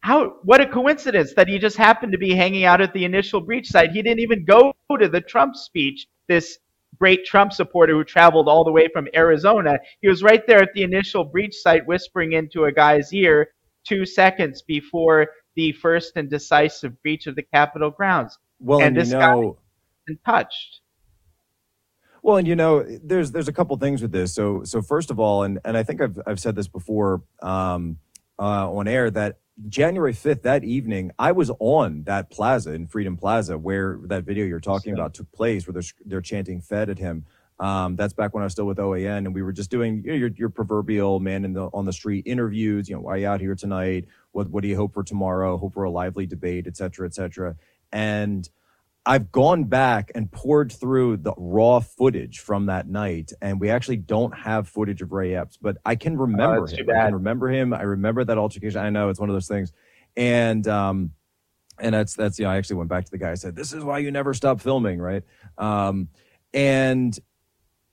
How 0.00 0.36
what 0.44 0.60
a 0.60 0.66
coincidence 0.66 1.32
that 1.34 1.48
he 1.48 1.58
just 1.58 1.76
happened 1.76 2.12
to 2.12 2.18
be 2.18 2.34
hanging 2.34 2.64
out 2.64 2.80
at 2.80 2.92
the 2.92 3.04
initial 3.04 3.40
breach 3.40 3.68
site. 3.68 3.90
He 3.90 4.02
didn't 4.02 4.20
even 4.20 4.44
go 4.44 4.74
to 5.00 5.08
the 5.08 5.20
Trump 5.22 5.56
speech, 5.56 6.06
this 6.28 6.58
great 6.98 7.24
Trump 7.24 7.52
supporter 7.52 7.94
who 7.94 8.04
traveled 8.04 8.48
all 8.48 8.64
the 8.64 8.72
way 8.72 8.88
from 8.92 9.08
Arizona. 9.14 9.78
He 10.02 10.08
was 10.08 10.22
right 10.22 10.46
there 10.46 10.62
at 10.62 10.72
the 10.74 10.82
initial 10.82 11.24
breach 11.24 11.54
site 11.54 11.86
whispering 11.86 12.32
into 12.32 12.64
a 12.64 12.72
guy's 12.72 13.12
ear 13.12 13.48
2 13.86 14.04
seconds 14.04 14.62
before 14.62 15.28
the 15.56 15.72
first 15.72 16.12
and 16.16 16.28
decisive 16.28 17.00
breach 17.02 17.26
of 17.26 17.36
the 17.36 17.42
Capitol 17.42 17.90
grounds. 17.90 18.38
Well, 18.60 18.78
and 18.78 18.88
and 18.88 18.96
this 18.96 19.10
you 19.12 19.18
guy 19.18 19.32
know, 19.32 19.58
been 20.06 20.18
touched. 20.24 20.80
Well, 22.22 22.36
and 22.36 22.48
you 22.48 22.56
know, 22.56 22.84
there's 23.02 23.32
there's 23.32 23.48
a 23.48 23.52
couple 23.52 23.76
things 23.76 24.02
with 24.02 24.12
this. 24.12 24.34
So 24.34 24.64
so 24.64 24.82
first 24.82 25.10
of 25.10 25.18
all, 25.18 25.42
and 25.42 25.58
and 25.64 25.76
I 25.76 25.82
think 25.82 26.00
I've 26.00 26.18
I've 26.26 26.40
said 26.40 26.56
this 26.56 26.68
before 26.68 27.22
um, 27.42 27.98
uh, 28.38 28.70
on 28.70 28.88
air 28.88 29.10
that 29.10 29.38
January 29.68 30.12
5th 30.12 30.42
that 30.42 30.62
evening 30.62 31.10
I 31.18 31.32
was 31.32 31.50
on 31.58 32.04
that 32.04 32.30
plaza 32.30 32.72
in 32.72 32.86
Freedom 32.86 33.16
Plaza 33.16 33.58
where 33.58 33.98
that 34.04 34.24
video 34.24 34.44
you're 34.44 34.60
talking 34.60 34.92
about 34.92 35.14
took 35.14 35.30
place, 35.32 35.66
where 35.66 35.72
they're 35.72 35.90
they're 36.04 36.20
chanting 36.20 36.60
"Fed" 36.60 36.90
at 36.90 36.98
him. 36.98 37.24
Um, 37.60 37.96
that's 37.96 38.12
back 38.12 38.34
when 38.34 38.42
I 38.42 38.46
was 38.46 38.52
still 38.52 38.66
with 38.66 38.78
OAN, 38.78 39.18
and 39.18 39.34
we 39.34 39.42
were 39.42 39.52
just 39.52 39.70
doing 39.70 40.02
you 40.04 40.12
know, 40.12 40.16
your 40.16 40.30
your 40.36 40.48
proverbial 40.48 41.18
man 41.18 41.44
in 41.44 41.54
the 41.54 41.66
on 41.74 41.86
the 41.86 41.92
street 41.92 42.24
interviews. 42.26 42.88
You 42.88 42.96
know, 42.96 43.02
why 43.02 43.14
are 43.14 43.18
you 43.18 43.26
out 43.26 43.40
here 43.40 43.56
tonight? 43.56 44.06
What 44.32 44.48
what 44.50 44.62
do 44.62 44.68
you 44.68 44.76
hope 44.76 44.94
for 44.94 45.02
tomorrow? 45.02 45.56
Hope 45.56 45.74
for 45.74 45.84
a 45.84 45.90
lively 45.90 46.26
debate, 46.26 46.66
et 46.68 46.76
cetera, 46.76 47.06
et 47.06 47.14
cetera. 47.14 47.56
And 47.90 48.48
I've 49.08 49.32
gone 49.32 49.64
back 49.64 50.12
and 50.14 50.30
poured 50.30 50.70
through 50.70 51.16
the 51.16 51.32
raw 51.38 51.80
footage 51.80 52.40
from 52.40 52.66
that 52.66 52.88
night, 52.88 53.32
and 53.40 53.58
we 53.58 53.70
actually 53.70 53.96
don't 53.96 54.36
have 54.36 54.68
footage 54.68 55.00
of 55.00 55.12
Ray 55.12 55.34
Epps, 55.34 55.56
but 55.56 55.78
I 55.86 55.96
can 55.96 56.18
remember 56.18 56.60
that's 56.60 56.74
too 56.74 56.84
him. 56.84 56.90
I 56.90 57.04
can 57.06 57.14
remember 57.14 57.48
him. 57.48 57.72
I 57.72 57.82
remember 57.84 58.22
that 58.24 58.36
altercation. 58.36 58.78
I 58.78 58.90
know 58.90 59.08
it's 59.08 59.18
one 59.18 59.30
of 59.30 59.34
those 59.34 59.48
things, 59.48 59.72
and 60.14 60.68
um, 60.68 61.12
and 61.80 61.94
that's 61.94 62.12
that's 62.12 62.38
you 62.38 62.44
know 62.44 62.50
I 62.50 62.58
actually 62.58 62.76
went 62.76 62.90
back 62.90 63.06
to 63.06 63.10
the 63.10 63.16
guy. 63.16 63.30
I 63.30 63.34
said, 63.34 63.56
"This 63.56 63.72
is 63.72 63.82
why 63.82 63.96
you 64.00 64.10
never 64.10 64.34
stop 64.34 64.60
filming, 64.60 65.00
right?" 65.00 65.22
Um, 65.56 66.08
and 66.52 67.18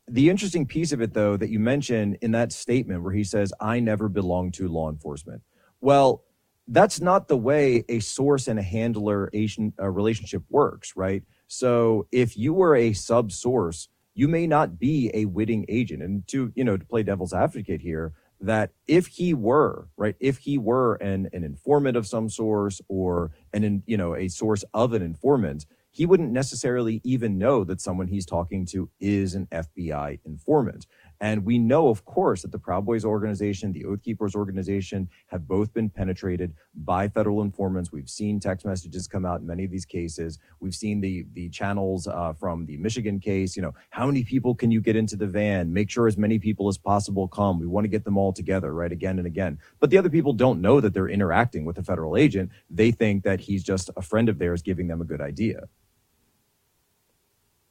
the 0.10 0.30
interesting 0.30 0.66
piece 0.66 0.92
of 0.92 1.02
it, 1.02 1.14
though, 1.14 1.38
that 1.38 1.50
you 1.50 1.62
mentioned 1.62 2.18
in 2.24 2.32
that 2.32 2.52
statement 2.52 3.04
where 3.04 3.14
he 3.14 3.24
says, 3.24 3.54
"I 3.62 3.80
never 3.80 4.10
belonged 4.10 4.56
to 4.56 4.68
law 4.68 4.90
enforcement." 4.90 5.44
Well, 5.80 6.25
that's 6.68 7.00
not 7.00 7.28
the 7.28 7.38
way 7.38 7.84
a 7.90 8.00
source 8.00 8.48
and 8.48 8.58
a 8.60 8.64
handler 8.64 9.30
Asian 9.34 9.74
uh, 9.80 9.90
relationship 9.90 10.44
works, 10.50 10.94
right? 10.96 11.24
So 11.48 12.08
if 12.12 12.38
you 12.38 12.54
were 12.54 12.76
a 12.76 12.94
sub 12.94 13.32
source, 13.32 13.88
you 14.16 14.28
may 14.28 14.48
not 14.48 14.80
be 14.80 15.12
a 15.14 15.26
witting 15.26 15.66
agent. 15.68 16.02
And 16.02 16.28
to 16.30 16.52
you 16.56 16.64
know 16.64 16.78
to 16.78 16.86
play 16.86 17.04
devil's 17.04 17.34
advocate 17.34 17.82
here, 17.82 18.14
that 18.42 18.72
if 18.88 19.08
he 19.08 19.34
were 19.34 19.88
right, 19.98 20.16
if 20.20 20.40
he 20.40 20.58
were 20.58 20.96
an 20.96 21.30
an 21.34 21.44
informant 21.44 21.98
of 21.98 22.08
some 22.08 22.30
source 22.30 22.82
or 22.88 23.32
an 23.54 23.64
in, 23.64 23.84
you 23.86 23.98
know 23.98 24.16
a 24.16 24.28
source 24.28 24.64
of 24.74 24.94
an 24.94 25.02
informant, 25.02 25.66
he 25.92 26.06
wouldn't 26.06 26.32
necessarily 26.32 27.00
even 27.04 27.38
know 27.38 27.64
that 27.64 27.80
someone 27.80 28.08
he's 28.08 28.26
talking 28.26 28.66
to 28.66 28.90
is 29.00 29.36
an 29.36 29.48
FBI 29.52 30.20
informant. 30.26 30.88
And 31.22 31.46
we 31.46 31.58
know, 31.58 31.90
of 31.90 32.06
course, 32.06 32.42
that 32.42 32.52
the 32.52 32.60
Proud 32.60 32.86
Boys 32.86 33.06
organization, 33.06 33.72
the 33.72 33.86
Oath 33.86 34.04
Keepers 34.04 34.36
organization 34.36 35.10
have 35.28 35.48
both 35.48 35.74
been 35.74 35.90
penetrated 35.90 36.54
by 36.74 37.08
federal 37.08 37.42
informants. 37.42 37.92
We've 37.92 38.10
seen 38.10 38.40
text 38.40 38.66
messages 38.66 39.08
come 39.08 39.26
out 39.26 39.42
in 39.42 39.48
many 39.48 39.64
of 39.64 39.72
these 39.72 39.86
cases. 39.86 40.40
We've 40.60 40.76
seen 40.76 41.02
the 41.02 41.26
the 41.34 41.50
channels 41.50 42.08
uh, 42.08 42.34
from 42.34 42.66
the 42.66 42.78
Michigan 42.78 43.20
case. 43.20 43.56
You 43.56 43.62
know, 43.62 43.74
how 43.90 44.06
many 44.06 44.24
people 44.24 44.56
can 44.56 44.72
you 44.72 44.82
get 44.82 44.96
into 44.96 45.16
the 45.16 45.28
van? 45.28 45.74
Make 45.74 45.90
sure 45.90 46.08
as 46.08 46.18
many 46.18 46.40
people 46.40 46.68
as 46.68 46.78
possible 46.78 47.28
come. 47.28 47.60
We 47.60 47.68
want 47.68 47.86
to 47.86 47.90
get 47.90 48.04
them 48.04 48.18
all 48.18 48.34
together, 48.34 48.74
right? 48.74 48.92
Again 48.92 49.18
and 49.18 49.28
again. 49.28 49.60
But 49.80 49.90
the 49.90 49.98
other 49.98 50.10
people 50.10 50.34
don't 50.34 50.62
know 50.62 50.82
that 50.82 50.94
they're 50.94 51.10
interacting 51.10 51.66
with 51.66 51.78
a 51.78 51.84
federal 51.84 52.18
agent. 52.18 52.52
They 52.70 52.92
think 52.92 53.24
that 53.24 53.42
he's 53.42 53.64
just 53.64 53.90
a 53.96 54.02
friend 54.02 54.30
of 54.30 54.40
theirs 54.40 54.62
giving 54.62 54.88
them 54.88 55.02
a 55.02 55.06
good 55.06 55.22
idea. 55.22 55.68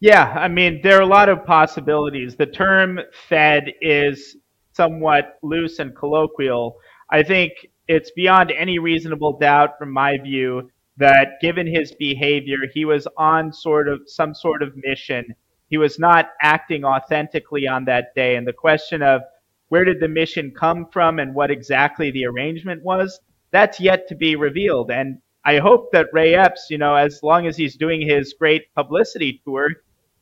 Yeah, 0.04 0.34
I 0.38 0.48
mean, 0.48 0.80
there 0.82 0.98
are 0.98 1.00
a 1.00 1.06
lot 1.06 1.30
of 1.30 1.46
possibilities. 1.46 2.36
The 2.36 2.44
term 2.44 3.00
Fed 3.26 3.72
is 3.80 4.36
somewhat 4.74 5.38
loose 5.42 5.78
and 5.78 5.96
colloquial. 5.96 6.76
I 7.10 7.22
think 7.22 7.52
it's 7.88 8.10
beyond 8.10 8.50
any 8.50 8.78
reasonable 8.78 9.38
doubt, 9.38 9.78
from 9.78 9.90
my 9.90 10.18
view, 10.18 10.70
that 10.98 11.40
given 11.40 11.66
his 11.66 11.94
behavior, 11.94 12.58
he 12.74 12.84
was 12.84 13.08
on 13.16 13.50
sort 13.50 13.88
of 13.88 14.02
some 14.04 14.34
sort 14.34 14.62
of 14.62 14.76
mission. 14.76 15.24
He 15.70 15.78
was 15.78 15.98
not 15.98 16.32
acting 16.42 16.84
authentically 16.84 17.66
on 17.66 17.86
that 17.86 18.14
day. 18.14 18.36
And 18.36 18.46
the 18.46 18.52
question 18.52 19.00
of 19.00 19.22
where 19.70 19.86
did 19.86 20.00
the 20.00 20.08
mission 20.08 20.52
come 20.54 20.84
from 20.92 21.18
and 21.18 21.34
what 21.34 21.50
exactly 21.50 22.10
the 22.10 22.26
arrangement 22.26 22.82
was, 22.84 23.18
that's 23.52 23.80
yet 23.80 24.06
to 24.08 24.14
be 24.14 24.36
revealed. 24.36 24.90
And 24.90 25.16
I 25.46 25.60
hope 25.60 25.92
that 25.92 26.12
Ray 26.12 26.34
Epps, 26.34 26.66
you 26.68 26.76
know, 26.76 26.94
as 26.94 27.22
long 27.22 27.46
as 27.46 27.56
he's 27.56 27.78
doing 27.78 28.06
his 28.06 28.34
great 28.38 28.64
publicity 28.74 29.40
tour, 29.46 29.70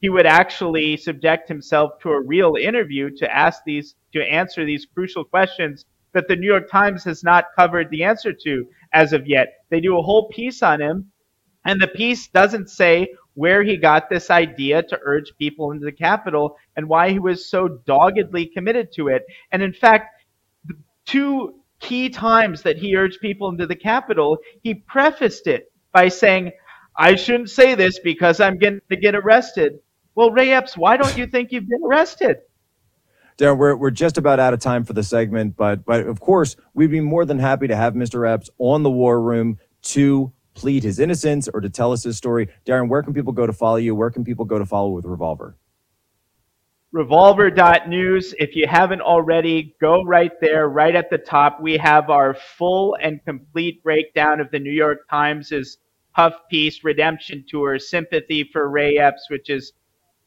he 0.03 0.11
would 0.11 0.26
actually 0.26 0.96
subject 0.96 1.48
himself 1.48 1.92
to 2.00 2.11
a 2.11 2.20
real 2.20 2.57
interview 2.57 3.09
to 3.09 3.34
ask 3.34 3.62
these 3.64 3.94
to 4.12 4.20
answer 4.20 4.64
these 4.66 4.84
crucial 4.84 5.24
questions 5.24 5.86
that 6.12 6.28
the 6.28 6.36
New 6.36 6.46
York 6.46 6.68
Times 6.68 7.05
has 7.05 7.24
not 7.24 7.46
covered 7.57 7.88
the 7.88 8.03
answer 8.03 8.32
to 8.32 8.66
as 8.92 9.12
of 9.14 9.26
yet. 9.26 9.64
They 9.70 9.80
do 9.80 9.96
a 9.96 10.03
whole 10.03 10.28
piece 10.28 10.62
on 10.62 10.82
him, 10.82 11.11
and 11.64 11.80
the 11.80 11.86
piece 11.86 12.26
doesn't 12.28 12.68
say 12.68 13.14
where 13.34 13.62
he 13.62 13.76
got 13.76 14.11
this 14.11 14.28
idea 14.28 14.82
to 14.82 14.98
urge 15.05 15.32
people 15.38 15.70
into 15.70 15.86
the 15.86 15.92
Capitol 15.92 16.57
and 16.76 16.88
why 16.88 17.11
he 17.11 17.18
was 17.18 17.48
so 17.48 17.68
doggedly 17.86 18.46
committed 18.46 18.92
to 18.94 19.09
it. 19.09 19.22
And 19.53 19.62
in 19.62 19.72
fact, 19.72 20.22
the 20.66 20.74
two 21.07 21.61
key 21.80 22.11
times 22.11 22.62
that 22.62 22.76
he 22.76 22.96
urged 22.96 23.20
people 23.20 23.48
into 23.48 23.66
the 23.66 23.76
Capitol, 23.76 24.38
he 24.62 24.74
prefaced 24.74 25.46
it 25.46 25.72
by 25.92 26.09
saying, 26.09 26.53
I 26.96 27.14
shouldn't 27.14 27.50
say 27.50 27.74
this 27.74 28.00
because 28.00 28.40
I'm 28.40 28.59
going 28.59 28.80
to 28.90 28.96
get 28.96 29.14
arrested. 29.14 29.78
Well, 30.15 30.31
Ray 30.31 30.53
Epps, 30.53 30.77
why 30.77 30.97
don't 30.97 31.17
you 31.17 31.27
think 31.27 31.53
you've 31.53 31.69
been 31.69 31.83
arrested? 31.85 32.39
Darren, 33.39 33.57
we're, 33.57 33.75
we're 33.77 33.91
just 33.91 34.19
about 34.19 34.39
out 34.39 34.53
of 34.53 34.61
time 34.61 34.85
for 34.85 34.93
the 34.93 35.03
segment, 35.03 35.57
but 35.57 35.85
but 35.85 36.07
of 36.07 36.21
course, 36.21 36.57
we'd 36.75 36.91
be 36.91 37.01
more 37.01 37.25
than 37.25 37.39
happy 37.39 37.67
to 37.67 37.77
have 37.77 37.95
Mr. 37.95 38.29
Epps 38.29 38.51
on 38.59 38.83
the 38.83 38.91
War 38.91 39.21
Room 39.21 39.59
to 39.83 40.33
plead 40.55 40.83
his 40.83 40.99
innocence 40.99 41.49
or 41.49 41.61
to 41.61 41.71
tell 41.71 41.93
us 41.93 42.03
his 42.03 42.17
story. 42.17 42.49
Darren, 42.67 42.89
where 42.89 43.03
can 43.03 43.15
people 43.15 43.33
go 43.33 43.47
to 43.47 43.53
follow 43.53 43.77
you? 43.77 43.95
Where 43.95 44.11
can 44.11 44.23
people 44.23 44.45
go 44.45 44.59
to 44.59 44.67
follow 44.67 44.91
with 44.91 45.07
Revolver? 45.07 45.57
Revolver.news. 46.93 48.35
If 48.39 48.55
you 48.55 48.67
haven't 48.67 49.01
already, 49.01 49.75
go 49.81 50.05
right 50.05 50.39
there, 50.43 50.69
right 50.69 50.95
at 50.95 51.09
the 51.09 51.17
top. 51.17 51.59
We 51.59 51.79
have 51.79 52.11
our 52.11 52.35
full 52.35 52.99
and 53.01 53.25
complete 53.25 53.83
breakdown 53.83 54.41
of 54.41 54.51
the 54.51 54.59
New 54.59 54.71
York 54.73 55.09
Times' 55.09 55.79
puff 56.15 56.35
piece, 56.51 56.85
Redemption 56.85 57.47
Tour, 57.49 57.79
Sympathy 57.79 58.45
for 58.53 58.69
Ray 58.69 58.99
Epps, 58.99 59.31
which 59.31 59.49
is 59.49 59.73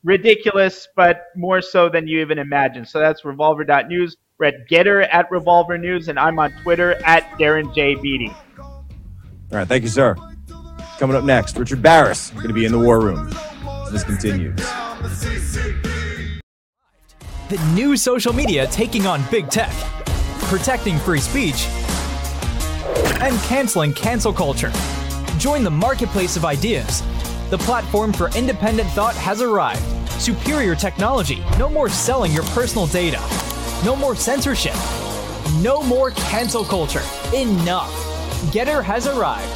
ridiculous, 0.05 0.87
but 0.95 1.25
more 1.35 1.61
so 1.61 1.89
than 1.89 2.07
you 2.07 2.21
even 2.21 2.37
imagine. 2.39 2.85
So 2.85 2.99
that's 2.99 3.25
revolver.news. 3.25 4.15
We're 4.37 4.45
at 4.47 4.69
GETTR 4.69 5.09
at 5.11 5.29
Revolver 5.31 5.77
News, 5.77 6.07
and 6.07 6.19
I'm 6.19 6.39
on 6.39 6.53
Twitter 6.61 6.93
at 7.05 7.23
Darren 7.39 7.73
J. 7.73 7.95
Beattie. 7.95 8.33
All 8.59 9.59
right, 9.59 9.67
thank 9.67 9.83
you, 9.83 9.89
sir. 9.89 10.15
Coming 10.99 11.17
up 11.17 11.23
next, 11.23 11.57
Richard 11.57 11.81
Baris 11.81 12.29
going 12.31 12.47
to 12.47 12.53
be 12.53 12.65
in 12.65 12.71
the 12.71 12.79
War 12.79 13.01
Room. 13.01 13.29
This 13.91 14.03
continues. 14.03 14.55
The 17.49 17.73
new 17.73 17.97
social 17.97 18.33
media 18.33 18.67
taking 18.67 19.05
on 19.07 19.23
big 19.31 19.49
tech, 19.49 19.71
protecting 20.43 20.97
free 20.99 21.19
speech, 21.19 21.67
and 23.21 23.37
canceling 23.43 23.93
cancel 23.93 24.33
culture. 24.33 24.71
Join 25.37 25.63
the 25.63 25.71
marketplace 25.71 26.37
of 26.37 26.45
ideas. 26.45 27.01
The 27.49 27.57
platform 27.59 28.11
for 28.11 28.35
independent 28.35 28.89
thought 28.89 29.15
has 29.15 29.41
arrived. 29.41 29.94
Superior 30.19 30.75
technology. 30.75 31.43
No 31.59 31.69
more 31.69 31.89
selling 31.89 32.31
your 32.31 32.43
personal 32.43 32.87
data. 32.87 33.19
No 33.83 33.95
more 33.95 34.15
censorship. 34.15 34.75
No 35.59 35.83
more 35.83 36.11
cancel 36.11 36.63
culture. 36.63 37.03
Enough. 37.33 37.91
GETTR 38.51 38.83
has 38.83 39.07
arrived. 39.07 39.51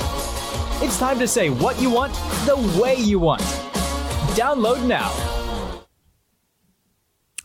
It's 0.83 0.99
time 0.99 1.17
to 1.19 1.27
say 1.27 1.49
what 1.49 1.81
you 1.81 1.89
want 1.89 2.13
the 2.45 2.57
way 2.81 2.95
you 2.95 3.19
want. 3.19 3.41
Download 4.35 4.85
now. 4.85 5.09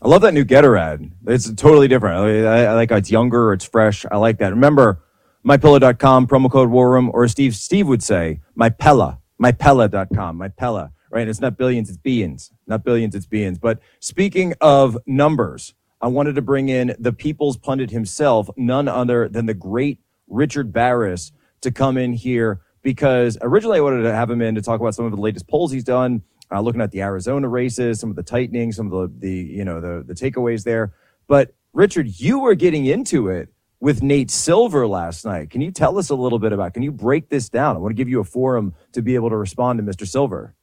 I 0.01 0.07
love 0.09 0.21
that 0.21 0.33
new 0.33 0.43
GETTR 0.43 0.79
ad. 0.79 1.11
It's 1.27 1.51
totally 1.53 1.87
different. 1.87 2.45
I, 2.45 2.65
I 2.65 2.73
like 2.73 2.89
how 2.89 2.97
it's 2.97 3.09
younger, 3.09 3.53
it's 3.53 3.65
fresh. 3.65 4.05
I 4.11 4.17
like 4.17 4.39
that. 4.39 4.49
Remember, 4.49 5.01
mypillow.com, 5.45 6.27
promo 6.27 6.51
code 6.51 6.69
War 6.69 6.91
Room, 6.91 7.09
or 7.13 7.27
Steve 7.29 7.55
Steve 7.55 7.87
would 7.87 8.03
say, 8.03 8.41
mypella, 8.59 9.19
mypella.com, 9.41 10.37
mypella, 10.37 10.91
right? 11.15 11.27
It's 11.29 11.39
not 11.39 11.57
billions, 11.57 11.89
it's 11.89 11.97
billions. 11.97 12.51
Not 12.67 12.83
billions, 12.83 13.15
it's 13.15 13.25
billions. 13.25 13.57
But 13.57 13.79
speaking 14.01 14.53
of 14.59 14.97
numbers, 15.07 15.73
I 16.01 16.07
wanted 16.07 16.35
to 16.35 16.41
bring 16.41 16.67
in 16.67 16.93
the 16.99 17.13
people's 17.13 17.57
pundit 17.57 17.89
himself, 17.89 18.49
none 18.57 18.89
other 18.89 19.29
than 19.29 19.45
the 19.45 19.53
great 19.53 20.01
Richard 20.27 20.73
Baris, 20.73 21.31
to 21.61 21.71
come 21.71 21.97
in 21.97 22.11
here 22.13 22.59
because 22.83 23.37
originally 23.41 23.77
I 23.79 23.81
wanted 23.81 24.03
to 24.03 24.13
have 24.13 24.29
him 24.29 24.41
in 24.41 24.55
to 24.55 24.61
talk 24.61 24.81
about 24.81 24.93
some 24.93 25.05
of 25.05 25.11
the 25.11 25.21
latest 25.21 25.47
polls 25.47 25.71
he's 25.71 25.85
done 25.85 26.21
uh, 26.51 26.59
looking 26.59 26.81
at 26.81 26.91
the 26.91 27.01
Arizona 27.01 27.47
races, 27.47 27.99
some 27.99 28.09
of 28.09 28.15
the 28.15 28.23
tightening, 28.23 28.71
some 28.71 28.91
of 28.91 29.11
the 29.11 29.27
the 29.27 29.33
you 29.33 29.65
know 29.65 29.81
the 29.81 30.03
the 30.05 30.13
takeaways 30.13 30.63
there. 30.63 30.93
But 31.27 31.55
Richard, 31.73 32.19
you 32.19 32.39
were 32.39 32.55
getting 32.55 32.85
into 32.85 33.29
it 33.29 33.49
with 33.79 34.03
Nate 34.03 34.29
Silver 34.29 34.85
last 34.85 35.25
night. 35.25 35.49
Can 35.49 35.61
you 35.61 35.71
tell 35.71 35.97
us 35.97 36.09
a 36.09 36.15
little 36.15 36.39
bit 36.39 36.53
about? 36.53 36.73
Can 36.73 36.83
you 36.83 36.91
break 36.91 37.29
this 37.29 37.49
down? 37.49 37.75
I 37.75 37.79
want 37.79 37.91
to 37.91 37.95
give 37.95 38.09
you 38.09 38.19
a 38.19 38.23
forum 38.25 38.73
to 38.91 39.01
be 39.01 39.15
able 39.15 39.29
to 39.29 39.37
respond 39.37 39.79
to 39.79 39.83
Mr. 39.83 40.07
Silver. 40.07 40.53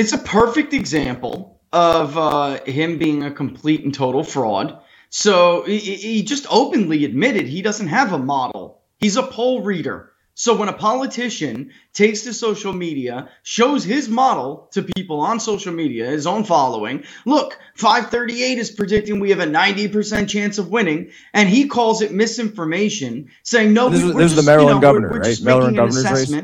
It's 0.00 0.14
a 0.14 0.18
perfect 0.18 0.72
example 0.72 1.60
of 1.74 2.16
uh, 2.16 2.64
him 2.64 2.96
being 2.96 3.22
a 3.22 3.30
complete 3.30 3.84
and 3.84 3.92
total 3.92 4.24
fraud. 4.24 4.80
So 5.10 5.62
he, 5.64 5.78
he 5.78 6.22
just 6.22 6.46
openly 6.48 7.04
admitted 7.04 7.46
he 7.46 7.60
doesn't 7.60 7.88
have 7.88 8.14
a 8.14 8.18
model. 8.18 8.80
He's 8.98 9.18
a 9.18 9.22
poll 9.22 9.60
reader. 9.60 10.10
So 10.32 10.56
when 10.56 10.70
a 10.70 10.72
politician 10.72 11.72
takes 11.92 12.22
to 12.22 12.32
social 12.32 12.72
media, 12.72 13.28
shows 13.42 13.84
his 13.84 14.08
model 14.08 14.70
to 14.72 14.82
people 14.82 15.20
on 15.20 15.38
social 15.38 15.74
media, 15.74 16.06
his 16.06 16.26
own 16.26 16.44
following, 16.44 17.04
look, 17.26 17.58
538 17.74 18.56
is 18.56 18.70
predicting 18.70 19.20
we 19.20 19.28
have 19.28 19.40
a 19.40 19.46
90% 19.46 20.30
chance 20.30 20.56
of 20.56 20.70
winning, 20.70 21.10
and 21.34 21.46
he 21.46 21.68
calls 21.68 22.00
it 22.00 22.10
misinformation, 22.10 23.28
saying 23.42 23.74
no, 23.74 23.90
this, 23.90 24.02
we, 24.02 24.08
is, 24.08 24.14
this 24.14 24.22
just, 24.22 24.38
is 24.38 24.46
the 24.46 24.50
Maryland 24.50 24.68
you 24.68 24.74
know, 24.76 24.80
governor, 24.80 25.08
we're, 25.10 25.18
we're 25.18 25.24
right? 25.24 25.42
Maryland 25.42 25.76
governor's 25.76 26.10
race. 26.10 26.42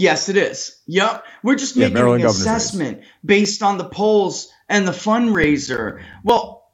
Yes, 0.00 0.30
it 0.30 0.38
is. 0.38 0.76
Yep. 0.86 1.24
We're 1.42 1.56
just 1.56 1.76
Yeah, 1.76 1.84
making 1.84 1.94
Maryland 1.94 2.22
an 2.22 2.28
governor's 2.28 2.46
race. 2.46 2.56
assessment 2.56 3.02
based 3.22 3.62
on 3.62 3.76
the 3.76 3.84
polls 3.84 4.48
and 4.66 4.88
the 4.88 4.92
fundraiser. 4.92 6.02
Well, 6.24 6.64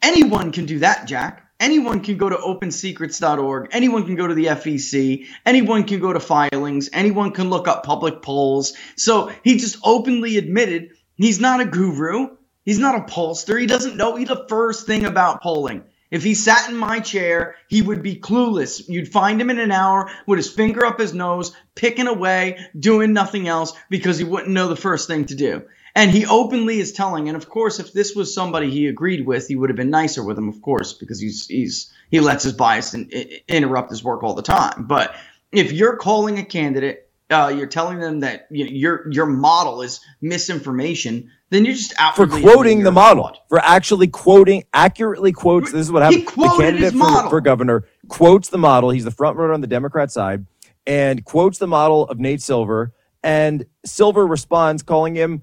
anyone 0.00 0.52
can 0.52 0.64
do 0.64 0.78
that, 0.78 1.06
Jack. 1.06 1.40
Anyone 1.60 2.00
can 2.00 2.16
go 2.16 2.30
to 2.30 2.36
opensecrets.org. 2.36 3.68
Anyone 3.72 4.06
can 4.06 4.16
go 4.16 4.26
to 4.26 4.34
the 4.34 4.46
FEC. 4.46 5.26
Anyone 5.44 5.84
can 5.84 6.00
go 6.00 6.12
to 6.14 6.18
filings. 6.18 6.88
Anyone 6.94 7.32
can 7.32 7.50
look 7.50 7.68
up 7.68 7.84
public 7.84 8.22
polls. 8.22 8.72
So 8.96 9.30
he 9.44 9.58
just 9.58 9.76
openly 9.84 10.38
admitted 10.38 10.92
he's 11.16 11.40
not 11.40 11.60
a 11.60 11.66
guru. 11.66 12.36
He's 12.64 12.78
not 12.78 12.94
a 12.94 13.00
pollster. 13.12 13.60
He 13.60 13.66
doesn't 13.66 13.96
know 13.96 14.16
the 14.16 14.46
first 14.48 14.86
thing 14.86 15.04
about 15.04 15.42
polling. 15.42 15.84
If 16.12 16.22
he 16.22 16.34
sat 16.34 16.68
in 16.68 16.76
my 16.76 17.00
chair, 17.00 17.56
he 17.68 17.80
would 17.80 18.02
be 18.02 18.16
clueless. 18.16 18.86
You'd 18.86 19.10
find 19.10 19.40
him 19.40 19.48
in 19.48 19.58
an 19.58 19.72
hour 19.72 20.10
with 20.26 20.36
his 20.36 20.52
finger 20.52 20.84
up 20.84 21.00
his 21.00 21.14
nose, 21.14 21.52
picking 21.74 22.06
away, 22.06 22.58
doing 22.78 23.14
nothing 23.14 23.48
else 23.48 23.72
because 23.88 24.18
he 24.18 24.24
wouldn't 24.24 24.52
know 24.52 24.68
the 24.68 24.76
first 24.76 25.08
thing 25.08 25.24
to 25.24 25.34
do. 25.34 25.62
And 25.94 26.10
he 26.10 26.26
openly 26.26 26.80
is 26.80 26.92
telling, 26.92 27.28
and 27.28 27.36
of 27.36 27.48
course, 27.48 27.80
if 27.80 27.94
this 27.94 28.14
was 28.14 28.34
somebody 28.34 28.70
he 28.70 28.88
agreed 28.88 29.26
with, 29.26 29.48
he 29.48 29.56
would 29.56 29.70
have 29.70 29.76
been 29.76 29.88
nicer 29.88 30.22
with 30.22 30.36
him, 30.36 30.50
of 30.50 30.60
course, 30.60 30.92
because 30.92 31.18
he's 31.18 31.46
he's 31.46 31.90
he 32.10 32.20
lets 32.20 32.44
his 32.44 32.52
bias 32.52 32.92
in, 32.92 33.10
interrupt 33.48 33.90
his 33.90 34.04
work 34.04 34.22
all 34.22 34.34
the 34.34 34.42
time. 34.42 34.84
But 34.84 35.14
if 35.50 35.72
you're 35.72 35.96
calling 35.96 36.38
a 36.38 36.44
candidate, 36.44 37.08
uh, 37.30 37.54
you're 37.56 37.66
telling 37.66 38.00
them 38.00 38.20
that 38.20 38.48
you 38.50 38.64
know, 38.64 38.70
your 38.70 39.10
your 39.10 39.26
model 39.26 39.80
is 39.80 40.00
misinformation, 40.20 41.30
then 41.52 41.64
you're 41.64 41.74
just 41.74 41.94
out 41.98 42.16
for 42.16 42.26
quoting 42.26 42.82
the 42.82 42.92
model, 42.92 43.30
for 43.48 43.58
actually 43.58 44.08
quoting, 44.08 44.64
accurately 44.72 45.32
quotes. 45.32 45.70
This 45.70 45.82
is 45.82 45.92
what 45.92 46.02
happened. 46.02 46.26
The 46.26 46.56
candidate 46.58 46.94
for, 46.94 47.28
for 47.28 47.40
governor 47.40 47.84
quotes 48.08 48.48
the 48.48 48.58
model. 48.58 48.90
He's 48.90 49.04
the 49.04 49.10
front 49.10 49.36
runner 49.36 49.52
on 49.52 49.60
the 49.60 49.66
Democrat 49.66 50.10
side 50.10 50.46
and 50.86 51.24
quotes 51.24 51.58
the 51.58 51.66
model 51.66 52.08
of 52.08 52.18
Nate 52.18 52.40
Silver. 52.40 52.92
And 53.22 53.66
Silver 53.84 54.26
responds, 54.26 54.82
calling 54.82 55.14
him 55.14 55.42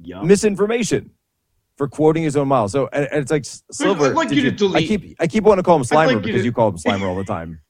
misinformation 0.00 1.10
for 1.76 1.88
quoting 1.88 2.22
his 2.22 2.36
own 2.36 2.48
model. 2.48 2.68
So 2.68 2.88
and, 2.92 3.06
and 3.12 3.20
it's 3.22 3.30
like 3.30 3.44
Silver. 3.44 4.06
I'd 4.06 4.14
like 4.14 4.28
did 4.28 4.38
you 4.38 4.50
to 4.52 4.74
I 4.74 4.82
keep 4.82 5.16
I 5.20 5.26
keep 5.26 5.44
wanting 5.44 5.62
to 5.62 5.66
call 5.66 5.76
him 5.76 5.82
Slimer 5.82 6.06
like 6.06 6.16
you 6.16 6.20
because 6.20 6.40
to- 6.40 6.46
you 6.46 6.52
call 6.52 6.68
him 6.68 6.76
Slimer 6.78 7.02
all 7.08 7.16
the 7.16 7.24
time. 7.36 7.60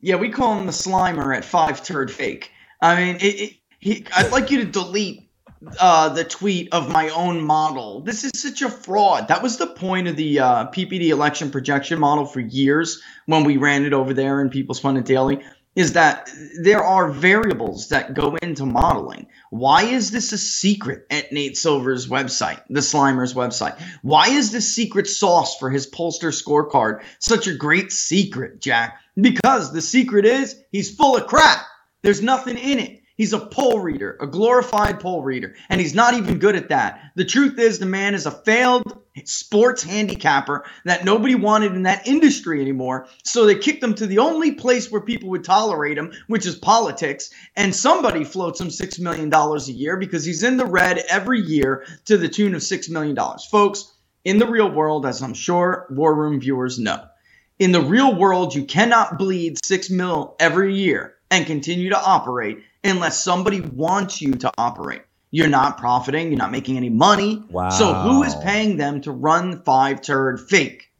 Yeah, 0.00 0.16
we 0.16 0.30
call 0.30 0.58
him 0.58 0.66
the 0.66 0.72
Slimer 0.72 1.36
at 1.36 1.44
five 1.44 1.84
turd 1.84 2.10
fake. 2.10 2.50
I 2.80 2.96
mean, 2.96 3.16
it, 3.16 3.22
it, 3.22 3.56
he, 3.78 4.06
I'd 4.16 4.32
like 4.32 4.50
you 4.50 4.58
to 4.58 4.64
delete 4.64 5.29
uh, 5.78 6.08
the 6.10 6.24
tweet 6.24 6.72
of 6.72 6.90
my 6.90 7.10
own 7.10 7.42
model. 7.42 8.00
This 8.00 8.24
is 8.24 8.32
such 8.34 8.62
a 8.62 8.70
fraud. 8.70 9.28
That 9.28 9.42
was 9.42 9.58
the 9.58 9.66
point 9.66 10.08
of 10.08 10.16
the 10.16 10.40
uh, 10.40 10.66
PPD 10.66 11.08
election 11.08 11.50
projection 11.50 11.98
model 11.98 12.24
for 12.26 12.40
years 12.40 13.02
when 13.26 13.44
we 13.44 13.56
ran 13.56 13.84
it 13.84 13.92
over 13.92 14.14
there 14.14 14.40
and 14.40 14.50
People's 14.50 14.80
Pundit 14.80 15.04
Daily. 15.04 15.42
Is 15.76 15.92
that 15.92 16.28
there 16.60 16.82
are 16.82 17.10
variables 17.10 17.90
that 17.90 18.12
go 18.12 18.34
into 18.36 18.66
modeling. 18.66 19.28
Why 19.50 19.84
is 19.84 20.10
this 20.10 20.32
a 20.32 20.38
secret 20.38 21.06
at 21.10 21.30
Nate 21.30 21.56
Silver's 21.56 22.08
website, 22.08 22.60
the 22.68 22.80
Slimer's 22.80 23.34
website? 23.34 23.80
Why 24.02 24.30
is 24.30 24.50
the 24.50 24.60
secret 24.60 25.06
sauce 25.06 25.56
for 25.58 25.70
his 25.70 25.88
pollster 25.88 26.32
scorecard 26.32 27.04
such 27.20 27.46
a 27.46 27.54
great 27.54 27.92
secret, 27.92 28.60
Jack? 28.60 28.98
Because 29.14 29.72
the 29.72 29.80
secret 29.80 30.24
is 30.24 30.60
he's 30.72 30.94
full 30.94 31.16
of 31.16 31.28
crap. 31.28 31.64
There's 32.02 32.20
nothing 32.20 32.58
in 32.58 32.80
it. 32.80 32.99
He's 33.20 33.34
a 33.34 33.38
poll 33.38 33.80
reader, 33.80 34.16
a 34.18 34.26
glorified 34.26 34.98
poll 34.98 35.22
reader, 35.22 35.54
and 35.68 35.78
he's 35.78 35.94
not 35.94 36.14
even 36.14 36.38
good 36.38 36.56
at 36.56 36.70
that. 36.70 37.12
The 37.16 37.26
truth 37.26 37.58
is, 37.58 37.78
the 37.78 37.84
man 37.84 38.14
is 38.14 38.24
a 38.24 38.30
failed 38.30 38.98
sports 39.26 39.82
handicapper 39.82 40.64
that 40.86 41.04
nobody 41.04 41.34
wanted 41.34 41.74
in 41.74 41.82
that 41.82 42.08
industry 42.08 42.62
anymore. 42.62 43.08
So 43.22 43.44
they 43.44 43.56
kicked 43.56 43.82
him 43.82 43.92
to 43.96 44.06
the 44.06 44.20
only 44.20 44.52
place 44.52 44.90
where 44.90 45.02
people 45.02 45.28
would 45.28 45.44
tolerate 45.44 45.98
him, 45.98 46.14
which 46.28 46.46
is 46.46 46.56
politics. 46.56 47.28
And 47.54 47.76
somebody 47.76 48.24
floats 48.24 48.58
him 48.58 48.68
$6 48.68 49.00
million 49.00 49.30
a 49.30 49.58
year 49.70 49.98
because 49.98 50.24
he's 50.24 50.42
in 50.42 50.56
the 50.56 50.64
red 50.64 51.04
every 51.10 51.42
year 51.42 51.84
to 52.06 52.16
the 52.16 52.26
tune 52.26 52.54
of 52.54 52.62
$6 52.62 52.88
million. 52.88 53.18
Folks, 53.50 53.92
in 54.24 54.38
the 54.38 54.46
real 54.46 54.70
world, 54.70 55.04
as 55.04 55.20
I'm 55.20 55.34
sure 55.34 55.86
War 55.90 56.14
Room 56.14 56.40
viewers 56.40 56.78
know, 56.78 57.04
in 57.58 57.72
the 57.72 57.82
real 57.82 58.14
world, 58.14 58.54
you 58.54 58.64
cannot 58.64 59.18
bleed 59.18 59.58
six 59.62 59.90
mil 59.90 60.36
every 60.40 60.74
year 60.74 61.16
and 61.30 61.44
continue 61.44 61.90
to 61.90 62.02
operate 62.02 62.60
unless 62.84 63.22
somebody 63.22 63.60
wants 63.60 64.20
you 64.20 64.34
to 64.34 64.52
operate. 64.58 65.02
You're 65.32 65.48
not 65.48 65.78
profiting, 65.78 66.28
you're 66.28 66.38
not 66.38 66.50
making 66.50 66.76
any 66.76 66.90
money. 66.90 67.44
Wow. 67.50 67.70
So 67.70 67.94
who 67.94 68.22
is 68.24 68.34
paying 68.36 68.76
them 68.76 69.00
to 69.02 69.12
run 69.12 69.62
five 69.62 70.00
turd 70.02 70.40
fake? 70.40 70.90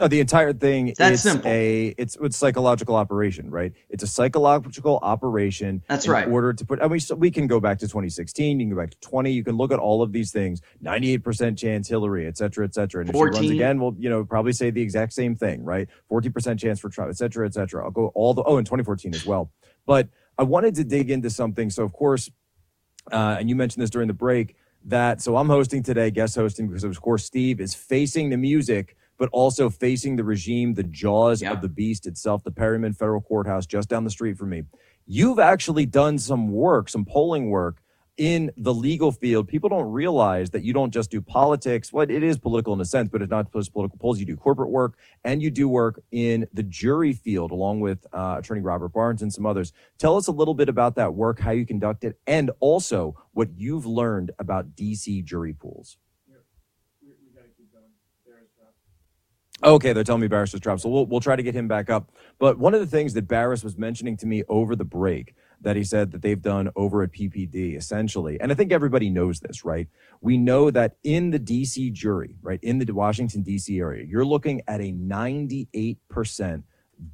No, 0.00 0.08
the 0.08 0.20
entire 0.20 0.54
thing 0.54 0.94
That 0.96 1.12
is 1.12 1.22
simple. 1.22 1.50
a 1.50 1.88
it's 1.98 2.16
it's 2.22 2.36
psychological 2.36 2.96
operation, 2.96 3.50
right? 3.50 3.74
It's 3.90 4.02
a 4.02 4.06
psychological 4.06 4.98
operation. 5.02 5.82
That's 5.88 6.06
in 6.06 6.12
right. 6.12 6.26
Order 6.26 6.54
to 6.54 6.64
put, 6.64 6.82
I 6.82 6.88
mean, 6.88 7.00
so 7.00 7.14
we 7.14 7.30
can 7.30 7.46
go 7.46 7.60
back 7.60 7.78
to 7.80 7.86
2016. 7.86 8.60
You 8.60 8.66
can 8.66 8.74
go 8.74 8.80
back 8.80 8.92
to 8.92 9.00
20. 9.00 9.30
You 9.30 9.44
can 9.44 9.58
look 9.58 9.72
at 9.72 9.78
all 9.78 10.02
of 10.02 10.12
these 10.12 10.32
things. 10.32 10.62
98% 10.82 11.58
chance 11.58 11.86
Hillary, 11.86 12.26
et 12.26 12.38
cetera, 12.38 12.64
et 12.64 12.74
cetera. 12.74 13.02
And 13.02 13.10
if 13.10 13.16
she 13.16 13.22
runs 13.22 13.50
again, 13.50 13.78
we'll 13.78 13.94
you 13.98 14.08
know 14.08 14.24
probably 14.24 14.52
say 14.52 14.70
the 14.70 14.80
exact 14.80 15.12
same 15.12 15.36
thing, 15.36 15.64
right? 15.64 15.86
40% 16.10 16.58
chance 16.58 16.80
for 16.80 16.88
Trump, 16.88 17.10
et 17.10 17.18
cetera, 17.18 17.46
et 17.46 17.52
cetera. 17.52 17.84
I'll 17.84 17.90
go 17.90 18.10
all 18.14 18.32
the 18.32 18.42
oh, 18.42 18.56
in 18.56 18.64
2014 18.64 19.14
as 19.14 19.26
well. 19.26 19.52
But 19.86 20.08
I 20.38 20.42
wanted 20.42 20.74
to 20.76 20.84
dig 20.84 21.10
into 21.10 21.30
something. 21.30 21.70
So 21.70 21.82
of 21.82 21.92
course, 21.92 22.30
uh, 23.12 23.36
and 23.38 23.48
you 23.48 23.56
mentioned 23.56 23.82
this 23.82 23.90
during 23.90 24.08
the 24.08 24.14
break 24.14 24.56
that 24.86 25.20
so 25.20 25.36
I'm 25.36 25.48
hosting 25.48 25.82
today, 25.82 26.10
guest 26.10 26.34
hosting 26.36 26.68
because 26.68 26.84
of 26.84 27.00
course 27.00 27.24
Steve 27.24 27.60
is 27.60 27.74
facing 27.74 28.30
the 28.30 28.36
music, 28.36 28.96
but 29.18 29.28
also 29.32 29.68
facing 29.68 30.16
the 30.16 30.24
regime, 30.24 30.74
the 30.74 30.82
jaws 30.82 31.42
of 31.42 31.60
the 31.60 31.68
beast 31.68 32.06
itself, 32.06 32.42
the 32.42 32.50
Prettyman 32.50 32.96
Federal 32.96 33.20
Courthouse 33.20 33.66
just 33.66 33.88
down 33.88 34.04
the 34.04 34.10
street 34.10 34.38
from 34.38 34.50
me. 34.50 34.62
You've 35.06 35.38
actually 35.38 35.86
done 35.86 36.18
some 36.18 36.50
work, 36.50 36.88
some 36.88 37.04
polling 37.04 37.50
work 37.50 37.82
in 38.20 38.50
the 38.58 38.74
legal 38.74 39.10
field. 39.10 39.48
People 39.48 39.70
don't 39.70 39.90
realize 39.90 40.50
that 40.50 40.62
you 40.62 40.74
don't 40.74 40.92
just 40.92 41.10
do 41.10 41.22
politics. 41.22 41.90
Well, 41.90 42.02
it 42.02 42.22
is 42.22 42.38
political 42.38 42.74
in 42.74 42.80
a 42.82 42.84
sense, 42.84 43.08
but 43.08 43.22
it's 43.22 43.30
not 43.30 43.50
just 43.50 43.72
political 43.72 43.98
polls. 43.98 44.20
You 44.20 44.26
do 44.26 44.36
corporate 44.36 44.68
work 44.68 44.98
and 45.24 45.42
you 45.42 45.50
do 45.50 45.70
work 45.70 46.02
in 46.12 46.46
the 46.52 46.62
jury 46.62 47.14
field 47.14 47.50
along 47.50 47.80
with 47.80 48.06
uh, 48.12 48.36
attorney 48.38 48.60
Robert 48.60 48.88
Barnes 48.90 49.22
and 49.22 49.32
some 49.32 49.46
others. 49.46 49.72
Tell 49.96 50.18
us 50.18 50.26
a 50.26 50.32
little 50.32 50.52
bit 50.52 50.68
about 50.68 50.96
that 50.96 51.14
work, 51.14 51.40
how 51.40 51.52
you 51.52 51.64
conduct 51.64 52.04
it, 52.04 52.20
and 52.26 52.50
also 52.60 53.16
what 53.32 53.48
you've 53.56 53.86
learned 53.86 54.32
about 54.38 54.76
DC 54.76 55.24
jury 55.24 55.54
pools. 55.54 55.96
Okay, 59.62 59.92
they're 59.92 60.04
telling 60.04 60.22
me 60.22 60.28
Baris 60.28 60.52
was 60.52 60.60
dropped, 60.60 60.80
so 60.80 60.88
we'll 60.88 61.04
we'll 61.04 61.20
try 61.20 61.36
to 61.36 61.42
get 61.42 61.54
him 61.54 61.68
back 61.68 61.90
up. 61.90 62.10
But 62.38 62.58
one 62.58 62.72
of 62.72 62.80
the 62.80 62.86
things 62.86 63.12
that 63.12 63.28
Baris 63.28 63.62
was 63.62 63.76
mentioning 63.76 64.16
to 64.18 64.26
me 64.26 64.42
over 64.48 64.74
the 64.74 64.86
break 64.86 65.34
that 65.60 65.76
he 65.76 65.84
said 65.84 66.12
that 66.12 66.22
they've 66.22 66.40
done 66.40 66.70
over 66.74 67.02
at 67.02 67.12
PPD 67.12 67.76
essentially, 67.76 68.40
and 68.40 68.50
I 68.50 68.54
think 68.54 68.72
everybody 68.72 69.10
knows 69.10 69.40
this, 69.40 69.64
right? 69.64 69.88
We 70.20 70.38
know 70.38 70.70
that 70.70 70.96
in 71.02 71.30
the 71.30 71.38
DC 71.38 71.92
jury, 71.92 72.36
right, 72.42 72.60
in 72.62 72.78
the 72.78 72.90
Washington 72.92 73.42
DC 73.44 73.78
area, 73.80 74.04
you're 74.04 74.24
looking 74.24 74.62
at 74.66 74.80
a 74.80 74.92
98% 74.92 76.62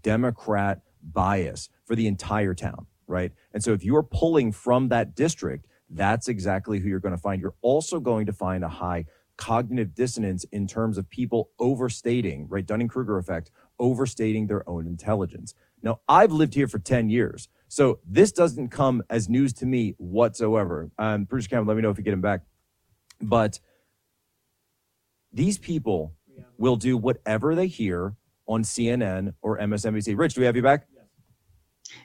Democrat 0.02 0.80
bias 1.02 1.68
for 1.84 1.94
the 1.94 2.06
entire 2.06 2.54
town, 2.54 2.86
right? 3.06 3.32
And 3.52 3.62
so 3.62 3.72
if 3.72 3.84
you're 3.84 4.02
pulling 4.02 4.52
from 4.52 4.88
that 4.88 5.14
district, 5.14 5.66
that's 5.90 6.28
exactly 6.28 6.80
who 6.80 6.88
you're 6.88 7.00
going 7.00 7.14
to 7.14 7.20
find. 7.20 7.40
You're 7.40 7.54
also 7.62 8.00
going 8.00 8.26
to 8.26 8.32
find 8.32 8.64
a 8.64 8.68
high 8.68 9.06
cognitive 9.36 9.94
dissonance 9.94 10.44
in 10.44 10.66
terms 10.66 10.98
of 10.98 11.08
people 11.10 11.50
overstating, 11.58 12.48
right? 12.48 12.66
Dunning 12.66 12.88
Kruger 12.88 13.18
effect, 13.18 13.50
overstating 13.78 14.46
their 14.46 14.68
own 14.68 14.86
intelligence. 14.86 15.54
Now, 15.82 16.00
I've 16.08 16.32
lived 16.32 16.54
here 16.54 16.68
for 16.68 16.78
10 16.78 17.10
years, 17.10 17.48
so 17.68 17.98
this 18.06 18.32
doesn't 18.32 18.68
come 18.68 19.02
as 19.10 19.28
news 19.28 19.52
to 19.54 19.66
me 19.66 19.94
whatsoever. 19.98 20.90
Um, 20.98 21.24
Bruce 21.24 21.46
Cameron, 21.46 21.66
let 21.68 21.76
me 21.76 21.82
know 21.82 21.90
if 21.90 21.98
you 21.98 22.04
get 22.04 22.12
him 22.12 22.20
back. 22.20 22.42
But 23.20 23.58
these 25.32 25.58
people 25.58 26.14
will 26.58 26.76
do 26.76 26.96
whatever 26.96 27.54
they 27.54 27.66
hear 27.66 28.14
on 28.46 28.62
CNN 28.62 29.34
or 29.42 29.58
MSNBC. 29.58 30.16
Rich, 30.16 30.34
do 30.34 30.40
we 30.40 30.46
have 30.46 30.56
you 30.56 30.62
back? 30.62 30.86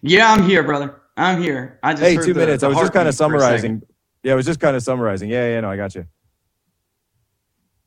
Yeah, 0.02 0.32
I'm 0.32 0.44
here, 0.44 0.64
brother. 0.64 1.02
I'm 1.18 1.42
here. 1.42 1.80
I 1.84 1.94
just 1.94 2.04
hey, 2.04 2.16
two 2.16 2.34
the- 2.34 2.40
minutes. 2.40 2.62
the 2.62 2.68
I 2.68 2.70
was 2.70 2.78
just 2.80 2.94
kind 2.94 3.08
of 3.08 3.18
heartbeat 3.18 3.40
for 3.40 3.46
a 3.46 3.50
second. 3.58 3.62
summarizing. 3.62 3.82
Yeah, 4.24 4.34
I 4.34 4.36
was 4.36 4.46
just 4.46 4.60
kind 4.60 4.76
of 4.76 4.84
summarizing. 4.84 5.30
Yeah, 5.30 5.48
yeah, 5.50 5.60
no, 5.62 5.70
I 5.70 5.78
got 5.78 5.96
you. 5.96 6.06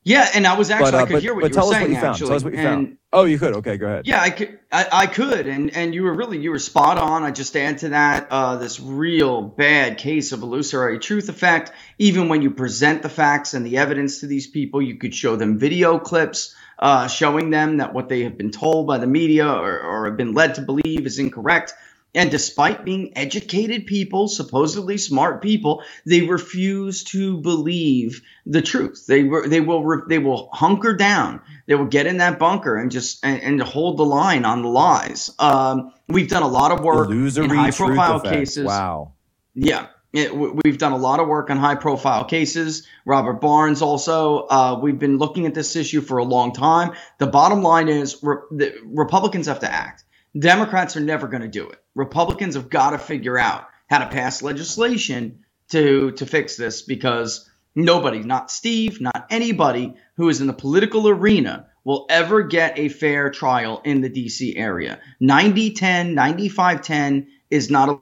Yeah, 0.03 0.29
and 0.35 0.45
I 0.45 0.55
was 0.55 0.69
actually 0.69 0.91
but, 0.91 0.93
uh, 0.93 0.97
I 0.97 1.05
could 1.05 1.13
but, 1.13 1.21
hear 1.23 1.33
what 1.33 1.41
but 1.41 1.47
you 1.49 1.53
tell 1.55 1.67
were 1.67 1.73
us 1.73 1.79
saying 1.79 1.89
what 1.91 1.95
you 1.95 2.01
found. 2.01 2.13
actually. 2.13 2.27
Tell 2.27 2.35
us 2.35 2.43
what 2.43 2.53
you 2.53 2.59
and 2.59 2.67
found. 2.67 2.97
Oh, 3.15 3.23
you 3.23 3.39
could. 3.39 3.55
Okay, 3.55 3.77
go 3.77 3.85
ahead. 3.85 4.05
Yeah, 4.05 4.21
I 4.21 4.29
could. 4.29 4.59
I, 4.73 4.87
I 4.91 5.07
could, 5.07 5.47
and 5.47 5.73
and 5.73 5.95
you 5.95 6.03
were 6.03 6.13
really 6.13 6.37
you 6.37 6.51
were 6.51 6.59
spot 6.59 6.97
on. 6.97 7.23
I 7.23 7.31
just 7.31 7.55
add 7.55 7.77
to 7.79 7.89
that 7.89 8.27
uh, 8.29 8.57
this 8.57 8.77
real 8.79 9.41
bad 9.41 9.97
case 9.97 10.33
of 10.33 10.41
illusory 10.41 10.99
truth 10.99 11.29
effect. 11.29 11.71
Even 11.97 12.27
when 12.27 12.41
you 12.41 12.51
present 12.51 13.01
the 13.03 13.09
facts 13.09 13.53
and 13.53 13.65
the 13.65 13.77
evidence 13.77 14.19
to 14.19 14.27
these 14.27 14.47
people, 14.47 14.81
you 14.81 14.97
could 14.97 15.15
show 15.15 15.37
them 15.37 15.57
video 15.57 15.97
clips 15.97 16.53
uh, 16.77 17.07
showing 17.07 17.51
them 17.51 17.77
that 17.77 17.93
what 17.93 18.09
they 18.09 18.23
have 18.23 18.37
been 18.37 18.51
told 18.51 18.87
by 18.87 18.97
the 18.97 19.07
media 19.07 19.47
or, 19.47 19.79
or 19.79 20.05
have 20.05 20.17
been 20.17 20.33
led 20.33 20.55
to 20.55 20.61
believe 20.61 21.05
is 21.05 21.19
incorrect. 21.19 21.73
And 22.15 22.31
despite 22.31 22.85
being 22.85 23.11
educated 23.17 23.85
people, 23.85 24.29
supposedly 24.29 24.97
smart 24.97 25.41
people, 25.41 25.83
they 26.05 26.21
refuse 26.21 27.03
to 27.05 27.37
believe 27.37 28.21
the 28.45 28.61
truth. 28.61 29.05
They 29.05 29.23
were 29.23 29.47
they 29.47 29.59
will 29.59 29.83
re- 29.83 30.03
they 30.07 30.19
will 30.19 30.49
hunker 30.53 30.95
down. 30.95 31.41
They 31.67 31.75
will 31.75 31.85
get 31.85 32.07
in 32.07 32.17
that 32.17 32.39
bunker 32.39 32.77
and 32.77 32.89
just 32.89 33.23
and, 33.25 33.41
and 33.41 33.61
hold 33.61 33.97
the 33.97 34.05
line 34.05 34.45
on 34.45 34.61
the 34.61 34.69
lies. 34.69 35.29
Um, 35.39 35.91
we've 36.07 36.29
done 36.29 36.43
a 36.43 36.47
lot 36.47 36.71
of 36.71 36.79
work 36.79 37.09
in 37.11 37.49
high 37.49 37.71
profile 37.71 38.15
effect. 38.15 38.33
cases. 38.33 38.65
Wow. 38.65 39.11
Yeah. 39.53 39.87
It, 40.13 40.33
we've 40.33 40.77
done 40.77 40.93
a 40.93 40.97
lot 40.97 41.19
of 41.19 41.27
work 41.27 41.49
on 41.49 41.57
high 41.57 41.75
profile 41.75 42.23
cases. 42.23 42.87
Robert 43.05 43.41
Barnes 43.41 43.81
also. 43.81 44.47
Uh, 44.47 44.79
we've 44.81 44.97
been 44.97 45.17
looking 45.17 45.45
at 45.45 45.53
this 45.53 45.75
issue 45.75 45.99
for 45.99 46.19
a 46.19 46.23
long 46.23 46.53
time. 46.53 46.93
The 47.17 47.27
bottom 47.27 47.61
line 47.61 47.89
is 47.89 48.23
re- 48.23 48.37
the 48.51 48.75
Republicans 48.85 49.47
have 49.47 49.59
to 49.59 49.69
act. 49.69 50.04
Democrats 50.37 50.97
are 50.97 51.01
never 51.01 51.27
going 51.27 51.41
to 51.41 51.47
do 51.47 51.69
it. 51.69 51.81
Republicans 51.93 52.55
have 52.55 52.69
got 52.69 52.91
to 52.91 52.97
figure 52.97 53.37
out 53.37 53.67
how 53.87 53.99
to 53.99 54.07
pass 54.07 54.41
legislation 54.41 55.45
to 55.69 56.11
to 56.11 56.25
fix 56.25 56.57
this 56.57 56.81
because 56.81 57.49
nobody, 57.73 58.19
not 58.19 58.51
Steve, 58.51 59.01
not 59.01 59.27
anybody 59.29 59.95
who 60.17 60.29
is 60.29 60.41
in 60.41 60.47
the 60.47 60.53
political 60.53 61.07
arena 61.07 61.67
will 61.83 62.05
ever 62.09 62.41
get 62.41 62.79
a 62.79 62.89
fair 62.89 63.29
trial 63.29 63.81
in 63.83 64.01
the 64.01 64.09
DC 64.09 64.57
area. 64.57 64.99
90-10, 65.21 66.15
95-10 66.15 67.27
is 67.51 67.69
not 67.69 67.89
a 67.89 67.99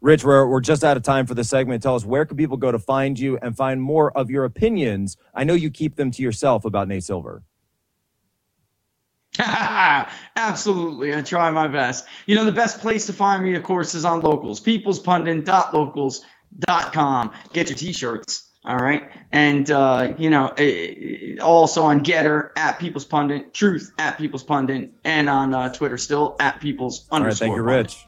Rich, 0.00 0.24
we're, 0.24 0.46
we're 0.46 0.60
just 0.60 0.84
out 0.84 0.96
of 0.96 1.02
time 1.02 1.26
for 1.26 1.34
the 1.34 1.42
segment. 1.42 1.82
Tell 1.82 1.96
us 1.96 2.04
where 2.04 2.24
can 2.24 2.36
people 2.36 2.56
go 2.56 2.70
to 2.70 2.78
find 2.78 3.18
you 3.18 3.38
and 3.38 3.56
find 3.56 3.82
more 3.82 4.16
of 4.16 4.30
your 4.30 4.44
opinions? 4.44 5.16
I 5.34 5.44
know 5.44 5.54
you 5.54 5.70
keep 5.70 5.96
them 5.96 6.10
to 6.12 6.22
yourself 6.22 6.64
about 6.64 6.86
Nate 6.86 7.02
Silver. 7.02 7.42
Absolutely. 10.36 11.14
I 11.14 11.22
try 11.22 11.50
my 11.50 11.68
best. 11.68 12.06
You 12.26 12.34
know, 12.36 12.44
the 12.44 12.52
best 12.52 12.80
place 12.80 13.06
to 13.06 13.12
find 13.12 13.42
me, 13.42 13.54
of 13.54 13.62
course, 13.62 13.94
is 13.94 14.04
on 14.04 14.20
locals. 14.20 14.60
Peoplespundit.locals.com. 14.60 17.32
Get 17.52 17.68
your 17.68 17.78
t 17.78 17.92
shirts. 17.92 18.42
All 18.64 18.76
right. 18.76 19.08
And, 19.30 19.70
uh, 19.70 20.14
you 20.18 20.28
know, 20.28 20.48
eh, 20.58 21.36
also 21.40 21.84
on 21.84 22.02
GETTR 22.02 22.50
at 22.56 22.80
People's 22.80 23.04
Pundit, 23.04 23.54
Truth 23.54 23.92
at 23.98 24.18
People's 24.18 24.42
Pundit, 24.42 24.90
and 25.04 25.28
on 25.28 25.54
uh, 25.54 25.72
Twitter 25.72 25.96
still 25.96 26.34
at 26.40 26.60
People's 26.60 27.06
All 27.10 27.20
right, 27.20 27.26
underscore. 27.26 27.46
thank 27.46 27.56
you. 27.56 27.62
Rich. 27.62 28.04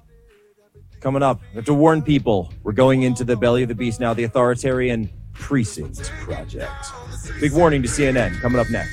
Coming 1.00 1.22
up, 1.22 1.40
I 1.52 1.56
have 1.56 1.64
to 1.66 1.74
warn 1.74 2.02
people 2.02 2.52
we're 2.64 2.72
going 2.72 3.02
into 3.02 3.22
the 3.22 3.36
belly 3.36 3.62
of 3.62 3.68
the 3.68 3.74
beast 3.76 4.00
now, 4.00 4.14
the 4.14 4.24
authoritarian 4.24 5.08
precinct 5.32 6.10
project. 6.10 6.72
Big 7.40 7.52
warning 7.52 7.82
to 7.82 7.88
CNN 7.88 8.40
coming 8.40 8.58
up 8.58 8.68
next. 8.68 8.92